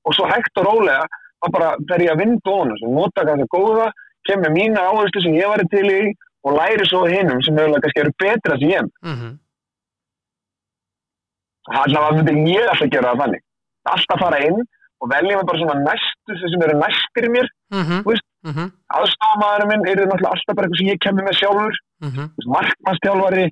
og 0.06 0.14
svo 0.16 0.26
hægt 0.30 0.58
og 0.58 0.66
rólega 0.66 1.04
að 1.42 1.52
bara 1.54 2.02
ég 2.02 2.12
að 2.12 2.20
vinda 2.22 2.50
ofan 2.50 2.72
þessu, 2.72 2.90
nota 2.94 3.24
kannski 3.26 3.48
góða, 3.54 3.86
kemur 4.28 4.54
mína 4.54 4.84
áherslu 4.90 5.22
sem 5.22 5.38
ég 5.38 5.50
var 5.50 5.62
til 5.70 5.88
í 5.90 6.02
og 6.46 6.56
læri 6.58 6.86
svo 6.86 7.04
hinnum 7.10 7.42
sem 7.42 7.54
mögulega 7.54 7.82
kannski 7.84 8.02
eru 8.02 8.14
betra 8.22 8.58
sem 8.58 8.70
ég. 8.70 8.90
mm 9.02 9.16
-hmm. 9.16 9.32
Það 11.70 11.78
er 11.78 11.84
allavega 11.86 12.16
myndi 12.16 12.52
ég 12.58 12.68
alltaf 12.70 12.90
gera 12.90 13.10
það 13.10 13.20
þannig. 13.22 13.42
Alltaf 13.94 14.20
fara 14.22 14.38
inn 14.46 14.58
og 15.00 15.10
velja 15.14 15.36
mig 15.36 15.46
bara 15.46 15.58
svona 15.58 15.76
næstu 15.88 16.32
sem 16.40 16.64
eru 16.66 16.76
næstir 16.84 17.26
mér. 17.34 17.46
Mm 17.74 17.84
-hmm. 17.86 18.00
Veist. 18.08 18.26
Mm 19.42 19.48
-hmm. 19.48 19.62
Aðstofamaðurinn 19.62 19.70
minn 19.72 19.88
er 19.90 20.06
náttúrulega 20.06 20.32
alltaf 20.34 20.56
bara 20.56 20.66
eitthvað 20.66 20.80
sem 20.80 20.92
ég 20.92 21.02
kemur 21.04 21.24
með 21.28 21.38
sjálfur. 21.40 21.74
Mhm. 22.02 22.24
markmannstjálfari 22.54 23.44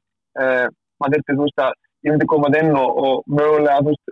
uh, 0.42 0.66
maður 1.00 1.14
þurfti, 1.16 1.36
þú 1.38 1.44
veist, 1.46 1.60
að 1.66 1.72
ég 2.04 2.10
myndi 2.12 2.26
komað 2.32 2.58
inn 2.60 2.72
og, 2.82 2.90
og 3.04 3.14
mögulega, 3.26 3.82
þú 3.84 3.90
veist 3.92 4.06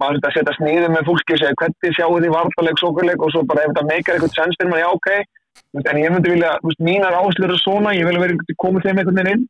maður 0.00 0.14
þurfti 0.16 0.28
að 0.28 0.36
setja 0.36 0.54
sniðu 0.58 0.88
með 0.92 1.06
fólki 1.08 1.34
og 1.34 1.40
segja 1.42 1.58
hvernig 1.60 1.94
sjáu 1.96 2.14
því 2.22 2.30
vartaleg, 2.36 2.76
sókuleg 2.82 3.18
og 3.22 3.30
svo 3.32 3.42
bara 3.50 3.62
ef 3.64 3.70
þetta 3.72 3.88
meikar 3.92 4.14
eitthvað 4.16 4.36
sens 4.36 4.56
fyrir 4.58 4.70
maður, 4.72 4.84
já, 4.84 4.90
ok 4.98 5.08
Þú 5.52 5.76
veist, 5.76 5.88
en 5.92 5.98
ég 6.00 6.10
myndi 6.12 6.30
vilja, 6.32 6.50
þú 6.62 6.66
veist, 6.68 6.80
mínar 6.88 7.14
áslur 7.20 7.52
er 7.52 7.60
svona, 7.60 7.90
ég 7.92 8.06
vil 8.08 8.20
vera 8.22 8.34
komið 8.64 8.84
þeim 8.86 8.98
einhvern 8.98 9.18
veginn 9.20 9.32
inn 9.36 9.44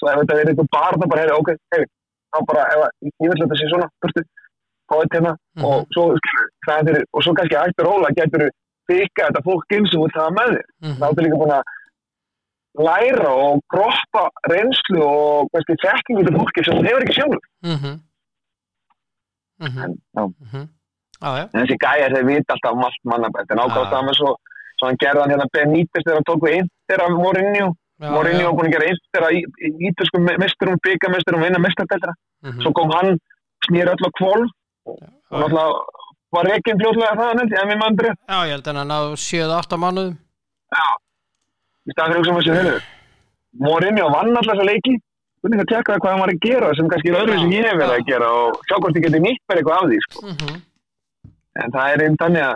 svo 0.00 0.08
ef 0.08 0.16
þetta 0.20 0.38
verið 0.38 0.50
eitthvað 0.52 0.72
bar 0.76 0.94
það 0.96 1.08
bara, 1.12 1.20
heyri, 1.22 1.34
ok, 1.40 1.50
heyri, 1.72 1.86
þá 2.32 2.38
bara, 2.48 2.62
ef 2.72 2.80
ég 3.22 3.28
vil 3.30 3.40
þetta 3.42 3.58
sé 3.60 3.68
svona, 3.68 3.88
burtu 4.02 4.20
fáið 4.92 5.12
hérna 5.14 5.32
Mhm. 5.56 5.64
og 5.68 5.78
svo, 5.94 6.04
skilur, 6.20 6.48
það 6.66 6.88
er, 6.92 7.04
og 7.12 7.20
svo 7.22 7.32
kannski 7.36 7.56
og 7.60 7.86
róla 7.88 8.08
getur 8.16 8.42
fika 8.92 9.28
þetta 9.28 9.42
fólk 9.48 9.76
inn 9.78 9.86
sem 9.90 10.00
vil 10.04 10.12
það 10.16 10.36
með 10.38 10.50
þér 10.54 10.66
Mhm. 10.82 10.98
þá 11.00 11.06
er 11.08 11.24
líka 11.26 11.40
búin 11.42 11.56
að 11.58 11.64
læra 12.88 13.30
og 13.46 13.60
groppa 13.72 14.22
reynslu 14.48 15.00
og 15.04 15.48
kannski 15.52 15.74
þekkingu 15.84 16.22
til 16.28 16.36
fólki 16.38 16.64
sem 16.64 16.78
þú 16.78 16.86
hefur 16.88 17.02
ekki 17.06 17.16
sjálf 17.18 17.42
Mhm. 17.62 17.92
Mhm. 19.60 19.82
en, 19.84 19.92
já, 20.16 20.22
Mhm. 20.26 20.68
Já, 21.22 21.28
já. 21.38 21.44
en 21.54 21.60
þessi 21.60 21.76
gæjar 21.84 22.12
þeir 22.16 22.26
vita 22.26 22.52
alltaf 22.54 22.72
um 22.72 22.84
allt 22.84 23.02
mannabætt 23.04 23.50
en 23.50 23.58
ákvæmst 23.64 23.90
Já. 23.90 23.92
það 23.92 24.06
með 24.08 24.14
svo, 24.18 24.30
svo 24.78 24.86
hann 24.88 24.96
gerði 25.02 25.20
hann 25.22 25.30
hérna 25.30 25.46
Benítez 25.54 26.02
þegar 26.04 26.14
hann 26.18 26.28
tók 26.30 26.40
við 26.46 26.54
Inter 26.58 27.04
af 27.04 27.10
Mourinho 27.10 27.68
já. 28.00 28.10
var 28.10 28.24
búin 28.56 28.66
að 28.66 28.72
gera 28.74 28.90
Inter 28.90 29.22
að 29.28 29.32
ítalskum 29.88 30.22
mesturum, 30.42 30.78
byggamesturum, 30.82 31.42
vinna 31.44 31.58
mestardeltra 31.62 32.12
Mhm. 32.42 32.62
svo 32.62 32.72
kom 32.74 32.90
hann, 32.90 33.18
snýr 33.68 33.86
öll 33.86 34.02
á 34.02 34.10
kvolf 34.18 34.50
og 34.86 34.98
náttúrulega 35.30 35.84
var 36.32 36.48
reikinn 36.48 36.80
fljóðlega 36.80 37.14
það 37.18 37.30
hann 37.30 37.54
en 37.60 37.70
við 37.70 37.80
mandri 37.82 38.10
Já, 38.12 38.38
ég 38.48 38.52
held 38.56 38.68
að 38.72 38.80
hann 38.80 38.92
á 38.96 39.00
7-8 39.26 39.78
mánuðum. 39.82 40.18
Í 41.82 41.94
staðan 41.94 42.12
fyrir 42.12 42.18
að 42.18 42.20
hugsa 42.22 42.32
um 42.32 42.38
þessu 42.40 42.58
höfðu 42.58 42.76
Mourinho 43.62 44.04
vann 44.08 44.30
alltaf 44.32 44.54
þessa 44.54 44.68
leiki. 44.68 44.94
Hvernig 45.42 45.60
það 45.60 45.70
tekka 45.72 45.96
hvað 45.98 46.12
hann 46.14 46.22
var 46.22 46.30
að 46.32 46.44
gera 46.46 46.68
sem 46.78 46.88
kannski 46.88 47.10
er 47.10 47.18
öðru 47.18 47.38
sem 47.40 47.50
ég 47.52 47.66
hef 47.66 47.80
verið 47.80 47.96
að 47.96 48.06
gera 48.08 48.28
og 48.38 48.60
sjá 48.68 48.76
hvort 48.78 48.96
ég 48.96 49.04
geti 49.06 49.20
nýtt 49.24 49.42
verið 49.50 49.60
eitthvað 49.62 49.80
af 49.80 49.88
því 49.90 49.98
sko. 50.06 50.22
Mhm. 50.30 50.60
en 51.62 51.72
það 51.74 51.92
er 51.92 52.02
einn 52.06 52.16
þannig 52.22 52.44
að 52.46 52.54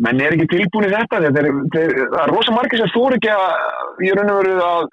menn 0.00 0.20
er 0.24 0.32
ekki 0.36 0.46
tilbúin 0.48 0.86
í 0.88 0.92
þetta. 0.94 1.18
Þeir, 1.26 1.48
þeir, 1.74 1.90
það 2.14 2.22
er 2.22 2.32
rosa 2.32 2.54
margir 2.56 2.80
sem 2.80 2.92
þóru 2.94 3.18
ekki 3.18 3.32
að 3.34 4.04
ég 4.06 4.16
raun 4.16 4.30
og 4.32 4.38
veru 4.40 4.54
að 4.64 4.86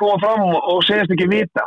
koma 0.00 0.16
fram 0.24 0.42
og 0.58 0.80
segjast 0.88 1.14
ekki 1.14 1.28
vita. 1.30 1.66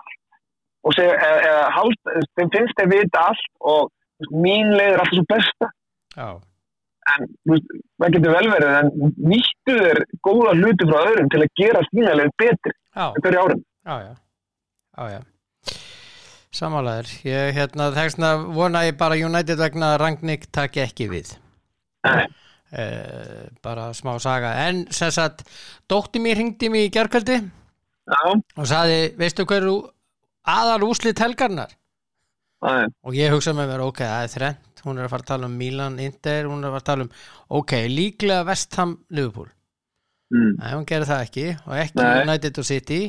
Og 0.83 0.97
segja, 0.97 1.13
eða, 1.15 1.37
eða 1.47 1.69
hald, 1.77 1.99
þeim 2.35 2.49
finnst 2.57 2.79
þeir 2.81 2.89
vita 2.91 3.21
allt 3.29 3.45
og 3.61 3.85
þú 3.85 3.85
veist, 3.85 4.02
mín 4.31 4.73
leið 4.77 4.93
er 4.93 5.03
alltaf 5.03 5.17
svo 5.17 5.25
besta. 5.33 5.69
Já, 6.13 6.27
en 7.13 7.27
veist, 7.49 7.73
það 7.99 8.15
getur 8.15 8.35
vel 8.37 8.49
verið 8.53 8.75
en 8.79 8.91
nýttu 9.31 9.77
þeir 9.79 10.01
góða 10.23 10.53
hluti 10.59 10.87
frá 10.89 10.99
öðrum 11.01 11.29
til 11.33 11.41
að 11.43 11.53
gera 11.59 11.83
þína 11.89 12.17
leið 12.19 12.33
betri 12.41 12.73
já, 12.73 13.05
hverju 13.19 13.43
árum. 13.43 13.63
Já, 13.83 13.95
já, 14.05 14.13
já. 15.13 15.21
Samanlegaður, 16.53 17.11
ég 17.25 17.55
hérna 17.57 17.89
þessna 17.95 18.29
vona 18.53 18.85
ég 18.85 18.97
bara 18.99 19.17
United 19.17 19.57
vegna 19.57 19.95
að 19.95 19.99
Rangnick 20.03 20.45
taki 20.53 20.83
ekki 20.83 21.09
við. 21.09 21.33
Nei. 22.05 22.27
eh, 22.73 23.49
bara 23.65 23.89
smá 23.97 24.13
saga. 24.21 24.53
En 24.67 24.85
sem 24.93 25.11
sagt, 25.13 25.45
dótti 25.89 26.21
mér 26.21 26.37
hringdi 26.39 26.69
mér 26.69 26.89
í 26.89 26.93
gerkvöldi 26.93 27.39
Já, 28.03 28.19
og 28.59 28.65
saði, 28.67 29.13
veistu 29.17 29.45
hverju 29.47 29.77
aðal 30.43 30.83
úslit 30.89 31.21
helgarnar 31.23 31.71
er 32.71 32.87
og 33.03 33.17
ég 33.17 33.33
hugsa 33.33 33.55
með 33.57 33.73
mér, 33.73 33.83
ok, 33.87 34.03
það 34.03 34.27
er 34.27 34.33
þrennt 34.35 34.83
hún 34.83 34.99
er 34.99 35.07
að 35.07 35.13
fara 35.13 35.25
að 35.25 35.31
tala 35.31 35.49
um 35.49 35.57
Milan, 35.59 35.99
Inter 36.03 36.47
hún 36.51 36.63
er 36.63 36.69
að 36.69 36.77
fara 36.77 36.83
að 36.83 36.89
tala 36.91 37.07
um, 37.07 37.11
ok, 37.59 37.75
líklega 37.91 38.47
Vestham, 38.47 38.95
Liverpool, 39.15 39.51
mm. 40.33 40.55
nei, 40.59 40.71
hún 40.73 40.87
gerir 40.89 41.09
það 41.09 41.27
ekki 41.27 41.49
og 41.63 41.75
ekki 41.79 42.01
Nei. 42.01 42.23
United 42.23 42.63
og 42.63 42.69
City. 42.69 43.01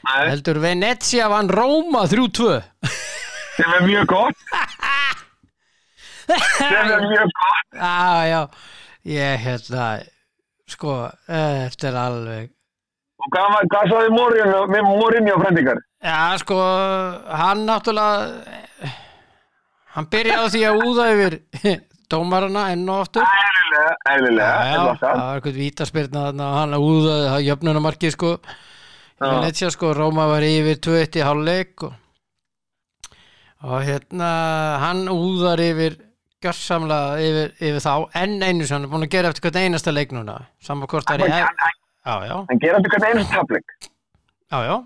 Nei, 0.00 0.20
heldur 0.30 0.58
Venezia 0.62 1.26
vann 1.28 1.50
Róma 1.52 2.06
3-2 2.08 2.54
sem 3.60 3.72
er 3.76 3.82
mjög 3.84 4.06
gott. 4.06 4.38
Sem 6.56 6.74
er 6.74 7.02
mjög 7.04 7.34
gott. 7.40 7.66
Já, 7.80 8.26
já, 8.26 8.40
ég 9.02 9.40
hérna, 9.44 9.84
sko, 10.68 10.94
eh, 11.26 11.66
þetta 11.70 11.88
er 11.88 11.96
alveg, 11.98 12.50
og 13.20 13.28
hvað, 13.34 13.46
var- 13.54 13.68
hvað 13.74 13.92
sagði 13.92 14.10
Mourinho 14.16 14.64
Mourinho 14.88 15.36
frendingar 15.42 15.80
já, 16.00 16.18
sko, 16.40 16.56
hann 17.42 17.62
náttúrulega, 17.68 18.90
hann 19.94 20.08
byrjaði 20.12 20.50
því 20.54 20.64
að 20.70 20.82
úða 20.88 21.06
yfir 21.14 21.38
dómarana 22.10 22.64
enn 22.74 22.88
og 22.90 23.04
aftur. 23.04 23.22
eðlilega, 23.22 23.94
eðlilega 24.14 24.50
Já, 24.50 24.66
er 24.66 24.78
það 24.80 24.90
það 24.90 25.00
það? 25.04 25.22
var 25.22 25.38
eitthvað 25.40 25.58
vítaspyrna 25.60 26.22
þarna 26.26 26.48
og 26.50 26.58
hann 26.60 26.76
úðaði 26.80 27.28
það 27.34 27.44
jöfnunamarkið, 27.50 28.14
sko, 28.16 28.30
Já. 29.20 29.26
Venezia, 29.28 29.68
sko, 29.74 29.90
Róma 29.94 30.24
var 30.30 30.46
yfir 30.48 30.78
2-1 30.88 31.18
í 31.20 31.24
hálfleik 31.28 31.84
og, 31.86 31.92
og 33.68 33.82
hérna, 33.84 34.30
hann 34.80 35.02
úðar 35.12 35.60
yfir 35.60 35.98
gjörsamlega 36.40 37.18
yfir, 37.20 37.50
yfir 37.60 37.82
þá 37.84 37.92
enn 38.22 38.38
einu 38.40 38.64
sem 38.64 38.78
hann 38.78 38.86
er 38.88 38.92
búin 38.94 39.04
að 39.04 39.12
gera 39.12 39.28
eftir 39.28 39.44
hvert 39.44 39.58
einasta 39.60 39.92
leik 39.92 40.14
núna 40.16 40.38
saman 40.64 40.88
hvort 40.88 41.04
það 41.10 41.26
er 41.26 41.28
í 41.28 41.42
Já, 42.06 42.14
já, 42.24 42.36
hann 42.48 42.60
gera 42.62 42.78
þetta 42.80 42.90
hvernig 42.96 43.10
einu 43.20 43.24
tablik 43.34 43.72
já, 44.50 44.58
já. 44.66 44.76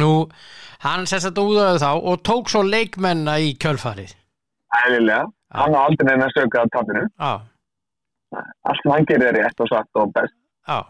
Nú, 0.00 0.08
hann 0.82 1.04
sess 1.06 1.26
að 1.28 1.40
úðaði 1.44 1.82
þá 1.84 1.90
og 2.10 2.22
tók 2.26 2.48
svo 2.50 2.62
leikmenna 2.66 3.36
í 3.38 3.52
kjölfarið. 3.62 4.14
Eðlilega. 4.80 5.28
Hann 5.54 5.76
á 5.76 5.80
aldrei 5.84 6.08
neina 6.08 6.26
að 6.26 6.32
sögja 6.34 6.64
að 6.64 6.72
tapinu 6.74 7.02
Já, 7.06 7.32
allt 8.66 8.80
sem 8.82 8.90
hann 8.94 9.06
gerir 9.10 9.28
er 9.30 9.36
rétt 9.38 9.60
og 9.62 9.68
satt 9.70 10.00
og 10.00 10.10
best. 10.16 10.34
Já. 10.66 10.80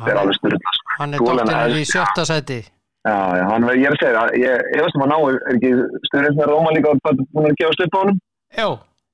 það 0.00 0.10
er 0.10 0.18
alveg 0.22 0.38
styrla 0.40 0.72
Hann 0.96 1.14
er 1.14 1.22
dóttirinn 1.28 1.78
í 1.78 1.84
sjötta 1.86 2.24
sæti. 2.26 2.58
já, 3.06 3.16
já, 3.38 3.44
hann, 3.52 3.68
ég 3.76 3.86
er 3.86 3.94
að 3.94 4.00
segja 4.02 4.24
ég, 4.40 4.66
ég 4.74 4.82
veist 4.82 4.96
að 4.96 5.04
maður 5.04 5.12
ná, 5.12 5.18
er 5.30 5.54
ekki 5.54 5.70
styrlins 6.08 6.40
með 6.40 6.50
Róma 6.50 6.72
líka 6.74 6.96
bara 7.04 7.26
búin 7.36 7.50
að 7.52 7.58
gefa 7.60 7.76
slupp 7.76 7.94
á 7.94 7.98
honum? 8.02 8.18
Jó, 8.56 8.68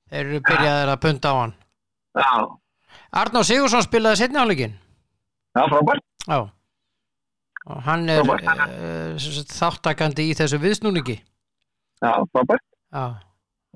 þeir 0.09 0.23
eru 0.25 0.41
byrjaðir 0.49 0.93
að 0.95 1.01
punta 1.05 1.29
á 1.29 1.35
hann. 1.43 1.53
já, 2.17 2.33
Arnó 3.13 3.43
Sigursson 3.45 3.83
spilaði 3.85 4.21
setni 4.23 4.39
áleikin. 4.41 4.73
já, 5.55 5.63
frábært 5.69 6.03
Já. 6.27 6.39
Og 7.63 7.77
hann 7.85 8.09
er 8.11 8.19
uh, 8.27 9.27
þáttakandi 9.53 10.25
í 10.31 10.33
þessu 10.35 10.57
viðsnúningi. 10.59 11.17
já, 12.03 12.11
frábært 12.33 12.63
Já. 12.93 13.05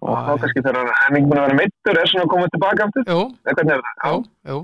og 0.02 0.14
Já, 0.14 0.24
þá 0.28 0.32
kannski 0.42 0.64
þegar 0.66 0.90
hann 0.90 1.16
er 1.16 1.20
ekki 1.20 1.30
búin 1.30 1.40
að 1.42 1.46
vera 1.48 1.60
meittur 1.62 2.00
er 2.02 2.10
svona 2.12 2.26
að 2.26 2.32
koma 2.34 2.50
tilbaka 2.56 2.88
aftur 2.88 3.04
Jú, 3.08 3.20
jú, 4.48 4.58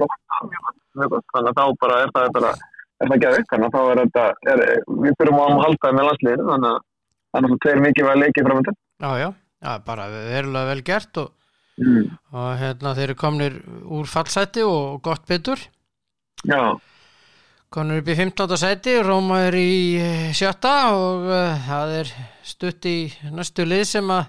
þannig 0.93 1.51
að 1.51 1.57
þá 1.57 1.63
bara 1.83 1.99
er 2.03 2.11
það 2.13 2.33
bara 2.37 2.51
er 2.53 3.11
það 3.11 3.37
þannig 3.53 3.67
að 3.67 3.73
þá 3.73 3.79
er 3.93 4.01
þetta 4.03 4.25
er, 4.53 4.65
við 5.05 5.15
þurfum 5.19 5.39
á 5.41 5.45
að 5.47 5.61
halda 5.63 5.93
með 5.97 6.07
landsliðinu 6.09 6.49
þannig 6.49 6.73
að 6.73 7.55
það 7.63 7.71
er 7.73 7.81
mikið 7.87 8.09
að 8.13 8.21
leikið 8.23 8.47
framöndan 8.49 8.77
Já, 9.03 9.09
já. 9.23 9.29
Já, 9.63 9.71
bara 9.87 10.05
verulega 10.11 10.69
vel 10.73 10.83
gert 10.83 11.19
og, 11.23 11.31
mm. 11.79 12.09
og 12.33 12.49
hérna 12.59 12.93
þeir 12.97 13.09
eru 13.11 13.15
komnir 13.19 13.59
úr 13.85 14.09
fallsæti 14.09 14.63
og 14.67 15.01
gott 15.05 15.25
betur. 15.27 15.59
já, 16.45 16.79
Konur 17.73 18.03
upp 18.03 18.09
í 18.11 18.13
15. 18.13 18.51
sæti, 18.57 18.91
Róma 19.01 19.39
er 19.47 19.55
í 19.57 19.97
eh, 19.97 20.27
sjötta 20.37 20.91
og 20.93 21.23
uh, 21.25 21.55
það 21.65 21.93
er 22.03 22.11
stutt 22.45 22.85
í 22.85 22.97
næstu 23.33 23.65
lið 23.65 23.81
sem 23.89 24.11
að 24.13 24.27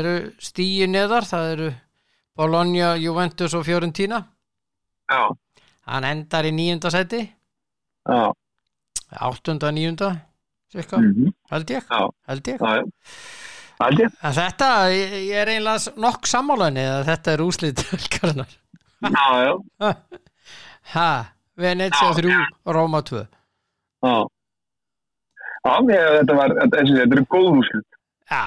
eru 0.00 0.14
stíi 0.42 0.88
neðar, 0.90 1.22
það 1.28 1.50
eru 1.52 1.68
Bologna, 2.34 2.96
Juventus 2.98 3.54
og 3.54 3.62
Fiorentina. 3.68 4.18
já, 5.12 5.30
Hann 5.86 6.04
endar 6.04 6.46
í 6.46 6.50
nýjunda 6.50 6.90
sæti, 6.90 7.20
já, 8.08 8.32
áttunda, 9.20 9.70
nýjunda, 9.70 10.10
cirka, 10.72 10.98
mm 10.98 11.30
held 11.52 11.70
ég, 11.70 11.86
held 12.26 12.48
ég. 12.48 12.58
já, 12.58 12.82
þetta, 14.38 14.68
ég, 14.94 15.14
er 15.42 15.50
einlega 15.56 15.92
nokk 16.02 16.28
sammálaðinni 16.30 16.84
að 16.92 17.06
þetta 17.10 17.32
er 17.36 17.42
úslið 17.46 17.82
helgarinnar. 17.92 18.52
Já, 19.02 19.26
já, 19.46 19.92
Ha, 20.92 21.08
Venetia 21.58 22.08
Já, 22.10 22.14
3, 22.18 22.36
Róma 22.74 23.00
2. 23.06 23.20
já. 24.02 24.14
Já, 25.62 25.74
þetta 26.18 26.34
var, 26.34 26.54
þetta, 26.58 26.80
og 26.88 27.14
eru 27.16 27.24
góð 27.30 27.48
úrslit. 27.52 27.98
Já. 28.30 28.46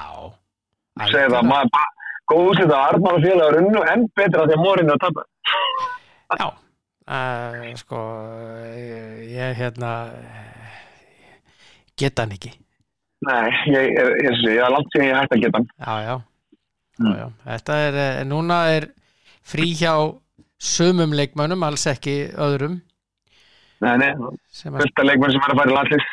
Segði 1.05 1.29
það, 1.31 1.47
maður 1.47 1.87
góð 2.31 2.49
úrslit 2.49 2.73
að 2.73 2.83
Arnar 2.89 3.17
og 3.19 3.23
félagar 3.23 3.57
unnu 3.61 3.85
enn 3.93 4.05
betra 4.19 4.43
að 4.43 4.59
morinu 4.63 4.95
að 4.95 5.01
tapa. 5.05 5.25
Já, 6.35 6.47
uh, 6.49 7.65
sko, 7.79 8.01
ég, 8.75 9.25
hérna, 9.61 9.93
eh, 10.19 11.39
get 11.99 12.19
hann 12.19 12.35
ekki. 12.35 12.51
Nei, 13.25 13.49
ég, 13.73 13.95
ég, 13.95 14.39
ég, 14.45 14.59
er 14.61 14.73
langt 14.73 14.91
síðan 14.93 15.07
ég 15.09 15.19
hætti 15.21 15.37
að 15.39 15.45
geta. 15.47 15.63
Já, 15.81 15.95
já, 16.09 16.15
Mm. 16.95 17.11
já. 17.19 17.25
Þetta 17.43 17.73
er, 17.87 17.95
eh, 17.99 18.23
núna 18.23 18.57
er 18.71 18.85
frí 19.43 19.73
hjá 19.75 19.93
sumum 20.57 21.11
leikmönnum, 21.11 21.63
alls 21.67 21.83
ekki 21.91 22.31
öðrum. 22.39 22.77
Nei, 23.83 23.97
nei, 23.99 24.13
Sem 24.47 24.71
að, 24.73 24.85
af 24.87 25.03
leikmenn 25.03 25.33
sem 25.33 25.43
er 25.43 25.51
að 25.51 25.59
fara 25.59 25.71
í 25.73 25.75
landslis, 25.75 26.05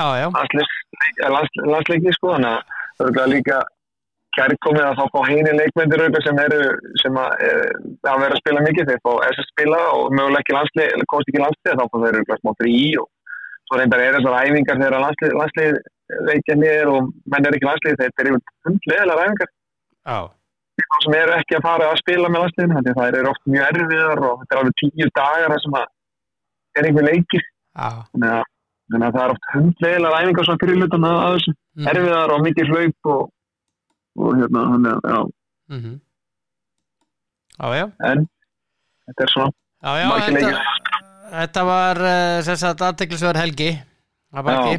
já, 0.00 0.06
já, 0.22 0.28
landslis, 0.32 0.72
lands, 1.28 1.60
landsleiki, 1.68 2.14
sko, 2.16 2.32
þannig 2.32 2.54
að 2.54 2.62
það 2.96 3.04
örugglega 3.04 3.32
líka 3.34 3.58
kærkomið 4.38 4.86
að 4.86 4.96
fá 4.96 5.04
fá 5.12 5.20
heini 5.28 5.52
leikmyndir 5.58 6.02
auðvitað 6.04 6.24
sem 6.26 6.40
eru, 6.46 6.60
sem 7.02 7.20
að, 7.20 7.30
e, 7.44 7.50
að 8.08 8.20
vera 8.24 8.34
að 8.36 8.40
spila 8.40 8.64
mikið, 8.66 8.88
þeir 8.90 9.00
fá 9.04 9.12
SS 9.28 9.48
spila 9.52 9.80
og 9.98 10.12
mögulega 10.16 10.40
ekki 10.44 10.56
landslið, 10.56 11.04
komst 11.12 11.28
ekki 11.32 11.42
landslið, 11.44 11.76
þá 11.76 11.84
fá 11.90 11.96
þeir 12.04 12.18
eru 12.20 12.38
smá 12.40 12.52
frí 12.62 12.76
og 13.02 13.08
svo 13.70 13.78
reyndar 13.78 14.02
er 14.02 14.16
þessar 14.18 14.36
æfingar 14.42 14.80
þegar 14.82 15.02
landslið, 15.04 15.34
landslið 15.38 15.80
veikja 16.26 16.56
niður 16.58 16.88
og 16.90 17.08
menn 17.30 17.46
er 17.46 17.56
ekki 17.56 17.68
landslið, 17.68 18.00
þeir 18.00 18.26
eru 18.26 18.40
hundlegilega 18.66 19.26
æfingar. 19.28 19.50
Já, 20.10 20.18
þá 20.80 20.96
sem 21.04 21.16
eru 21.20 21.34
ekki 21.38 21.56
að 21.58 21.66
fara 21.68 21.88
að 21.90 22.00
spila 22.02 22.30
með 22.32 22.42
landsliðinu, 22.44 22.76
þannig 22.76 22.90
að 22.90 23.00
það 23.00 23.18
eru 23.20 23.30
oft 23.30 23.50
mjög 23.54 23.66
erfiðar 23.70 24.22
og 24.26 24.40
þetta 24.40 24.56
er 24.56 24.62
alveg 24.64 24.78
tíu 24.82 25.10
dagar 25.20 25.56
sem 25.62 25.76
er 25.80 26.88
einhver 26.90 27.06
leikir, 27.06 27.44
já. 27.78 27.90
þannig 28.10 28.30
að, 28.34 28.46
það 28.90 29.22
er 29.24 29.34
oft 29.36 29.50
hundlegilega 29.54 30.20
æfingar 30.24 30.48
svona 30.48 30.62
fyrir 30.64 30.80
hlutan 30.80 31.06
að 31.10 31.20
þessu. 31.28 31.54
Mm. 31.78 31.88
erfiðar 31.94 32.32
og 32.34 32.40
mikið 32.48 32.70
hlaup 32.74 33.10
og, 33.14 33.20
og 34.18 34.40
hérna, 34.40 34.64
þannig 34.74 34.96
að, 34.96 35.12
já, 35.14 35.20
Mhm. 35.70 36.00
Já, 37.60 37.66
já, 37.76 37.84
en 38.08 38.24
þetta 39.06 39.22
er 39.22 39.30
svona 39.30 39.50
já, 39.52 39.90
já, 40.00 40.06
margir 40.10 40.79
þetta, 41.30 41.64
var 41.68 42.00
uh, 42.02 42.36
sem 42.46 42.58
sagt 42.60 42.84
aðteklisverð 42.86 43.40
helgi 43.42 43.70
að 44.34 44.46
baki. 44.48 44.76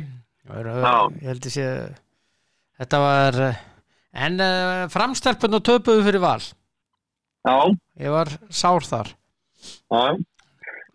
Já. 0.51 0.95
Ég 1.21 1.27
held 1.31 1.47
ég 1.47 1.53
sé, 1.55 1.67
þetta 2.81 2.99
var, 3.03 3.39
uh, 3.47 3.61
en 4.25 4.39
uh, 4.43 4.87
framstelpun 4.91 5.57
og 5.59 5.63
töpuðu 5.67 6.03
fyrir 6.07 6.23
val. 6.23 6.41
Já, 7.41 7.55
Ég 8.01 8.13
var 8.13 8.29
sár 8.53 8.85
þar 8.85 9.07
já, 9.89 10.01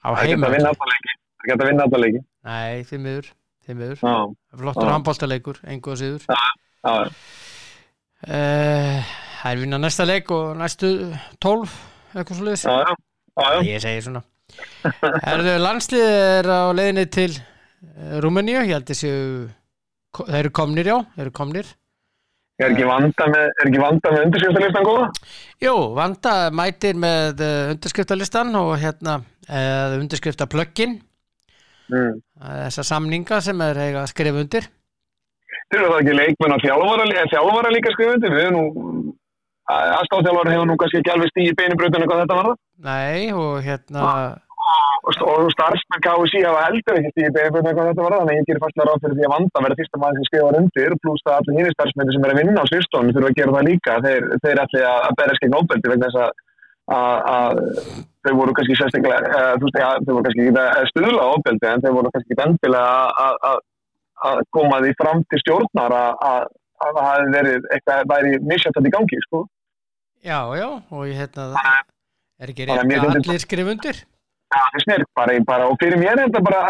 á 0.04 0.08
að 0.12 0.20
leiki 0.20 0.36
það 0.36 1.48
geta 1.50 1.64
að 1.64 1.68
vinna 1.70 1.86
alltaf 1.86 2.02
leiki 2.02 2.20
Nei, 2.46 2.84
miður, 3.02 3.30
því 3.66 3.74
miður. 3.80 3.98
Já, 4.06 4.14
Flottur 4.60 4.86
Já. 4.86 4.92
handbóltaleikur, 4.94 5.58
engu 5.74 5.94
að 5.94 6.00
síður. 6.04 6.28
já, 6.30 6.96
Uh, 8.26 9.02
Það 9.42 9.50
er 9.52 9.58
vinna 9.60 9.78
næsta 9.78 10.04
leik 10.08 10.30
og 10.34 10.54
næstu 10.58 10.88
12, 11.44 11.74
eitthvað 12.16 12.38
liðs. 12.46 12.62
já, 12.64 12.72
já, 12.80 12.94
já, 13.36 13.44
já. 13.52 13.58
Ég 13.68 13.82
segi 13.84 14.00
svona. 14.06 14.22
Erðu 15.26 15.56
landslið 15.62 16.04
er 16.06 16.48
á 16.50 16.62
leiðinni 16.76 17.06
til 17.12 17.30
uh, 17.32 18.18
Rúmeníu, 18.24 18.60
ég 18.62 18.76
held 18.76 18.86
þessu, 18.90 19.10
þeir 20.20 20.38
eru 20.44 20.54
komnir 20.54 20.92
já, 20.92 20.96
þeir 21.16 21.26
eru 21.26 21.34
komnir. 21.40 21.72
Er 22.56 22.70
ekki 22.72 22.86
vanda 22.88 23.26
með, 23.28 23.50
með 23.68 24.22
undirskriftalistan 24.22 24.86
góða? 24.86 25.08
Jú, 25.60 25.74
Vanda 25.98 26.36
mætir 26.56 26.96
með 26.96 27.42
uh, 27.44 27.74
undirskriftalistan 27.74 28.54
og 28.56 28.72
hérna 28.80 29.18
uh, 29.20 29.98
undirskriftaplöggin, 29.98 31.00
Mm. 31.86 32.16
þessa 32.66 32.82
samninga 32.82 33.36
sem 33.38 33.60
er 33.62 33.78
eiga 33.78 34.00
að 34.02 34.08
skrifa 34.10 34.40
undir. 34.42 34.64
Þeir 35.70 35.80
eru 35.80 35.90
það 35.92 36.00
ekki 36.00 36.16
leikmenn 36.18 36.54
eh, 36.56 37.28
þjálfara 37.30 37.70
líka 37.70 37.92
skrifundi, 37.94 38.32
við 38.32 38.42
erum 38.42 38.56
nú, 38.56 39.14
aðstáðþjálfara 39.74 40.52
hefur 40.54 40.66
nú 40.70 40.76
kannski 40.80 41.00
ekki 41.02 41.12
alveg 41.14 41.30
stíði 41.32 41.54
beinibröðinu 41.60 42.06
hvað 42.10 42.20
þetta 42.24 42.36
var 42.40 42.48
það. 42.50 42.58
Nei, 42.88 43.32
og 43.34 43.54
hérna, 43.66 44.02
Og, 45.06 45.12
st- 45.14 45.22
og 45.30 45.46
starfsmenn 45.54 46.02
KSI 46.02 46.40
hafa 46.42 46.62
heldur 46.66 46.96
ekki 46.98 47.10
stíði 47.14 47.30
beinibröðinu 47.36 47.74
hvað 47.76 47.88
þetta 47.90 48.02
var 48.06 48.12
það, 48.14 48.20
þannig 48.22 48.34
að 48.34 48.38
ég 48.40 48.46
gerir 48.48 48.62
fastlega 48.64 48.86
ráð 48.88 49.02
fyrir 49.04 49.16
því 49.18 49.26
að 49.26 49.32
vanda 49.36 49.62
verða 49.66 49.76
fyrsta 49.80 50.00
maður 50.02 50.16
sem 50.18 50.26
skrifar 50.28 50.56
undir, 50.60 50.94
pluss 51.04 51.22
það 51.26 51.36
allir 51.36 51.56
hínir 51.60 51.74
starfsmenni 51.76 52.14
sem 52.16 52.24
er 52.26 52.32
að 52.34 52.40
vinna 52.40 52.64
á 52.66 52.70
sýrstónu 52.70 53.14
þurfa 53.14 53.30
að 53.30 53.38
gera 53.38 53.54
það 53.56 53.68
líka, 53.70 53.94
þeir, 54.06 54.26
þeir 54.42 54.62
ætli 54.64 54.82
að 54.90 55.14
berja 55.20 55.36
skegn 55.38 55.56
óbeldi 55.60 55.92
vegna 55.92 56.08
þess 56.10 56.20
að 56.24 56.34
að 56.96 57.16
að 57.36 57.60
þau 58.26 58.34
voru 58.40 58.52
kannski 58.58 58.76
sérstaklega, 58.78 59.30
uh, 59.30 59.54
þú 59.58 59.64
veist, 59.66 59.78
þau 60.06 60.12
voru 60.16 60.24
kannski 60.26 60.42
ekki 60.46 60.60
að 60.66 60.90
stuðla 60.90 61.24
óbeldi 61.36 61.66
en 61.70 61.82
þau 61.86 61.92
voru 61.96 62.12
kannski 62.14 62.34
ekki 62.34 62.44
endilega 62.46 62.92
að- 63.06 63.16
að- 63.26 63.40
að 63.50 63.58
að 64.26 64.38
koma 64.56 64.76
því 64.82 64.92
fram 65.00 65.22
til 65.30 65.40
stjórnar 65.42 65.92
að, 66.02 66.12
að, 66.30 66.44
að 66.86 66.92
það 66.98 67.06
hafi 67.10 67.32
verið 67.36 67.66
eitthvað 67.74 68.06
væri 68.12 68.30
misjöndandi 68.52 68.90
í 68.90 68.94
gangi, 68.96 69.18
sko. 69.26 69.40
Já, 70.26 70.40
já, 70.58 70.68
og 70.90 71.06
ég 71.06 71.16
hérna, 71.20 71.46
er 72.42 72.52
ekki 72.52 72.66
Bara 72.68 72.84
mér 72.88 73.06
að 73.06 73.18
allir 73.20 73.42
skrifa 73.42 73.72
undir? 73.74 74.02
Já, 74.54 74.60
það 74.72 74.82
snir 74.84 75.04
bara, 75.18 75.38
bara, 75.46 75.70
og 75.70 75.78
fyrir 75.82 75.98
mér 76.00 76.14
er 76.14 76.26
þetta 76.26 76.42
bara, 76.46 76.60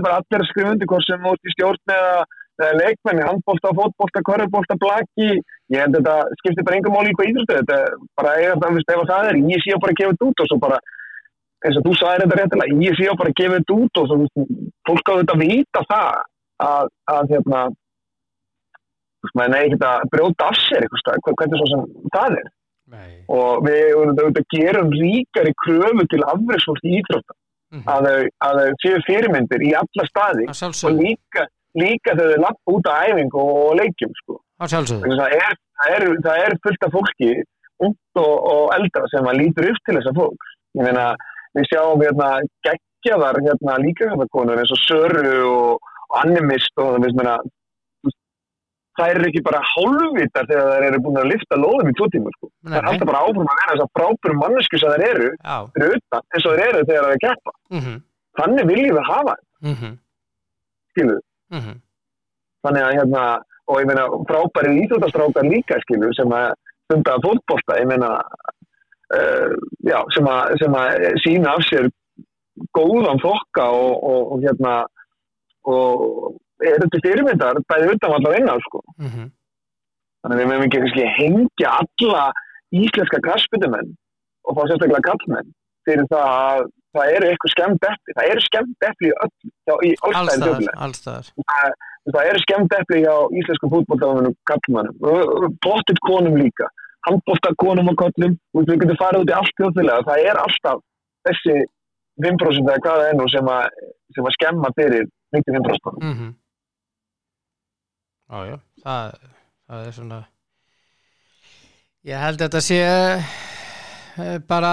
bara 0.00 0.18
allir 0.20 0.42
að 0.42 0.50
skrifa 0.50 0.72
undir 0.72 0.90
hvort 0.90 1.06
sem 1.06 1.28
út 1.30 1.48
í 1.48 1.54
stjórn 1.54 1.94
eða, 1.94 2.24
eða 2.60 2.72
leikmenni, 2.80 3.24
handbólta, 3.28 3.72
fótbólta, 3.78 4.24
körfbólta, 4.28 4.76
blaki, 4.82 5.30
ég 5.72 5.84
held 5.84 5.96
þetta 5.98 6.16
skiptir 6.42 6.66
bara 6.66 6.80
engum 6.80 6.96
máli 6.96 7.12
í 7.12 7.16
hvað 7.16 7.30
íþróttu, 7.32 7.56
þetta 7.60 7.80
bara 8.20 8.34
það, 8.42 8.68
veist, 8.76 8.92
ef 8.92 9.08
það 9.12 9.30
er, 9.30 9.40
ég 9.54 9.64
sé 9.64 9.80
bara 9.80 9.96
að 9.96 10.02
gefa 10.02 10.14
þetta 10.16 10.28
út 10.28 10.44
og 10.44 10.50
svo 10.50 10.60
bara, 10.66 10.82
eins 11.64 11.80
og 11.80 11.88
þú 11.88 11.94
sagðir 12.00 12.24
þetta 12.26 12.40
réttilega, 12.42 12.78
ég 12.84 13.00
sé 13.00 13.16
bara 13.22 13.32
að 13.32 13.40
gefa 13.40 13.60
þetta 13.60 13.78
út 13.80 14.02
og 14.02 14.12
svo, 14.12 14.46
fólk 14.90 15.10
á 15.12 15.18
þetta 15.20 15.36
að 15.38 15.44
vita 15.46 15.84
það 15.92 16.22
að, 16.66 16.92
að 17.16 17.32
hérna, 17.32 17.64
maður 19.34 19.56
er 19.56 19.64
ekkert 19.64 19.88
að 19.88 20.06
brjóta 20.12 20.50
af 20.52 20.60
sér 20.66 20.86
hvernig 20.92 21.60
svo 21.60 21.68
sem 21.72 21.88
það 22.14 22.38
er 22.42 22.52
Nei. 22.86 23.24
og 23.32 23.64
við 23.66 23.96
auðvitað 23.98 24.44
gerum 24.54 24.92
ríkari 24.94 25.52
kröfu 25.64 26.04
til 26.12 26.22
afreksfólk 26.22 26.84
í 26.86 27.00
íþrótta 27.00 27.34
að 27.90 28.06
þau, 28.06 28.26
að 28.46 28.60
þau 28.60 28.76
séu 28.84 29.00
fyrirmyndir 29.08 29.64
í 29.66 29.72
alla 29.74 30.06
staði 30.06 30.46
Að 30.52 30.84
og 30.86 31.00
líka, 31.00 31.46
líka 31.74 32.14
þau 32.18 32.28
lappa 32.44 32.76
út 32.76 32.86
á 32.86 32.94
æfingu 33.10 33.42
og 33.42 33.74
leikjum 33.80 34.14
sko. 34.22 34.38
að 34.62 34.76
að 34.78 35.16
það, 35.18 35.34
er, 35.34 35.58
það, 35.80 35.96
er, 35.96 36.06
það 36.28 36.44
er 36.44 36.58
fullt 36.62 36.86
af 36.86 36.94
fólki 36.94 37.32
ungt 37.86 38.22
og, 38.22 38.34
og 38.52 38.76
eldra 38.78 39.10
sem 39.12 39.28
að 39.28 39.40
lítur 39.42 39.70
upp 39.72 39.82
til 39.84 39.98
þessa 39.98 40.14
fólk 40.16 40.48
meina, 40.78 41.08
við 41.56 41.68
sjáum 41.72 42.04
hérna 42.04 42.30
geggjaðar 42.66 43.42
hérna 43.44 43.76
líka 43.82 44.08
konur 44.32 44.62
eins 44.62 44.72
og 44.72 44.82
Söru 44.86 45.36
og, 45.50 45.92
Animist 46.22 46.78
og 46.78 46.94
það 46.94 47.16
meina 47.18 47.36
það 48.96 49.10
er 49.12 49.26
ekki 49.28 49.42
bara 49.46 49.60
hálfvitar 49.72 50.46
þegar 50.50 50.68
það 50.70 50.86
eru 50.88 51.00
búin 51.06 51.18
að 51.22 51.28
lifta 51.32 51.58
lóðum 51.60 51.90
í 51.90 51.94
tvo 51.98 52.06
tíma 52.14 52.30
sko. 52.36 52.48
Það 52.66 52.76
er 52.80 52.88
alltaf 52.90 53.08
bara 53.10 53.22
áfram 53.26 53.50
að 53.52 53.58
vera 53.60 53.72
þess 53.72 53.84
að 53.86 53.92
frábærum 53.98 54.40
mannesku 54.42 54.78
sem 54.82 54.90
það 54.94 55.04
eru 55.10 55.28
fyrir 55.76 55.96
utan 55.98 56.22
eins 56.34 56.46
og 56.46 56.56
þeir 56.56 56.66
eru 56.70 56.84
þegar 56.90 57.02
það 57.04 57.10
er 57.10 57.16
að 57.16 57.24
keppa 57.26 57.52
Mhm. 57.76 57.94
þannig 58.40 58.66
viljum 58.72 58.96
við 58.96 59.06
hafa, 59.10 59.34
Mhm. 59.62 59.90
skilu 60.92 61.18
Mhm. 61.52 61.74
þannig 62.66 62.82
að 62.86 62.94
hérna, 62.98 63.22
og 63.68 63.80
ég 63.80 63.86
meina 63.86 64.04
frábæri 64.30 64.72
íþjóttastrákar 64.82 65.44
líka 65.50 65.80
skilu 65.84 66.12
sem 66.14 66.28
að 66.28 66.52
stunda 66.86 67.18
fótbolta, 67.24 67.78
ég 67.80 67.86
meina 67.86 68.10
uh, 69.14 69.52
já, 69.86 69.98
sem 70.14 70.26
að, 70.26 70.58
sem 70.58 70.72
að 70.74 71.18
sína 71.22 71.52
af 71.54 71.62
sér 71.68 71.90
góðan 72.76 73.20
þokka 73.22 73.66
og, 73.70 74.02
og, 74.02 74.32
og 74.32 74.40
hérna 74.42 74.86
og 75.66 76.36
er 76.64 76.78
þetta 76.82 77.02
fyrirmyndar 77.04 77.60
bæði 77.68 77.92
utan 77.94 78.14
allar 78.16 78.38
innan 78.40 78.60
sko. 78.68 78.82
Mhm. 78.98 79.30
þannig 80.22 80.36
að 80.36 80.40
við 80.40 80.48
meðum 80.50 80.66
ekki 80.66 81.06
hengja 81.18 81.70
alla 81.80 82.24
íslenska 82.74 83.20
krassbytumenn 83.22 83.92
og 84.46 84.56
fá 84.56 84.62
sérstaklega 84.66 85.06
kallmenn 85.10 85.52
fyrir 85.86 86.06
það 86.10 86.26
að 86.26 86.64
það 86.96 87.12
eru 87.16 87.28
eitthvað 87.30 87.52
skemmt 87.52 87.86
epli 87.90 88.14
það 88.16 88.30
eru 88.32 88.40
skemmt 88.46 88.86
epli 88.88 89.10
í 89.10 89.92
allstaðar. 90.02 91.28
það, 92.06 92.22
eru 92.30 92.42
skemmt 92.42 92.74
epli 92.80 93.02
hjá 93.04 93.14
íslenskum 93.40 93.72
fútbolltafunum 93.74 94.34
kallmannum, 94.50 94.96
pottit 95.62 96.00
konum 96.08 96.36
líka. 96.40 96.66
Handbólta 97.06 97.52
konum 97.62 97.88
og 97.92 97.96
kollum 98.00 98.32
og 98.54 98.64
við 98.66 98.80
getum 98.82 98.98
farið 98.98 99.22
út 99.22 99.30
í 99.30 99.36
allt 99.36 99.54
þjóðlega 99.60 100.06
það 100.08 100.24
er 100.30 100.40
alltaf 100.42 100.80
þessi 101.28 101.54
5% 102.24 102.66
eða 102.66 102.82
hvað 102.82 102.98
það 102.98 103.10
er 103.10 103.16
nú 103.20 103.28
sem 103.30 103.52
að, 103.52 103.64
að 104.24 104.34
skemma 104.38 104.72
fyrir 104.74 105.06
95% 105.36 106.02
Mhm. 106.02 106.34
Já, 106.34 106.45
já, 108.50 108.56
það, 108.82 109.18
það 109.66 109.84
er 109.86 109.94
svona 109.98 110.22
ég 112.06 112.22
held 112.22 112.40
að 112.40 112.46
þetta 112.46 112.62
sé 112.66 112.80
eh, 112.86 114.40
bara 114.48 114.72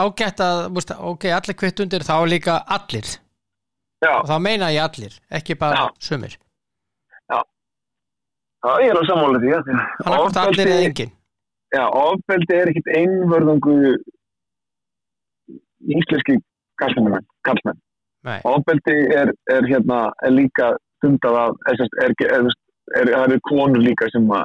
ágætt 0.00 0.40
að, 0.44 0.62
múst, 0.76 0.94
ok, 0.94 1.28
allir 1.36 1.58
kvitt 1.58 1.82
undir 1.84 2.04
þá 2.06 2.16
líka 2.28 2.58
allir. 2.76 3.08
Já, 4.04 4.12
og 4.20 4.28
þá 4.28 4.36
meina 4.44 4.72
ég 4.74 4.84
allir, 4.84 5.14
ekki 5.32 5.56
bara 5.60 5.80
Já. 5.80 5.84
sumir, 6.08 6.34
já, 7.32 7.38
ég 8.84 8.90
er 8.92 9.00
á 9.00 9.04
sammála 9.08 9.40
því 9.40 9.54
að 9.56 9.70
hann 9.70 10.18
átt 10.18 10.40
allir 10.42 10.72
eða 10.72 10.88
engin 10.88 11.14
Já, 11.74 11.84
ofbeldi 11.88 12.54
er 12.54 12.70
ekkit 12.70 12.90
einvörðungu 13.00 13.78
íslenski 15.94 16.36
kallmenn, 16.80 17.24
Ofbeldi 18.48 18.94
er, 19.12 19.32
er 19.52 19.66
hérna, 19.68 20.06
er 20.24 20.32
líka 20.32 20.70
stundað 20.98 21.36
af, 21.42 21.58
er, 21.68 21.82
er, 22.04 22.46
er, 22.92 23.00
er, 23.00 23.08
er, 23.08 23.14
það 23.16 23.26
eru 23.32 23.40
konur 23.48 23.82
líka 23.84 24.08
sem 24.12 24.28
að, 24.36 24.44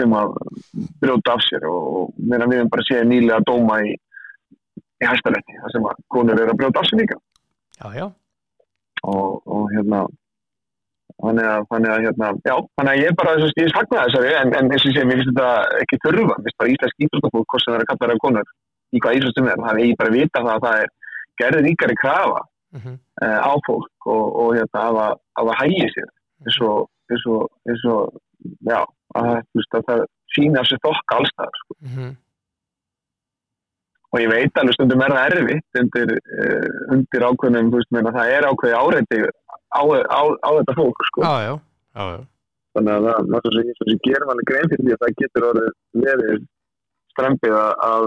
sem 0.00 0.14
að 0.20 0.36
brjóta 1.02 1.34
af 1.36 1.42
sér 1.48 1.66
og, 1.70 2.12
meðan 2.20 2.52
við 2.52 2.60
erum 2.60 2.72
bara 2.76 2.86
séð 2.88 3.04
nýlega 3.10 3.42
dóma 3.48 3.80
í, 3.88 3.92
í 5.00 5.08
hæstarætti, 5.08 5.58
þar 5.62 5.74
sem 5.74 5.88
að 5.90 6.00
konur 6.16 6.40
eru 6.44 6.54
að 6.54 6.60
brjóta 6.62 6.82
af 6.84 6.88
sér 6.90 7.02
líka. 7.02 7.20
Já, 7.80 7.86
já, 7.96 8.06
og, 9.08 9.40
og 9.48 9.70
hérna 9.74 10.04
þannig 11.20 11.46
að, 11.48 11.64
þannig 11.72 11.90
að 11.94 12.02
hérna, 12.06 12.28
já, 12.48 12.54
þannig 12.78 12.90
að 12.94 13.00
ég 13.04 13.16
bara 13.20 13.32
þess 13.36 13.50
að 13.54 13.60
ég 13.62 13.72
sakna 13.74 14.04
þessari, 14.06 14.30
en, 14.40 14.52
en 14.56 14.70
eins 14.72 14.84
og 14.86 14.94
segi, 14.94 15.06
mér 15.08 15.18
finnst 15.20 15.30
þetta 15.34 15.80
ekki 15.84 15.98
þurfa, 16.04 16.36
mér 16.36 16.46
finnst 16.46 16.58
bara 16.62 16.72
íslensk 16.74 17.04
íþróttafólk, 17.06 17.46
hvort 17.52 17.64
sem 17.64 17.72
það 17.74 17.78
er 17.78 17.84
að 17.84 17.90
kalla 17.90 18.10
það 18.14 18.22
konur, 18.24 18.52
í 18.96 19.02
hvað 19.04 19.18
íþróttum 19.18 19.50
er, 19.52 19.60
það 19.64 19.72
er 19.74 19.82
ég 19.90 19.98
bara 20.00 20.12
að 20.12 20.16
vita 20.20 20.42
það 20.46 20.52
að 20.54 20.64
það 20.66 20.84
er 20.84 20.94
gerði 21.42 21.60
ríkari 21.66 21.96
krafa 22.00 22.40
mhm, 22.78 22.94
uh, 23.24 23.38
á 23.40 23.52
fólk 23.68 24.08
og, 24.14 24.24
og 24.44 24.48
hérna, 24.56 24.84
að, 24.86 24.98
það- 25.00 25.20
að 25.42 25.50
það 25.50 25.60
hægi 25.60 25.90
sér, 25.96 26.08
eins 26.46 26.58
og, 26.70 26.88
eins 27.14 27.26
og, 27.34 27.46
eins 27.68 27.84
og, 27.92 28.16
já, 28.70 28.80
að, 29.14 29.28
það- 29.28 29.46
veist, 29.58 29.76
að 29.80 29.86
það 29.90 30.02
sína 30.36 30.64
sér 30.68 30.80
þokka 30.86 31.18
allstaðar, 31.20 31.60
sko. 31.64 31.76
mhm, 31.86 32.10
og 34.12 34.18
ég 34.24 34.30
veit 34.32 34.58
alveg 34.58 34.74
stundum 34.74 35.02
er 35.06 35.12
það 35.14 35.34
erfitt 35.38 35.80
undir, 35.80 36.12
uh, 36.18 36.68
undir 36.96 37.26
ákveðnum, 37.28 37.70
veist, 37.74 37.90
það 37.94 38.32
er 38.36 38.48
ákveði 38.50 38.78
áreiti 38.80 39.20
á, 39.70 39.80
á, 39.80 40.22
á 40.42 40.50
þetta 40.58 40.76
fólk, 40.80 41.04
sko. 41.10 41.22
já, 41.26 41.34
já, 41.46 41.52
já, 41.94 42.04
já, 42.14 42.20
þannig 42.74 42.94
að 42.96 43.06
það, 43.10 43.28
það 43.34 43.50
sem 43.78 43.92
ég 43.94 44.00
gerum 44.06 44.32
alveg 44.34 44.48
grein 44.50 44.70
fyrir 44.72 44.84
því 44.86 44.94
að 44.96 45.02
það 45.04 45.16
getur 45.22 45.46
orðið 45.50 45.70
verið 46.06 46.42
strempið 47.10 47.54
að, 47.60 48.04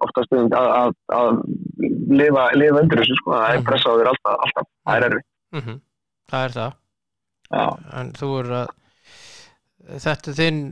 oftast 0.00 0.32
að, 0.32 0.54
að, 0.56 0.92
að 1.12 1.40
lifa, 2.20 2.44
lifa 2.56 2.80
undir 2.82 3.02
þessu 3.02 3.16
sko, 3.20 3.34
það 3.36 3.50
er 3.54 3.58
Mhm. 3.60 3.66
pressa 3.68 3.90
á 3.92 3.96
þér 4.00 4.10
alltaf, 4.12 4.36
alltaf, 4.46 4.68
það 4.88 5.04
er 5.08 5.16
mhm, 5.60 5.74
það 6.30 6.46
er 6.46 6.56
það, 6.56 6.78
já, 7.50 7.66
en 8.00 8.14
þú 8.18 8.30
er 8.40 8.54
að 8.60 8.72
þetta 10.06 10.32
er 10.32 10.38
þinn 10.38 10.62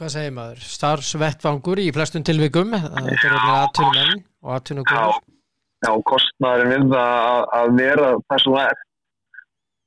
hvað 0.00 0.12
segir 0.14 0.36
maður, 0.36 0.62
starfsvettvangur 0.64 1.82
í 1.82 1.90
flestum 1.92 2.24
tilvikum, 2.24 2.72
þetta 2.72 3.28
er 3.28 3.34
aðtunum 3.54 3.98
menn 3.98 4.22
og 4.40 4.54
aðtunum 4.56 4.86
já, 4.88 5.02
já, 5.84 5.90
kostnaðurinn 6.08 6.88
við 6.88 7.02
að, 7.02 7.42
að 7.58 7.74
vera 7.80 8.12
það 8.30 8.44
sem 8.44 8.56
það 8.56 8.70
er 8.70 8.80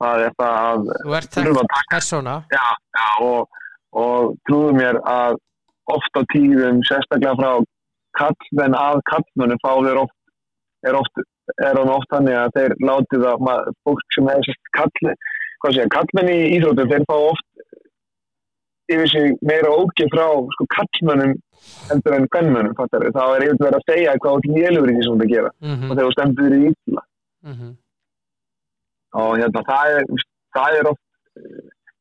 það 0.03 0.26
er 0.28 0.36
það 0.38 0.59
að 0.59 0.91
þú 1.01 1.16
ert 1.18 1.38
taka 1.39 1.84
persóna, 1.93 2.36
já, 2.53 2.66
já, 2.97 3.07
og, 3.26 3.59
og 4.03 4.36
trúðu 4.49 4.76
mér 4.78 4.99
að 5.09 5.39
oft 5.93 6.20
á 6.20 6.22
tíðum 6.32 6.82
sérstaklega 6.88 7.36
frá 7.39 7.51
kallmenn 8.20 8.78
að 8.78 9.01
kallmennum 9.09 9.61
fá 9.64 9.72
þeir 9.74 10.01
oft 10.03 10.20
er 10.88 10.97
oft, 10.99 11.24
er 11.59 11.79
hann 11.79 11.91
oft 11.91 12.11
þannig 12.13 12.37
að 12.39 12.53
þeir 12.57 12.75
láti 12.87 13.21
það, 13.23 13.47
fólk 13.87 14.15
sem 14.15 14.29
sérst 14.47 14.71
kall, 14.77 15.15
hvað 15.63 15.75
segja, 15.77 15.89
kallmenn 15.95 16.31
í 16.33 16.37
íþróttum 16.57 16.91
þeir 16.91 17.07
fá 17.09 17.17
oft 17.17 17.49
yfir 18.91 19.09
sig 19.11 19.35
meira 19.45 19.71
ógið 19.71 20.11
frá 20.13 20.25
sko, 20.55 20.67
kallmennum 20.75 21.35
heldur 21.89 22.17
en 22.17 22.27
kvennmennum 22.31 22.75
fattar 22.77 23.05
við, 23.05 23.15
þá 23.15 23.23
er 23.35 23.45
yfir 23.47 23.61
verið 23.61 23.79
að 23.79 23.87
segja 23.91 24.15
hvað 24.23 24.49
lélur 24.51 24.91
í 24.91 24.95
því 24.95 25.05
sem 25.05 25.13
þú 25.13 25.15
ert 25.15 25.25
að 25.25 25.33
gera. 25.33 25.51
Mhm, 25.63 25.85
og 25.89 25.97
þegar 25.97 26.15
stendur 26.15 26.55
í 26.57 26.61
illa. 26.71 27.03
Mhm, 27.43 27.69
og 29.21 29.31
hérna 29.39 29.63
það 29.69 29.93
er, 29.97 30.03
það 30.57 30.79
er 30.79 30.91
oft 30.91 31.03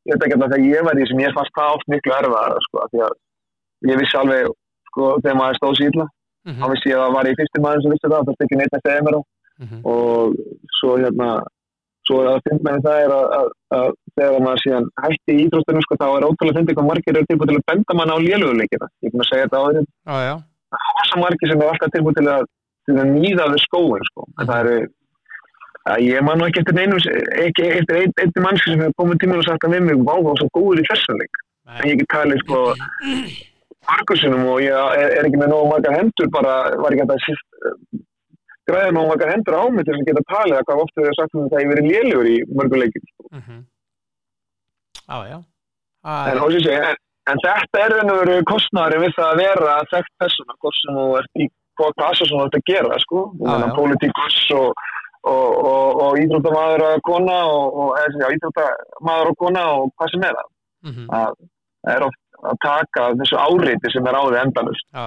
ég 0.03 0.17
veit 0.17 0.25
ekki 0.25 0.35
að 0.35 0.43
þegar 0.43 0.67
ég 0.67 0.83
var 0.87 0.99
í 0.99 1.07
sem 1.07 1.23
ég 1.23 1.35
fannst 1.37 1.55
það 1.55 1.75
oft 1.77 1.87
miklu 1.87 2.15
erfaðara 2.17 2.65
sko, 2.67 2.87
því 2.91 3.05
að 3.07 3.13
ég 3.91 3.99
vissi 4.01 4.19
alveg 4.19 4.51
sko, 4.91 5.05
þegar 5.23 5.39
maður 5.39 5.59
stóð 5.59 5.77
sér 5.79 5.93
illa. 5.93 6.07
Þá 6.43 6.51
mhm, 6.51 6.71
vissi 6.73 6.91
ég 6.91 6.97
að 6.99 7.05
það 7.05 7.15
var 7.15 7.29
ég 7.29 7.39
fyrsti 7.39 7.63
maður 7.63 7.83
sem 7.83 7.93
vissi 7.93 8.09
það 8.11 8.25
það 8.27 8.35
stekki 8.35 8.59
neitt 8.59 8.75
að 8.75 8.83
segja 8.83 9.03
mér 9.07 9.15
á 9.15 9.21
mhm, 9.63 9.83
og 9.83 10.71
svo 10.79 10.95
hérna 11.01 11.33
svo 12.07 12.23
að 12.27 12.41
finnst 12.47 12.65
mér 12.65 12.81
það 12.83 13.01
er 13.01 13.13
að, 13.15 13.27
að, 13.37 13.51
að 13.77 13.91
þegar 14.17 14.41
maður 14.43 14.63
síðan 14.63 14.89
hætti 15.03 15.35
í 15.35 15.43
íþróttunum 15.45 15.85
sko, 15.85 15.99
þá 16.01 16.07
er 16.07 16.25
ótrúlega 16.27 16.57
fyndið 16.57 16.77
hvað 16.77 16.89
margir 16.89 17.15
eru 17.19 17.29
tilbúið 17.29 17.51
til 17.51 17.59
að 17.59 17.69
benda 17.71 17.95
mann 17.99 18.11
á 18.11 18.17
léluguleikina 18.23 18.89
ég 18.89 19.07
er 19.07 19.13
búin 19.13 19.23
að 19.23 19.29
segja 19.29 19.45
þetta 19.45 19.85
já, 19.85 20.17
já, 20.27 20.33
það 20.73 20.99
er 21.03 21.07
svo 21.11 21.21
margir 21.23 21.51
sem 21.53 21.63
er 21.63 21.71
alltaf 21.71 21.95
tilbúið 21.95 22.19
til 22.19 22.27
að, 22.33 22.43
til 22.89 22.97
að 22.97 23.13
nýða 23.13 23.47
við 23.53 23.63
skóin 23.63 24.05
sko. 24.09 24.27
en 24.35 24.51
það 24.51 24.59
eru 24.65 24.91
að 25.93 26.03
ég 26.07 26.23
man 26.23 26.39
nú 26.39 26.47
ekki 26.47 26.61
eftir 26.63 26.77
neinum 26.77 27.01
ekki 27.45 27.65
eftir 27.79 27.97
einn 28.01 28.11
ein, 28.11 28.35
ein 28.35 28.45
mannski 28.45 28.71
sem 28.71 28.83
hefur 28.83 28.99
komið 29.01 29.23
tímur 29.23 29.41
og 29.41 29.47
sagt 29.47 29.65
að 29.67 29.75
við 29.75 29.87
mig 29.87 30.05
vá, 30.07 30.13
var 30.27 30.39
svo 30.39 30.47
góður 30.55 30.79
í 30.83 30.85
þessan 30.87 31.19
leik. 31.19 31.41
En 31.73 31.89
ég 31.89 31.99
get 31.99 32.09
talið 32.13 32.43
sko 32.43 32.61
margursinum 33.83 34.47
og 34.53 34.61
ég 34.63 34.71
er, 34.71 35.17
er 35.19 35.27
ekki 35.27 35.41
með 35.41 35.51
nógu 35.51 35.71
margar 35.73 35.97
hendur 35.97 36.31
bara 36.31 36.55
var 36.79 36.95
ekki 36.95 37.07
að 37.07 37.15
græða 38.69 38.91
nógu 38.95 39.11
margar 39.11 39.33
hendur 39.33 39.57
á 39.59 39.63
mig 39.71 39.85
til 39.87 39.95
að 39.95 40.05
geta 40.09 40.23
talið 40.31 40.57
að 40.59 40.67
hvað 40.67 40.83
ofta 40.83 41.05
við 41.05 41.17
sagt 41.17 41.37
um 41.37 41.49
það 41.51 41.63
ég 41.63 41.71
verið 41.73 41.89
lélugur 41.91 42.29
í 42.29 42.37
mörguleikin 42.59 43.07
sko. 43.09 43.27
mhm, 43.37 43.59
já, 45.03 45.17
já, 45.31 45.37
en, 46.31 46.41
en, 46.77 46.97
en 47.33 47.43
þetta 47.43 47.83
er 47.83 47.97
veru 48.11 48.39
kostnæri 48.51 49.03
við 49.03 49.15
það 49.17 49.29
að 49.29 49.43
vera 49.43 49.77
þekkt 49.93 50.15
persóna, 50.23 50.57
hvort 50.59 50.79
sem 50.79 50.99
þú 50.99 51.07
ert 51.19 51.43
í 51.43 51.49
hvað 51.79 51.95
klasa 51.99 52.27
sem 52.29 52.37
þú 52.37 52.47
ert 52.47 52.59
að 52.59 52.67
gera 52.69 52.99
sko, 53.01 53.21
politíkus 53.77 54.39
og, 54.55 54.83
og, 55.23 55.47
og, 55.71 56.01
og 56.05 56.19
íþróttamaður 56.21 56.85
og 56.89 57.05
kona 57.07 57.37
og, 57.49 57.95
íþróttamaður 58.37 59.31
og 59.31 59.39
kona 59.41 59.63
og 59.77 59.93
hvað 59.97 60.13
sem 60.13 60.27
er 60.29 60.37
það. 60.39 60.51
Mhm, 60.83 61.07
að 61.15 61.39
það 61.83 61.93
er 61.95 62.05
að 62.07 62.57
taka 62.63 63.07
þessu 63.19 63.39
áreiti 63.39 63.91
sem 63.93 64.07
er 64.07 64.19
á 64.19 64.23
því 64.23 64.39
endalust 64.41 64.87
já, 64.91 65.05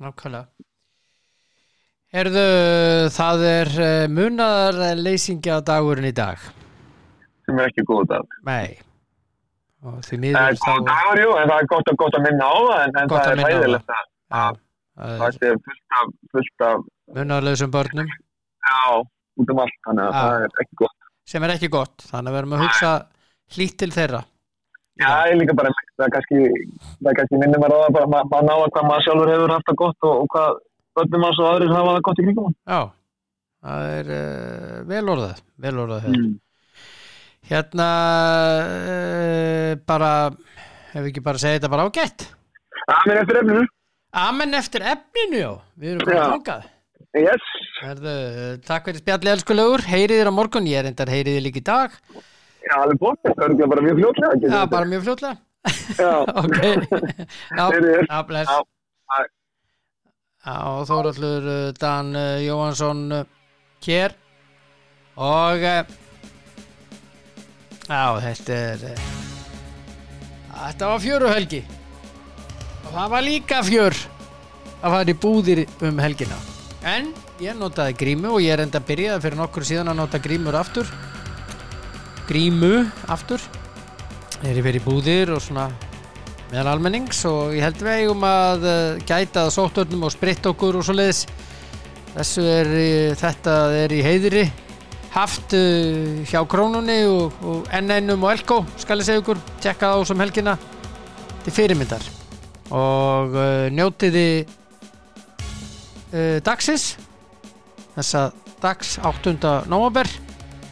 nákvæmlega 0.00 0.46
Herðu, 2.10 2.46
það 3.14 3.42
er 3.46 3.68
uh, 3.78 4.04
munaðar 4.10 4.96
leysingja 4.98 5.60
dagurinn 5.62 6.08
í 6.08 6.14
dag. 6.14 6.40
Sem 7.46 7.58
er 7.62 7.68
ekki 7.70 7.84
góð 7.86 8.08
dag. 8.10 8.32
Nei. 8.48 8.80
Það 9.80 10.40
er 10.40 10.56
góð 10.58 10.80
dagur, 10.88 11.20
jú, 11.22 11.28
en 11.38 11.52
það 11.52 11.60
er 11.62 11.68
gott, 11.70 11.92
gott 12.00 12.16
að 12.18 12.24
minna 12.24 12.48
á 12.50 12.56
það 12.58 12.80
en, 12.80 12.96
en 12.98 13.12
það 13.12 13.20
að 13.20 13.30
er 13.30 13.42
hæðilegt 13.46 13.92
að 13.94 14.08
það 14.34 14.58
það 14.98 15.46
er 15.50 15.60
fullt 15.68 15.94
af, 16.00 16.10
fullt 16.34 16.64
af 16.66 16.82
munaðarleysum 17.14 17.70
börnum. 17.76 18.10
Já, 18.66 18.80
út 19.40 19.52
um 19.54 19.62
allt, 19.62 19.78
þannig 19.86 20.08
að 20.08 20.18
það 20.18 20.44
er 20.48 20.64
ekki 20.64 20.78
gott. 20.82 21.08
sem 21.30 21.46
er 21.46 21.54
ekki 21.54 21.70
gott, 21.72 22.06
þannig 22.10 22.32
að 22.32 22.34
við 22.34 22.40
erum 22.42 22.56
að 22.56 22.64
hugsa 22.66 22.90
hlýtt 23.54 23.76
til 23.80 23.90
þeirra. 23.94 24.24
Já, 25.00 25.12
ég 25.30 25.38
líka 25.38 25.54
bara, 25.56 25.70
það 25.94 26.08
er 26.08 26.12
kannski, 26.18 26.42
það 26.98 27.12
er 27.12 27.18
kannski 27.20 27.40
minnum 27.40 27.64
að 27.64 27.72
ráða 27.76 27.94
bara, 27.96 28.10
maður 28.26 28.48
ná 28.50 28.52
að 28.58 28.66
hvað 28.74 28.88
maður 28.90 29.06
sjálfur 29.06 29.32
hefur 29.32 29.54
haft 29.54 29.70
það 29.70 29.78
gott 29.80 30.08
og, 30.10 30.18
og 30.24 30.34
hvað 30.34 30.60
börnum 30.98 31.22
maður 31.24 31.36
svo 31.38 31.48
aðrir 31.50 31.74
hafa 31.74 31.94
það 31.96 32.04
gott 32.08 32.20
í 32.20 32.24
kringum. 32.26 32.46
hann. 32.48 32.56
Já, 32.74 32.80
það 33.66 33.90
er 33.98 34.10
uh, 34.16 34.78
vel 34.90 35.04
orðað 35.14 35.42
vel 35.66 35.74
orðað 35.84 36.08
mm. 36.10 36.24
Mm. 36.24 36.34
hérna 37.50 37.88
uh, 38.80 39.72
bara 39.90 40.10
ef 40.30 40.98
við 41.00 41.10
ekki 41.12 41.24
bara 41.28 41.42
segja 41.42 41.60
þetta 41.60 41.72
bara 41.76 41.86
ágætt 41.88 42.26
Amen 42.90 43.20
eftir 43.20 43.36
efninu. 43.42 43.64
Amen 44.18 44.56
eftir 44.58 44.82
efninu, 44.90 45.38
já 45.38 45.50
við 45.78 45.92
erum 45.94 46.06
komið 46.08 46.20
Já. 46.20 46.28
þangað 46.34 46.68
Yes. 47.18 47.46
Herðu, 47.82 48.12
takk 48.62 48.84
fyrir 48.86 49.00
spjalli 49.02 49.30
elskulegur 49.32 49.82
heyriðir 49.90 50.28
á 50.30 50.32
morgun, 50.34 50.68
ég 50.70 50.78
er 50.78 50.88
endar 50.92 51.10
heyriðir 51.10 51.42
líka 51.42 51.58
í 51.58 51.64
dag 51.66 51.94
Já, 52.60 52.74
alveg 52.76 53.00
bótt. 53.00 53.24
Það 53.24 53.54
er 53.64 53.70
bara 53.72 53.82
mjög 53.82 53.96
fljótlega. 53.98 54.50
Já, 54.52 54.60
bara 54.70 54.90
mjög 54.90 55.06
fljótlega 55.08 55.36
Já. 55.98 56.12
Ok 56.40 56.58
já, 58.10 58.22
bless 58.28 58.48
Já. 58.48 58.60
Bye. 59.10 59.28
Já, 60.40 60.56
Þórallur 60.88 61.46
uh, 61.52 61.72
Dan 61.76 62.14
uh, 62.16 62.38
Jóhansson 62.40 63.02
hér 63.84 64.14
og 65.20 65.60
uh, 65.60 65.82
já, 67.84 68.04
þetta 68.24 68.56
er 68.56 68.86
þetta 70.54 70.88
var 70.94 71.02
fjöruhelgi. 71.04 71.60
Og 72.86 72.88
það 72.94 73.12
var 73.12 73.26
líka 73.26 73.60
fjör 73.68 73.98
að 74.80 74.96
fara 74.96 75.12
í 75.12 75.18
búðir 75.26 75.62
um 75.84 76.00
helgina. 76.00 76.40
En 76.88 77.12
ég 77.44 77.60
notaði 77.60 77.98
grímu 78.00 78.32
og 78.38 78.40
ég 78.40 78.56
er 78.56 78.64
enda 78.64 78.80
að 78.80 78.88
byrjaði 78.94 79.24
fyrir 79.26 79.40
nokkur 79.42 79.68
síðan 79.68 79.92
að 79.92 80.00
nota 80.00 80.22
grímur 80.24 80.56
aftur. 80.56 80.88
Grímu 82.30 82.86
aftur. 83.12 83.44
Er 84.40 84.56
ég 84.56 84.64
fyrir 84.64 84.88
búðir 84.88 85.36
og 85.36 85.44
svona 85.44 85.68
meðan 86.50 86.70
almennings 86.72 87.20
og 87.30 87.54
ég 87.54 87.62
held 87.62 87.82
við 87.84 88.00
eigum 88.02 88.24
að 88.26 88.64
uh, 88.66 88.98
gæta 89.06 89.46
að 89.46 89.54
sóttörnum 89.54 90.06
og 90.08 90.14
spritt 90.14 90.46
okkur 90.50 90.80
og 90.80 90.86
svo 90.86 90.96
leiðis 90.96 91.22
þessu 92.16 92.46
er 92.50 92.70
uh, 92.74 93.18
þetta 93.18 93.56
er 93.84 93.94
í 93.94 94.00
heiðri. 94.04 94.44
Haft 95.14 95.54
uh, 95.58 96.22
hjá 96.26 96.40
krónunni 96.50 96.98
og, 97.06 97.36
og 97.46 97.68
NN-um 97.80 98.26
og 98.26 98.34
Elko 98.34 98.62
skal 98.82 99.02
ég 99.02 99.06
segja 99.06 99.22
ykkur, 99.22 99.42
tjekka 99.62 99.92
það 99.92 100.02
á 100.02 100.08
sem 100.10 100.24
helgina 100.24 100.56
til 101.44 101.54
fyrirmyndar. 101.54 102.08
Og 102.74 103.36
njótiði 103.74 104.26
uh, 106.14 106.38
dagsins. 106.46 106.92
Þessa 107.94 108.30
dags 108.62 108.96
8. 109.02 109.36
nóvember. 109.70 110.10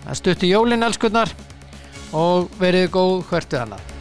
Það 0.08 0.18
stutti 0.22 0.50
jólin 0.50 0.86
elskunnar 0.86 1.30
og 2.16 2.50
verið 2.58 2.90
góð 2.94 3.22
hvert 3.30 3.52
við 3.52 3.64
annað 3.66 3.97